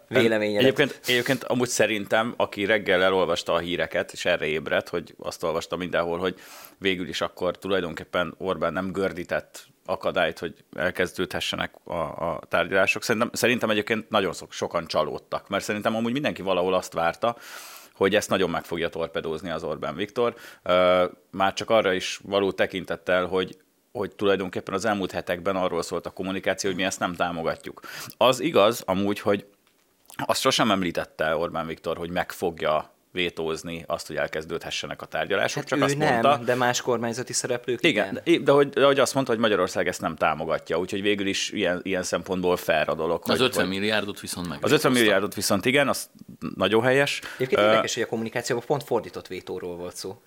Véleményedet. 0.08 0.62
Egyébként, 0.62 1.00
egyébként 1.06 1.44
amúgy 1.44 1.68
szerintem, 1.68 2.34
aki 2.38 2.66
reggel 2.66 3.04
elolvasta 3.04 3.54
a 3.54 3.58
híreket, 3.58 4.12
és 4.12 4.26
erre 4.26 4.46
ébredt, 4.46 4.90
hogy 4.90 5.16
azt 5.20 5.44
olvasta 5.44 5.76
mindenhol, 5.76 6.18
hogy 6.18 6.36
végül 6.78 7.08
is 7.08 7.22
akkor 7.22 7.58
tulajdonképpen 7.58 8.36
Orbán 8.38 8.74
nem 8.74 8.92
gördített 8.92 9.66
akadályt, 9.86 10.40
hogy 10.40 10.54
elkezdődhessenek 10.76 11.74
a, 11.84 11.94
a 11.94 12.42
tárgyalások. 12.48 13.04
Szerintem, 13.04 13.30
szerintem 13.34 13.70
egyébként 13.70 14.10
nagyon 14.10 14.34
sok, 14.34 14.52
sokan 14.54 14.88
csalódtak, 14.88 15.50
mert 15.50 15.64
szerintem 15.64 15.96
amúgy 15.96 16.12
mindenki 16.12 16.42
valahol 16.42 16.74
azt 16.74 16.94
várta, 16.94 17.36
hogy 17.94 18.16
ezt 18.16 18.30
nagyon 18.30 18.50
meg 18.50 18.64
fogja 18.64 18.90
torpedózni 18.90 19.50
az 19.50 19.64
Orbán 19.64 19.96
Viktor. 19.96 20.36
Már 21.32 21.54
csak 21.54 21.70
arra 21.70 21.94
is 21.94 22.20
való 22.24 22.52
tekintettel, 22.52 23.26
hogy 23.26 23.58
hogy 23.92 24.16
tulajdonképpen 24.16 24.74
az 24.74 24.86
elmúlt 24.86 25.12
hetekben 25.12 25.56
arról 25.56 25.82
szólt 25.82 26.06
a 26.06 26.10
kommunikáció, 26.10 26.70
hogy 26.70 26.80
mi 26.80 26.86
ezt 26.86 27.00
nem 27.00 27.14
támogatjuk. 27.14 27.82
Az 28.18 28.40
igaz 28.40 28.82
amúgy, 28.86 29.20
hogy 29.20 29.46
azt 30.26 30.42
sosem 30.42 30.72
említette 30.72 31.36
Orbán 31.36 31.68
Viktor, 31.68 31.98
hogy 31.98 32.10
meg 32.10 32.32
fogja 32.32 32.92
vétózni 33.12 33.84
azt, 33.88 34.08
hogy 34.08 34.16
elkezdődhessenek 34.16 35.02
a 35.02 35.06
tárgyalások, 35.06 35.58
Hát 35.58 35.68
csak 35.68 35.80
ő 35.80 35.84
azt 35.84 35.98
nem, 35.98 36.12
mondta, 36.12 36.40
de 36.46 36.56
más 36.56 36.82
kormányzati 36.82 37.34
szereplők 37.34 37.84
igen, 37.84 38.22
de, 38.24 38.38
de, 38.38 38.52
hogy, 38.52 38.70
de 38.70 38.86
hogy 38.86 39.00
azt 39.00 39.14
mondta, 39.14 39.32
hogy 39.32 39.42
Magyarország 39.42 39.88
ezt 39.88 40.02
nem 40.02 40.16
támogatja, 40.16 40.80
úgyhogy 40.80 41.02
végül 41.02 41.28
is 41.28 41.50
ilyen, 41.50 41.80
ilyen 41.84 42.04
szempontból 42.04 42.58
fair 42.58 42.90
a 42.90 42.94
dolog. 42.94 43.22
Az 43.24 43.38
hogy, 43.38 43.42
50 43.42 43.66
hogy 43.66 43.78
milliárdot 43.78 44.20
viszont 44.20 44.48
meg. 44.48 44.58
az 44.62 44.72
50 44.72 44.92
milliárdot 44.92 45.34
viszont 45.34 45.66
igen, 45.66 45.88
az 45.88 46.10
nagyon 46.56 46.84
helyes. 46.84 47.22
Egyébként 47.36 47.62
Ö, 47.62 47.66
érdekes, 47.66 47.94
hogy 47.94 48.04
a 48.04 48.08
kommunikációban 48.08 48.66
pont 48.68 48.84
fordított 48.84 49.28
vétóról 49.28 49.76
volt 49.76 49.96
szó. 49.96 50.22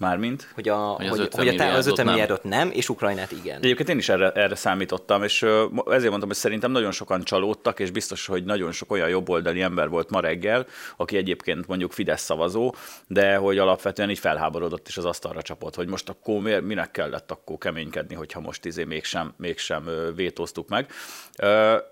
Mármint? 0.00 0.50
Hogy, 0.54 0.68
a, 0.68 0.76
Hogy 0.76 1.06
az 1.06 1.10
hogy, 1.10 1.20
50 1.20 1.44
hogy 1.46 1.54
a, 1.54 1.58
tá- 1.58 1.76
az 1.76 1.86
50 1.86 2.06
milliárdot 2.06 2.42
nem. 2.42 2.50
milliárdot 2.50 2.72
nem, 2.72 2.78
és 2.78 2.88
Ukrajnát 2.88 3.32
igen. 3.32 3.56
Egyébként 3.56 3.88
én 3.88 3.98
is 3.98 4.08
erre, 4.08 4.30
erre 4.30 4.54
számítottam, 4.54 5.22
és 5.22 5.42
ezért 5.86 6.08
mondtam, 6.08 6.28
hogy 6.28 6.36
szerintem 6.36 6.70
nagyon 6.70 6.92
sokan 6.92 7.22
csalódtak, 7.22 7.80
és 7.80 7.90
biztos, 7.90 8.26
hogy 8.26 8.44
nagyon 8.44 8.72
sok 8.72 8.90
olyan 8.92 9.08
jobboldali 9.08 9.62
ember 9.62 9.88
volt 9.88 10.10
ma 10.10 10.20
reggel, 10.20 10.66
aki 10.96 11.16
egyébként 11.16 11.66
mondjuk 11.66 11.92
Fidesz 11.92 12.22
szavazó, 12.22 12.74
de 13.06 13.36
hogy 13.36 13.58
alapvetően 13.58 14.10
így 14.10 14.18
felháborodott 14.18 14.88
és 14.88 14.96
az 14.96 15.04
asztalra 15.04 15.42
csapott, 15.42 15.74
hogy 15.74 15.88
most 15.88 16.08
akkor 16.08 16.40
miért, 16.40 16.62
minek 16.62 16.90
kellett 16.90 17.30
akkor 17.30 17.58
keménykedni, 17.58 18.14
hogyha 18.14 18.40
most 18.40 18.64
izé 18.64 18.84
mégsem, 18.84 19.34
mégsem 19.36 19.90
vétóztuk 20.14 20.68
meg. 20.68 20.90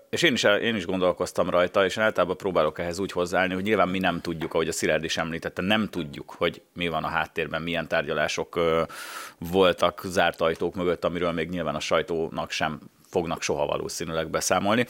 És 0.09 0.21
én 0.21 0.33
is, 0.33 0.43
én 0.43 0.75
is 0.75 0.85
gondolkoztam 0.85 1.49
rajta, 1.49 1.85
és 1.85 1.97
én 1.97 2.03
általában 2.03 2.37
próbálok 2.37 2.79
ehhez 2.79 2.99
úgy 2.99 3.11
hozzáállni, 3.11 3.53
hogy 3.53 3.63
nyilván 3.63 3.89
mi 3.89 3.99
nem 3.99 4.21
tudjuk, 4.21 4.53
ahogy 4.53 4.67
a 4.67 4.71
Szilárd 4.71 5.03
is 5.03 5.17
említette, 5.17 5.61
nem 5.61 5.87
tudjuk, 5.89 6.33
hogy 6.37 6.61
mi 6.73 6.87
van 6.87 7.03
a 7.03 7.07
háttérben, 7.07 7.61
milyen 7.61 7.87
tárgyalások 7.87 8.55
ö, 8.55 8.83
voltak 9.37 10.01
zárt 10.05 10.41
ajtók 10.41 10.75
mögött, 10.75 11.05
amiről 11.05 11.31
még 11.31 11.49
nyilván 11.49 11.75
a 11.75 11.79
sajtónak 11.79 12.51
sem 12.51 12.79
fognak 13.09 13.41
soha 13.41 13.65
valószínűleg 13.65 14.29
beszámolni. 14.29 14.85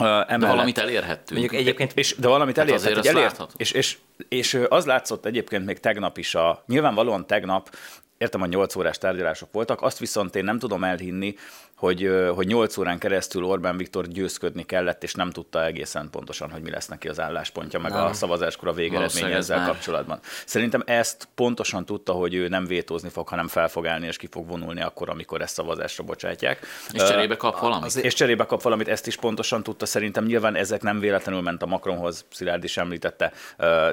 Ö, 0.00 0.04
De 0.04 0.24
emellett- 0.26 0.50
valamit 0.54 0.78
elérhettünk. 0.78 1.40
Mondjuk 1.40 1.60
egyébként 1.60 1.92
és, 1.94 2.14
de 2.18 2.28
valamit 2.28 2.56
Hát 2.56 2.70
azért 2.70 2.96
azt 2.96 3.06
elért 3.06 3.46
és, 3.56 3.70
és, 3.70 3.98
és, 4.28 4.60
az 4.68 4.86
látszott 4.86 5.24
egyébként 5.26 5.66
még 5.66 5.80
tegnap 5.80 6.18
is, 6.18 6.34
a, 6.34 6.62
nyilvánvalóan 6.66 7.26
tegnap, 7.26 7.76
értem, 8.18 8.42
a 8.42 8.46
8 8.46 8.76
órás 8.76 8.98
tárgyalások 8.98 9.52
voltak, 9.52 9.82
azt 9.82 9.98
viszont 9.98 10.36
én 10.36 10.44
nem 10.44 10.58
tudom 10.58 10.84
elhinni, 10.84 11.34
hogy, 11.76 12.10
hogy 12.34 12.46
8 12.46 12.76
órán 12.76 12.98
keresztül 12.98 13.44
Orbán 13.44 13.76
Viktor 13.76 14.06
győzködni 14.06 14.62
kellett, 14.62 15.02
és 15.02 15.14
nem 15.14 15.30
tudta 15.30 15.64
egészen 15.64 16.08
pontosan, 16.10 16.50
hogy 16.50 16.62
mi 16.62 16.70
lesz 16.70 16.86
neki 16.86 17.08
az 17.08 17.20
álláspontja, 17.20 17.78
meg 17.78 17.92
a 17.92 18.12
szavazáskor 18.12 18.68
a 18.68 19.02
ez 19.02 19.14
ezzel 19.16 19.58
már- 19.58 19.68
kapcsolatban. 19.68 20.18
Szerintem 20.46 20.82
ezt 20.86 21.28
pontosan 21.34 21.84
tudta, 21.84 22.12
hogy 22.12 22.34
ő 22.34 22.48
nem 22.48 22.66
vétózni 22.66 23.08
fog, 23.08 23.28
hanem 23.28 23.48
fel 23.48 23.68
fog 23.68 23.86
állni, 23.86 24.06
és 24.06 24.16
ki 24.16 24.28
fog 24.30 24.48
vonulni 24.48 24.80
akkor, 24.82 25.08
amikor 25.10 25.40
ezt 25.40 25.54
szavazásra 25.54 26.04
bocsátják. 26.04 26.66
És 26.92 27.02
cserébe 27.02 27.36
kap 27.36 27.58
valamit? 27.58 27.84
azért- 27.84 28.06
És 28.06 28.14
cserébe 28.14 28.44
kap 28.46 28.62
valamit, 28.62 28.88
ezt 28.88 29.06
is 29.06 29.16
pontosan 29.16 29.62
tudta. 29.62 29.86
Szerintem 29.86 30.24
nyilván 30.24 30.54
ezek 30.54 30.82
nem 30.82 30.98
véletlenül 30.98 31.40
ment 31.40 31.62
a 31.62 31.66
Macronhoz, 31.66 32.24
Szilárd 32.32 32.64
is 32.64 32.76
említette, 32.76 33.32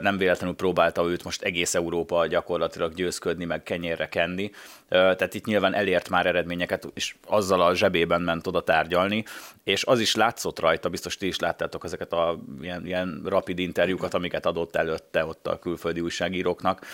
nem 0.02 0.18
véletlenül 0.18 0.56
próbálta 0.56 1.04
őt 1.04 1.24
most 1.24 1.42
egész 1.42 1.76
Európa 1.76 2.28
gyakorlatilag 2.28 2.94
győzködni, 2.94 3.46
meg 3.46 3.64
kenyérre 3.64 4.10
kenni. 4.10 4.52
Tehát 4.90 5.34
itt 5.34 5.46
nyilván 5.46 5.74
elért 5.74 6.10
már 6.10 6.26
eredményeket, 6.26 6.88
és 6.94 7.16
azzal 7.28 7.62
a 7.62 7.73
zsebében 7.76 8.22
ment 8.22 8.48
oda 8.48 8.62
tárgyalni, 8.62 9.24
és 9.64 9.86
az 9.86 10.00
is 10.00 10.16
látszott 10.16 10.60
rajta, 10.60 10.90
biztos 10.90 11.18
ti 11.18 11.28
is 11.28 11.40
láttátok 11.40 11.84
ezeket 11.84 12.14
a 12.14 12.40
ilyen, 12.62 12.86
ilyen 12.86 13.22
rapid 13.26 13.60
interjúkat, 13.60 14.14
amiket 14.14 14.46
adott 14.46 14.76
előtte 14.76 15.26
ott 15.26 15.48
a 15.48 15.60
külföldi 15.60 16.00
újságíróknak. 16.00 16.86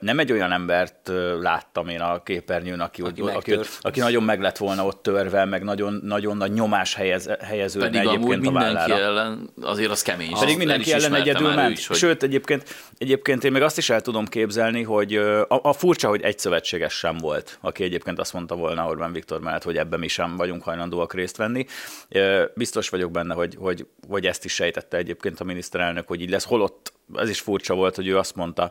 Nem 0.00 0.18
egy 0.18 0.32
olyan 0.32 0.52
embert 0.52 1.12
láttam 1.40 1.88
én 1.88 2.00
a 2.00 2.22
képernyőn, 2.22 2.80
aki, 2.80 3.02
Aki 3.02 3.20
aki, 3.20 3.52
aki, 3.52 3.68
aki 3.80 4.00
nagyon 4.00 4.22
meg 4.22 4.40
lett 4.40 4.56
volna 4.56 4.84
ott 4.84 5.02
törve, 5.02 5.44
meg 5.44 5.62
nagyon, 5.62 6.00
nagyon 6.02 6.36
nagy 6.36 6.52
nyomás 6.52 6.94
helyez, 6.94 7.30
helyeződne 7.40 7.88
Pedig 7.90 8.08
egyébként 8.08 8.46
a 8.46 8.50
mindenki 8.50 8.74
vállára. 8.74 8.98
ellen 8.98 9.50
azért 9.60 9.90
az 9.90 10.02
kemény. 10.02 10.32
Pedig 10.32 10.48
Azt 10.48 10.56
mindenki 10.56 10.92
ellen 10.92 11.14
egyedül 11.14 11.54
ment. 11.54 11.72
Is, 11.72 11.86
hogy 11.86 11.96
Sőt, 11.96 12.22
egyébként, 12.22 12.74
egyébként 12.98 13.44
én 13.44 13.52
még 13.52 13.62
azt 13.62 13.78
is 13.78 13.90
el 13.90 14.00
tudom 14.00 14.24
képzelni, 14.26 14.82
hogy 14.82 15.16
a, 15.16 15.60
a 15.62 15.72
furcsa, 15.72 16.08
hogy 16.08 16.22
egy 16.22 16.38
szövetséges 16.38 16.94
sem 16.94 17.16
volt, 17.16 17.58
aki 17.60 17.84
egyébként 17.84 18.18
azt 18.18 18.32
mondta 18.32 18.54
volna 18.54 18.86
Orbán 18.86 19.12
Viktor 19.12 19.40
mellett, 19.40 19.62
hogy 19.62 19.76
ebben 19.76 19.98
mi 19.98 20.08
sem 20.16 20.36
vagyunk 20.36 20.62
hajlandóak 20.62 21.14
részt 21.14 21.36
venni. 21.36 21.66
Biztos 22.54 22.88
vagyok 22.88 23.10
benne, 23.10 23.34
hogy, 23.34 23.56
hogy, 23.58 23.86
hogy 24.08 24.26
ezt 24.26 24.44
is 24.44 24.54
sejtette 24.54 24.96
egyébként 24.96 25.40
a 25.40 25.44
miniszterelnök, 25.44 26.08
hogy 26.08 26.20
így 26.20 26.30
lesz. 26.30 26.44
Holott 26.44 26.92
ez 27.14 27.28
is 27.28 27.40
furcsa 27.40 27.74
volt, 27.74 27.96
hogy 27.96 28.06
ő 28.06 28.18
azt 28.18 28.34
mondta, 28.34 28.70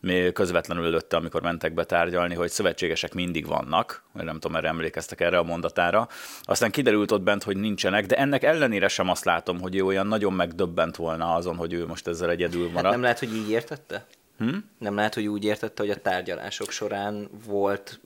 még 0.00 0.32
közvetlenül 0.32 0.86
előtte, 0.86 1.16
amikor 1.16 1.42
mentek 1.42 1.74
be 1.74 1.84
tárgyalni, 1.84 2.34
hogy 2.34 2.50
szövetségesek 2.50 3.14
mindig 3.14 3.46
vannak, 3.46 4.04
nem 4.12 4.38
tudom, 4.40 4.56
erre 4.56 4.68
emlékeztek 4.68 5.20
erre 5.20 5.38
a 5.38 5.42
mondatára. 5.42 6.08
Aztán 6.42 6.70
kiderült 6.70 7.10
ott 7.10 7.22
bent, 7.22 7.42
hogy 7.42 7.56
nincsenek, 7.56 8.06
de 8.06 8.16
ennek 8.16 8.42
ellenére 8.42 8.88
sem 8.88 9.08
azt 9.08 9.24
látom, 9.24 9.60
hogy 9.60 9.76
ő 9.76 9.84
olyan 9.84 10.06
nagyon 10.06 10.32
megdöbbent 10.32 10.96
volna 10.96 11.34
azon, 11.34 11.56
hogy 11.56 11.72
ő 11.72 11.86
most 11.86 12.06
ezzel 12.06 12.30
egyedül 12.30 12.64
Hát 12.64 12.72
maradt. 12.72 12.92
nem 12.92 13.02
lehet, 13.02 13.18
hogy 13.18 13.34
így 13.34 13.50
értette? 13.50 14.06
Hm? 14.38 14.56
Nem 14.78 14.94
lehet, 14.94 15.14
hogy 15.14 15.26
úgy 15.26 15.44
értette, 15.44 15.82
hogy 15.82 15.90
a 15.90 15.96
tárgyalások 15.96 16.70
során 16.70 17.28
volt 17.46 18.00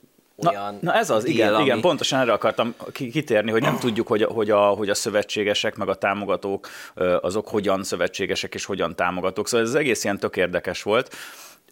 olyan 0.49 0.77
Na, 0.81 0.91
na 0.91 0.97
ez 0.97 1.09
az, 1.09 1.25
igen, 1.25 1.47
deal, 1.49 1.61
igen, 1.61 1.71
ami- 1.73 1.81
pontosan 1.81 2.19
erre 2.19 2.31
akartam 2.33 2.75
ki- 2.91 3.09
kitérni, 3.11 3.51
hogy 3.51 3.61
nem 3.61 3.77
tudjuk, 3.85 4.07
hogy, 4.07 4.21
a- 4.21 4.29
hogy, 4.31 4.49
a, 4.51 4.59
hogy 4.59 4.89
a 4.89 4.93
szövetségesek, 4.93 5.75
meg 5.75 5.89
a 5.89 5.95
támogatók, 5.95 6.67
azok 7.21 7.47
hogyan 7.47 7.83
szövetségesek 7.83 8.53
és 8.53 8.65
hogyan 8.65 8.95
támogatók. 8.95 9.47
Szóval 9.47 9.65
ez 9.65 9.71
az 9.71 9.79
egész 9.79 10.03
ilyen 10.03 10.17
tök 10.19 10.37
érdekes 10.37 10.83
volt. 10.83 11.15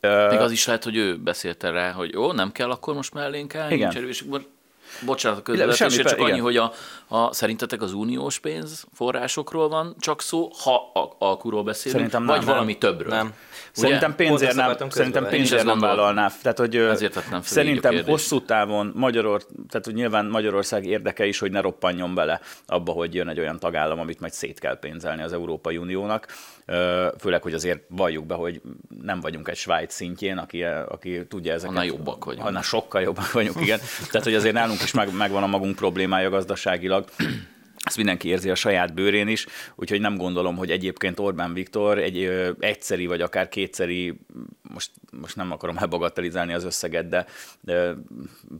Még 0.02 0.40
az 0.40 0.52
is 0.52 0.66
lehet, 0.66 0.84
hogy 0.84 0.96
ő 0.96 1.18
beszélt 1.18 1.64
rá, 1.64 1.92
hogy 1.92 2.14
jó, 2.14 2.32
nem 2.32 2.52
kell 2.52 2.70
akkor 2.72 2.94
most 2.94 3.14
mellénk 3.14 3.56
állni, 3.56 3.74
Igen. 3.76 4.08
és 4.08 4.22
akkor 4.28 4.46
bocsánat 5.06 5.42
közvetésért, 5.42 6.08
csak 6.08 6.20
igen. 6.20 6.32
annyi, 6.32 6.40
hogy 6.40 6.58
a, 6.58 6.72
a, 7.08 7.34
szerintetek 7.34 7.82
az 7.82 7.94
uniós 7.94 8.40
pénz 8.40 8.86
forrásokról 8.94 9.70
van 9.70 9.96
csak 10.00 10.22
szó, 10.22 10.50
ha 10.64 10.92
a, 10.94 11.16
alkuról 11.20 11.64
beszélünk, 11.64 12.00
Szerintem 12.00 12.26
vagy 12.26 12.46
nem. 12.46 12.48
valami 12.48 12.78
többről. 12.78 13.10
Nem. 13.10 13.34
Szerintem 13.72 14.16
pénzért 14.16 14.56
nem, 14.56 14.90
szerintem 14.90 15.28
pénzért 15.28 15.64
nem 15.64 15.80
vállalná. 15.80 16.32
Tehát, 16.42 16.58
hogy 16.58 16.76
Ezért 16.76 17.14
tettem 17.14 17.30
fel 17.30 17.66
így 17.66 17.78
a 17.78 17.82
szerintem 17.82 18.04
hosszú 18.06 18.42
távon 18.42 18.92
Magyaror, 18.96 19.46
tehát 19.70 19.86
hogy 19.86 19.94
nyilván 19.94 20.26
Magyarország 20.26 20.86
érdeke 20.86 21.26
is, 21.26 21.40
hogy 21.40 21.52
ne 21.52 21.62
roppanjon 21.62 22.16
bele 22.16 22.42
abba, 22.66 22.92
hogy 22.92 23.16
jön 23.16 23.28
egy 23.28 23.40
olyan 23.40 23.60
tagállam, 23.60 24.00
amit 24.00 24.20
majd 24.20 24.34
szét 24.34 24.60
kell 24.60 24.80
pénzelni 24.80 25.22
az 25.22 25.34
Európai 25.34 25.78
Uniónak. 25.78 26.28
Főleg, 27.20 27.42
hogy 27.42 27.54
azért 27.54 27.82
valljuk 27.88 28.26
be, 28.26 28.36
hogy 28.36 28.62
nem 29.02 29.20
vagyunk 29.20 29.48
egy 29.48 29.58
Svájc 29.58 29.94
szintjén, 29.94 30.38
aki, 30.38 30.64
aki 30.64 31.28
tudja 31.28 31.54
ezeket. 31.54 31.70
Annál 31.70 31.86
jobbak 31.86 32.26
vagyunk. 32.26 32.46
Annál 32.46 32.62
sokkal 32.62 33.02
jobbak 33.02 33.32
vagyunk, 33.32 33.62
igen. 33.62 33.80
Tehát, 34.12 34.24
hogy 34.24 34.36
azért 34.36 34.54
nálunk 34.54 34.79
is 34.84 34.92
meg, 34.92 35.16
megvan 35.16 35.44
a 35.44 35.48
magunk 35.48 35.76
problémája 35.76 36.30
gazdaságilag. 36.30 37.06
Ezt 37.84 37.98
mindenki 37.98 38.28
érzi 38.28 38.50
a 38.50 38.56
saját 38.56 38.94
bőrén 38.94 39.28
is, 39.28 39.46
úgyhogy 39.76 40.00
nem 40.00 40.18
gondolom, 40.18 40.56
hogy 40.56 40.72
egyébként 40.72 41.20
Orbán 41.20 41.54
Viktor 41.54 41.98
egy 41.98 42.18
ö, 42.18 42.52
egyszeri 42.60 43.06
vagy 43.06 43.22
akár 43.22 43.50
kétszeri, 43.50 44.20
most, 44.74 44.92
most 45.22 45.36
nem 45.36 45.52
akarom 45.52 45.78
elbagatelizálni 45.78 46.54
az 46.54 46.64
összeget, 46.64 47.10
de 47.10 47.26
ö, 47.66 47.92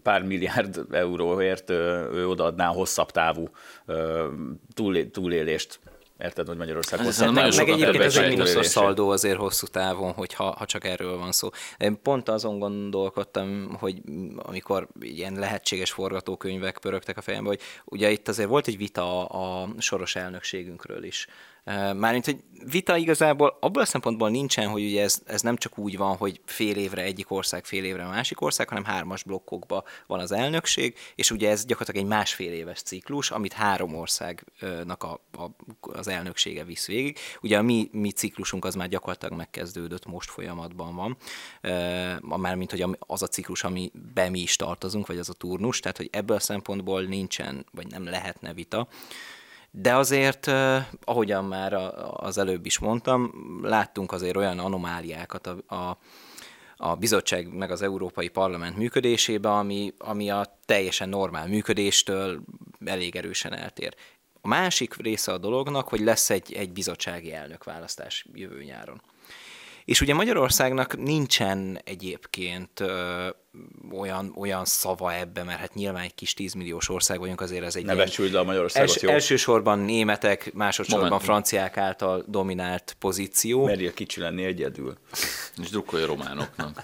pár 0.04 0.24
milliárd 0.24 0.86
euróért 0.92 1.70
ö, 1.70 2.10
ő 2.14 2.28
odaadná 2.28 2.68
hosszabb 2.68 3.12
távú 3.12 3.50
ö, 3.86 4.28
túlé, 4.74 5.06
túlélést. 5.06 5.80
Érted, 6.20 6.48
hogy 6.48 6.58
Magyarország 6.58 7.00
szerintem 7.00 7.14
távú 7.20 7.34
nagyon 7.34 7.56
meg 7.56 7.68
sokat 7.68 7.74
egyébként 7.74 8.04
ez 8.04 8.18
egy 8.18 8.30
mínuszos 8.30 8.66
szaldó 8.66 9.10
azért 9.10 9.38
hosszú 9.38 9.66
távon, 9.68 10.12
hogy 10.12 10.34
ha, 10.34 10.56
ha 10.58 10.66
csak 10.66 10.86
erről 10.86 11.18
van 11.18 11.32
szó. 11.32 11.50
Én 11.78 12.02
pont 12.02 12.30
azon 12.30 12.60
gondolkodtam, 12.60 13.76
hogy 13.80 14.02
amikor 14.36 14.88
ilyen 15.00 15.34
lehetséges 15.34 15.92
forgatókönyvek 15.92 16.78
pörögtek 16.78 17.18
a 17.18 17.22
fejembe, 17.22 17.50
hogy 17.50 17.62
ugye 17.86 18.12
itt 18.12 18.28
azért 18.28 18.50
volt 18.50 18.68
egy 18.68 18.78
vita 18.78 19.28
a, 19.28 19.62
a 19.62 19.70
soros 19.78 20.16
elnökségünkről 20.16 21.04
is 21.04 21.28
Mármint, 21.66 22.26
hogy 22.26 22.44
vita 22.72 22.98
igazából 22.98 23.58
abból 23.60 23.82
a 23.82 23.86
szempontból 23.86 24.30
nincsen, 24.30 24.68
hogy 24.68 24.84
ugye 24.84 25.04
ez, 25.04 25.22
ez 25.26 25.42
nem 25.42 25.56
csak 25.56 25.78
úgy 25.78 25.98
van, 25.98 26.18
hogy 26.18 26.42
fél 26.46 26.78
évre 26.78 27.02
egyik 27.02 27.32
ország, 27.32 27.66
fél 27.66 27.84
évre 27.84 28.06
a 28.06 28.10
másik 28.10 28.42
ország, 28.42 28.70
hanem 28.70 28.84
hármas 28.84 29.24
blokkokban 29.24 29.84
van 30.08 30.20
az 30.20 30.32
elnökség, 30.32 30.98
és 31.16 31.32
ugye 31.32 31.50
ez 31.50 31.66
gyakorlatilag 31.66 32.06
egy 32.06 32.18
másfél 32.18 32.52
éves 32.52 32.82
ciklus, 32.82 33.32
amit 33.32 33.54
három 33.54 33.96
országnak 33.96 35.04
a, 35.04 35.22
a, 35.32 35.46
az 35.80 36.08
elnöksége 36.08 36.64
visz 36.64 36.88
végig. 36.88 37.18
Ugye 37.42 37.58
a 37.58 37.62
mi, 37.62 37.90
mi 37.92 38.12
ciklusunk 38.12 38.66
az 38.66 38.76
már 38.76 38.88
gyakorlatilag 38.88 39.38
megkezdődött, 39.38 40.06
most 40.06 40.30
folyamatban 40.30 40.96
van. 40.96 41.18
Mármint, 42.40 42.72
hogy 42.72 42.86
az 43.00 43.22
a 43.22 43.28
ciklus, 43.28 43.64
amiben 43.64 44.32
mi 44.32 44.40
is 44.40 44.56
tartozunk, 44.56 45.08
vagy 45.08 45.18
az 45.18 45.30
a 45.30 45.34
turnus, 45.34 45.80
tehát 45.80 45.98
hogy 45.98 46.10
ebből 46.12 46.36
a 46.36 46.40
szempontból 46.40 47.02
nincsen, 47.02 47.66
vagy 47.72 47.88
nem 47.88 48.04
lehetne 48.04 48.54
vita. 48.54 48.88
De 49.72 49.96
azért, 49.96 50.48
ahogyan 51.04 51.46
már 51.46 51.74
az 52.14 52.38
előbb 52.38 52.66
is 52.66 52.80
mondtam, 52.80 53.32
láttunk 53.64 54.12
azért 54.12 54.36
olyan 54.36 54.60
anomáliákat 54.60 55.48
a, 55.48 55.76
a, 55.76 55.98
a 56.78 56.96
bizottság 56.96 57.54
meg 57.54 57.72
az 57.72 57.82
Európai 57.82 58.28
Parlament 58.28 58.78
működésébe, 58.78 59.52
ami, 59.52 59.94
ami 59.98 60.30
a 60.30 60.60
teljesen 60.66 61.10
normál 61.10 61.48
működéstől 61.48 62.42
elég 62.86 63.16
erősen 63.16 63.54
eltér. 63.54 63.96
A 64.42 64.48
másik 64.48 64.96
része 64.96 65.32
a 65.32 65.38
dolognak, 65.38 65.88
hogy 65.88 66.00
lesz 66.00 66.30
egy, 66.30 66.54
egy 66.54 66.72
bizottsági 66.72 67.34
elnökválasztás 67.34 68.26
jövő 68.34 68.64
nyáron. 68.64 69.02
És 69.86 70.02
ugye 70.02 70.14
Magyarországnak 70.14 70.98
nincsen 70.98 71.82
egyébként 71.84 72.84
olyan, 73.92 74.34
olyan 74.36 74.66
szava 74.66 75.14
ebbe, 75.14 75.44
mert 75.44 75.60
hát 75.60 75.74
nyilván 75.74 76.04
egy 76.04 76.16
kis 76.16 76.34
tízmilliós 76.34 76.90
ország 76.90 77.20
vagyunk, 77.20 77.42
azért 77.42 77.64
ez 77.64 77.76
egy... 77.76 77.86
Ne 77.86 77.96
becsüld 77.96 78.36
a 78.36 78.44
Magyarországot, 78.44 78.90
els, 78.90 79.02
jó? 79.02 79.10
Elsősorban 79.10 79.80
németek, 79.80 80.54
másodszorban 80.54 81.08
Moment. 81.08 81.26
franciák 81.26 81.78
által 81.78 82.24
dominált 82.28 82.96
pozíció. 83.00 83.66
Merje 83.66 83.94
kicsi 83.94 84.20
lenni 84.20 84.44
egyedül. 84.44 84.98
És 85.62 85.70
drukkolj 85.70 86.04
a 86.04 86.06
románoknak. 86.06 86.82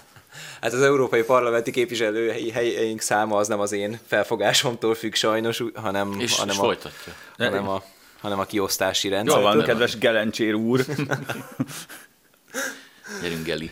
Hát 0.60 0.72
az 0.72 0.82
európai 0.82 1.22
parlamenti 1.22 1.70
képviselői 1.70 2.50
helyeink 2.50 3.00
száma 3.00 3.36
az 3.36 3.48
nem 3.48 3.60
az 3.60 3.72
én 3.72 3.98
felfogásomtól 4.06 4.94
függ 4.94 5.14
sajnos, 5.14 5.62
hanem, 5.74 6.20
És, 6.20 6.36
hanem, 6.36 6.54
és 6.54 6.60
a, 6.60 6.62
folytatja. 6.62 7.12
hanem, 7.36 7.68
a, 7.68 7.82
hanem 8.20 8.38
a 8.38 8.44
kiosztási 8.44 9.08
Jól 9.08 9.16
rendszer. 9.16 9.42
van, 9.42 9.62
kedves 9.62 9.98
Gelencsér 9.98 10.54
úr. 10.54 10.84
Gyerünk, 13.22 13.44
Geli. 13.44 13.70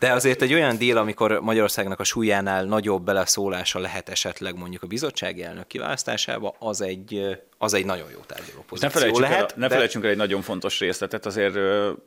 De 0.00 0.12
azért 0.12 0.42
egy 0.42 0.54
olyan 0.54 0.76
díl, 0.76 0.96
amikor 0.96 1.40
Magyarországnak 1.40 2.00
a 2.00 2.04
súlyánál 2.04 2.64
nagyobb 2.64 3.04
beleszólása 3.04 3.78
lehet 3.78 4.08
esetleg 4.08 4.56
mondjuk 4.56 4.82
a 4.82 4.86
bizottsági 4.86 5.42
elnök 5.42 5.66
kiválasztásába, 5.66 6.54
az 6.58 6.80
egy, 6.80 7.38
az 7.62 7.74
egy 7.74 7.84
nagyon 7.84 8.10
jó 8.10 8.18
tárgyaló 8.26 8.58
Ne 8.58 8.64
pozíció 8.66 8.88
felejtsünk, 8.90 9.28
lehet. 9.28 9.40
el, 9.40 9.48
ne 9.56 9.66
de- 9.66 9.74
felejtsünk 9.74 10.04
el 10.04 10.10
egy 10.10 10.16
nagyon 10.16 10.42
fontos 10.42 10.78
részletet, 10.78 11.26
azért 11.26 11.54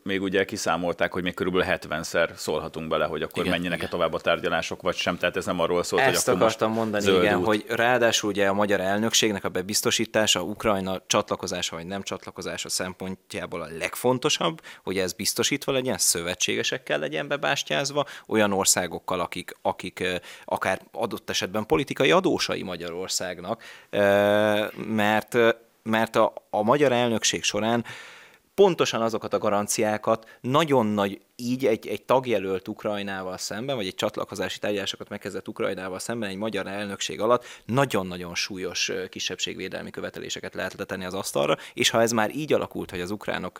még 0.04 0.22
ugye 0.22 0.45
kiszámolták, 0.45 1.12
hogy 1.12 1.24
még 1.24 1.34
körülbelül 1.34 1.78
70-szer 1.78 2.30
szólhatunk 2.36 2.88
bele, 2.89 3.06
hogy 3.06 3.22
akkor 3.22 3.39
Igen, 3.39 3.49
menjenek-e 3.51 3.78
igen. 3.80 3.89
tovább 3.89 4.14
a 4.14 4.20
tárgyalások, 4.20 4.82
vagy 4.82 4.95
sem, 4.95 5.18
tehát 5.18 5.38
ez 5.38 5.45
nem 5.45 5.60
arról 5.60 5.84
szólt, 5.84 6.04
hogy 6.04 6.14
Ezt 6.14 6.28
akkor 6.28 6.41
akartam 6.41 6.68
most 6.68 6.80
mondani, 6.82 7.04
zöld 7.04 7.24
igen, 7.24 7.38
út. 7.38 7.45
hogy 7.45 7.66
ráadásul 7.68 8.30
ugye 8.30 8.47
a 8.47 8.54
magyar 8.54 8.80
elnökségnek 8.80 9.43
a 9.43 9.49
bebiztosítása, 9.49 10.41
Ukrajna 10.41 11.01
csatlakozása 11.08 11.76
vagy 11.76 11.86
nem 11.86 12.01
csatlakozása 12.04 12.70
szempontjából 12.70 13.62
a 13.62 13.68
legfontosabb, 13.78 14.62
hogy 14.84 14.97
ez 14.97 15.14
biztosítva 15.14 15.72
legyen, 15.72 15.97
szövetségesekkel 15.97 16.99
legyen 16.99 17.28
bebástyázva, 17.28 18.06
olyan 18.28 18.51
országokkal, 18.51 19.20
akik, 19.20 19.58
akik 19.62 20.04
akár 20.45 20.82
adott 20.91 21.30
esetben 21.30 21.66
politikai 21.66 22.12
adósai 22.12 22.64
Magyarországnak, 22.64 23.64
mert, 24.88 25.38
mert 25.84 26.16
a, 26.16 26.34
a 26.50 26.64
magyar 26.64 26.92
elnökség 26.92 27.44
során 27.44 27.86
pontosan 28.56 29.02
azokat 29.02 29.34
a 29.34 29.38
garanciákat 29.38 30.38
nagyon 30.42 30.86
nagy, 30.86 31.22
így 31.36 31.66
egy, 31.66 31.88
egy 31.88 32.04
tagjelölt 32.04 32.68
Ukrajnával 32.68 33.38
szemben, 33.38 33.76
vagy 33.76 33.88
egy 33.88 33.96
csatlakozási 33.96 34.60
tárgyalásokat 34.60 35.10
megkezdett 35.10 35.48
Ukrajnával 35.48 36.00
szemben 36.00 36.30
egy 36.30 36.36
magyar 36.36 36.68
elnökség 36.68 37.22
alatt 37.22 37.46
nagyon-nagyon 37.66 38.36
súlyos 38.36 38.92
kisebbségvédelmi 39.10 39.90
követeléseket 39.90 40.54
lehet 40.54 40.74
letenni 40.74 41.06
az 41.06 41.14
asztalra, 41.14 41.58
és 41.74 41.90
ha 41.90 42.02
ez 42.02 42.12
már 42.12 42.36
így 42.36 42.54
alakult, 42.54 42.90
hogy 42.90 43.02
az 43.02 43.12
ukránok 43.12 43.60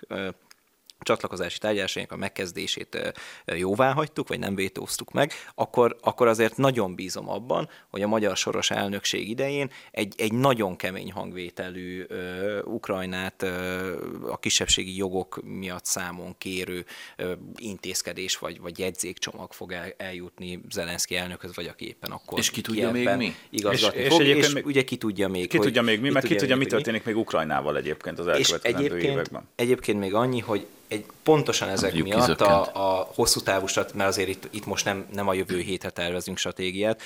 csatlakozási 1.04 1.58
tárgyalásainak 1.58 2.12
a 2.12 2.16
megkezdését 2.16 3.14
jóvá 3.45 3.91
hagytuk, 3.93 4.28
vagy 4.28 4.39
nem 4.39 4.56
vétóztuk 4.56 5.12
meg, 5.12 5.32
akkor, 5.56 5.97
akkor 6.01 6.28
azért 6.28 6.58
nagyon 6.58 6.95
bízom 6.95 7.30
abban, 7.30 7.70
hogy 7.89 8.01
a 8.01 8.08
magyar 8.08 8.38
soros 8.38 8.72
elnökség 8.72 9.30
idején 9.30 9.70
egy, 9.91 10.14
egy 10.18 10.34
nagyon 10.34 10.76
kemény 10.76 11.12
hangvételű 11.12 12.04
ö, 12.08 12.62
Ukrajnát 12.64 13.41
ö, 13.41 14.30
a 14.30 14.38
kisebbségi 14.39 14.95
jogok 14.97 15.39
miatt 15.43 15.86
számon 15.86 16.36
kérő 16.38 16.86
ö, 17.18 17.32
intézkedés 17.56 18.38
vagy, 18.38 18.60
vagy 18.62 18.80
jegyzékcsomag 18.80 19.54
fog 19.54 19.72
el, 19.72 19.93
eljutni 19.97 20.62
Zelenszky 20.72 21.16
elnökhöz, 21.16 21.56
vagy 21.56 21.68
aki 21.68 21.88
éppen 21.88 22.12
akkor 22.12 22.39
És 22.39 22.49
ki 22.49 22.62
tudja 22.62 22.91
még 22.91 23.10
mi? 23.18 23.36
Igazgatni 23.49 23.99
És- 23.99 24.06
és 24.06 24.12
fog, 24.12 24.22
egyébként 24.22 24.45
és 24.47 24.54
még- 24.54 24.66
ugye 24.66 24.84
ki 24.84 24.95
tudja 24.97 25.28
még, 25.28 25.47
Ki 25.47 25.58
hogy, 25.58 25.66
tudja 25.66 25.82
még 25.82 26.01
mi, 26.01 26.10
meg 26.10 26.24
ki 26.24 26.36
tudja, 26.36 26.56
mi 26.56 26.66
történik 26.66 27.04
még 27.04 27.18
Ukrajnával 27.18 27.78
egyébként 27.78 28.20
az 28.20 28.28
elkövetkezendő 28.28 28.86
egyébként, 28.86 29.14
években. 29.14 29.47
egyébként 29.56 29.99
még 29.99 30.14
annyi, 30.14 30.39
hogy 30.39 30.68
egy, 30.94 31.06
pontosan 31.24 31.70
ezek 31.70 31.94
Mondjuk 31.94 32.18
miatt 32.18 32.41
a, 32.41 32.70
a 32.74 33.12
hosszú 33.16 33.39
távú 33.39 33.66
mert 33.94 34.10
azért 34.10 34.30
itt, 34.30 34.48
itt 34.52 34.66
most 34.66 34.86
nem, 34.86 35.06
nem 35.14 35.28
a 35.28 35.34
jövő 35.34 35.60
hétre 35.60 35.89
tervezünk 35.89 36.38
stratégiát, 36.38 37.02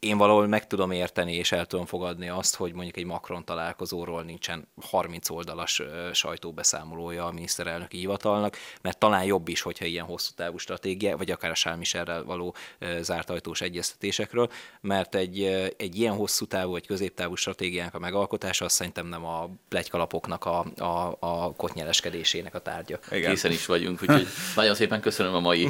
én 0.00 0.16
valahol 0.16 0.46
meg 0.46 0.66
tudom 0.66 0.90
érteni 0.90 1.34
és 1.34 1.52
el 1.52 1.66
tudom 1.66 1.86
fogadni 1.86 2.28
azt, 2.28 2.56
hogy 2.56 2.72
mondjuk 2.72 2.96
egy 2.96 3.04
Macron 3.04 3.44
találkozóról 3.44 4.22
nincsen 4.22 4.68
30 4.80 5.30
oldalas 5.30 5.82
sajtóbeszámolója 6.12 7.26
a 7.26 7.32
miniszterelnöki 7.32 7.98
hivatalnak, 7.98 8.56
mert 8.82 8.98
talán 8.98 9.24
jobb 9.24 9.48
is, 9.48 9.60
hogyha 9.60 9.84
ilyen 9.84 10.04
hosszú 10.04 10.30
távú 10.36 10.58
stratégia, 10.58 11.16
vagy 11.16 11.30
akár 11.30 11.52
a 11.64 11.76
Michelrel 11.76 12.24
való 12.24 12.54
zárt 13.00 13.30
ajtós 13.30 13.60
egyeztetésekről, 13.60 14.50
mert 14.80 15.14
egy, 15.14 15.42
egy 15.76 15.96
ilyen 15.96 16.14
hosszú 16.14 16.46
távú 16.46 16.70
vagy 16.70 16.86
középtávú 16.86 17.34
stratégiának 17.34 17.94
a 17.94 17.98
megalkotása 17.98 18.64
az 18.64 18.72
szerintem 18.72 19.06
nem 19.06 19.24
a 19.24 19.50
plegykalapoknak 19.68 20.44
a, 20.44 20.66
a, 20.76 21.16
a 21.18 21.52
kotnyeleskedésének 21.56 22.54
a 22.54 22.58
tárgya. 22.58 22.98
Igen. 23.10 23.30
Készen 23.30 23.50
is 23.50 23.66
vagyunk, 23.66 24.02
úgyhogy 24.02 24.26
nagyon 24.56 24.74
szépen 24.74 25.00
köszönöm 25.00 25.34
a 25.34 25.40
mai 25.40 25.68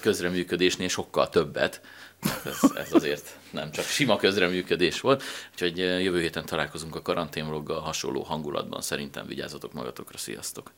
közreműködésnél 0.00 0.88
sokkal 0.88 1.28
többet. 1.28 1.80
Ez, 2.44 2.70
ez 2.76 2.92
azért 2.92 3.38
nem 3.50 3.70
csak 3.70 3.84
sima 3.84 4.16
közreműködés 4.16 5.00
volt, 5.00 5.22
úgyhogy 5.52 5.78
jövő 5.78 6.20
héten 6.20 6.46
találkozunk 6.46 6.96
a 6.96 7.02
karanténvloggal 7.02 7.80
hasonló 7.80 8.22
hangulatban. 8.22 8.80
Szerintem 8.80 9.26
vigyázzatok 9.26 9.72
magatokra, 9.72 10.18
sziasztok! 10.18 10.70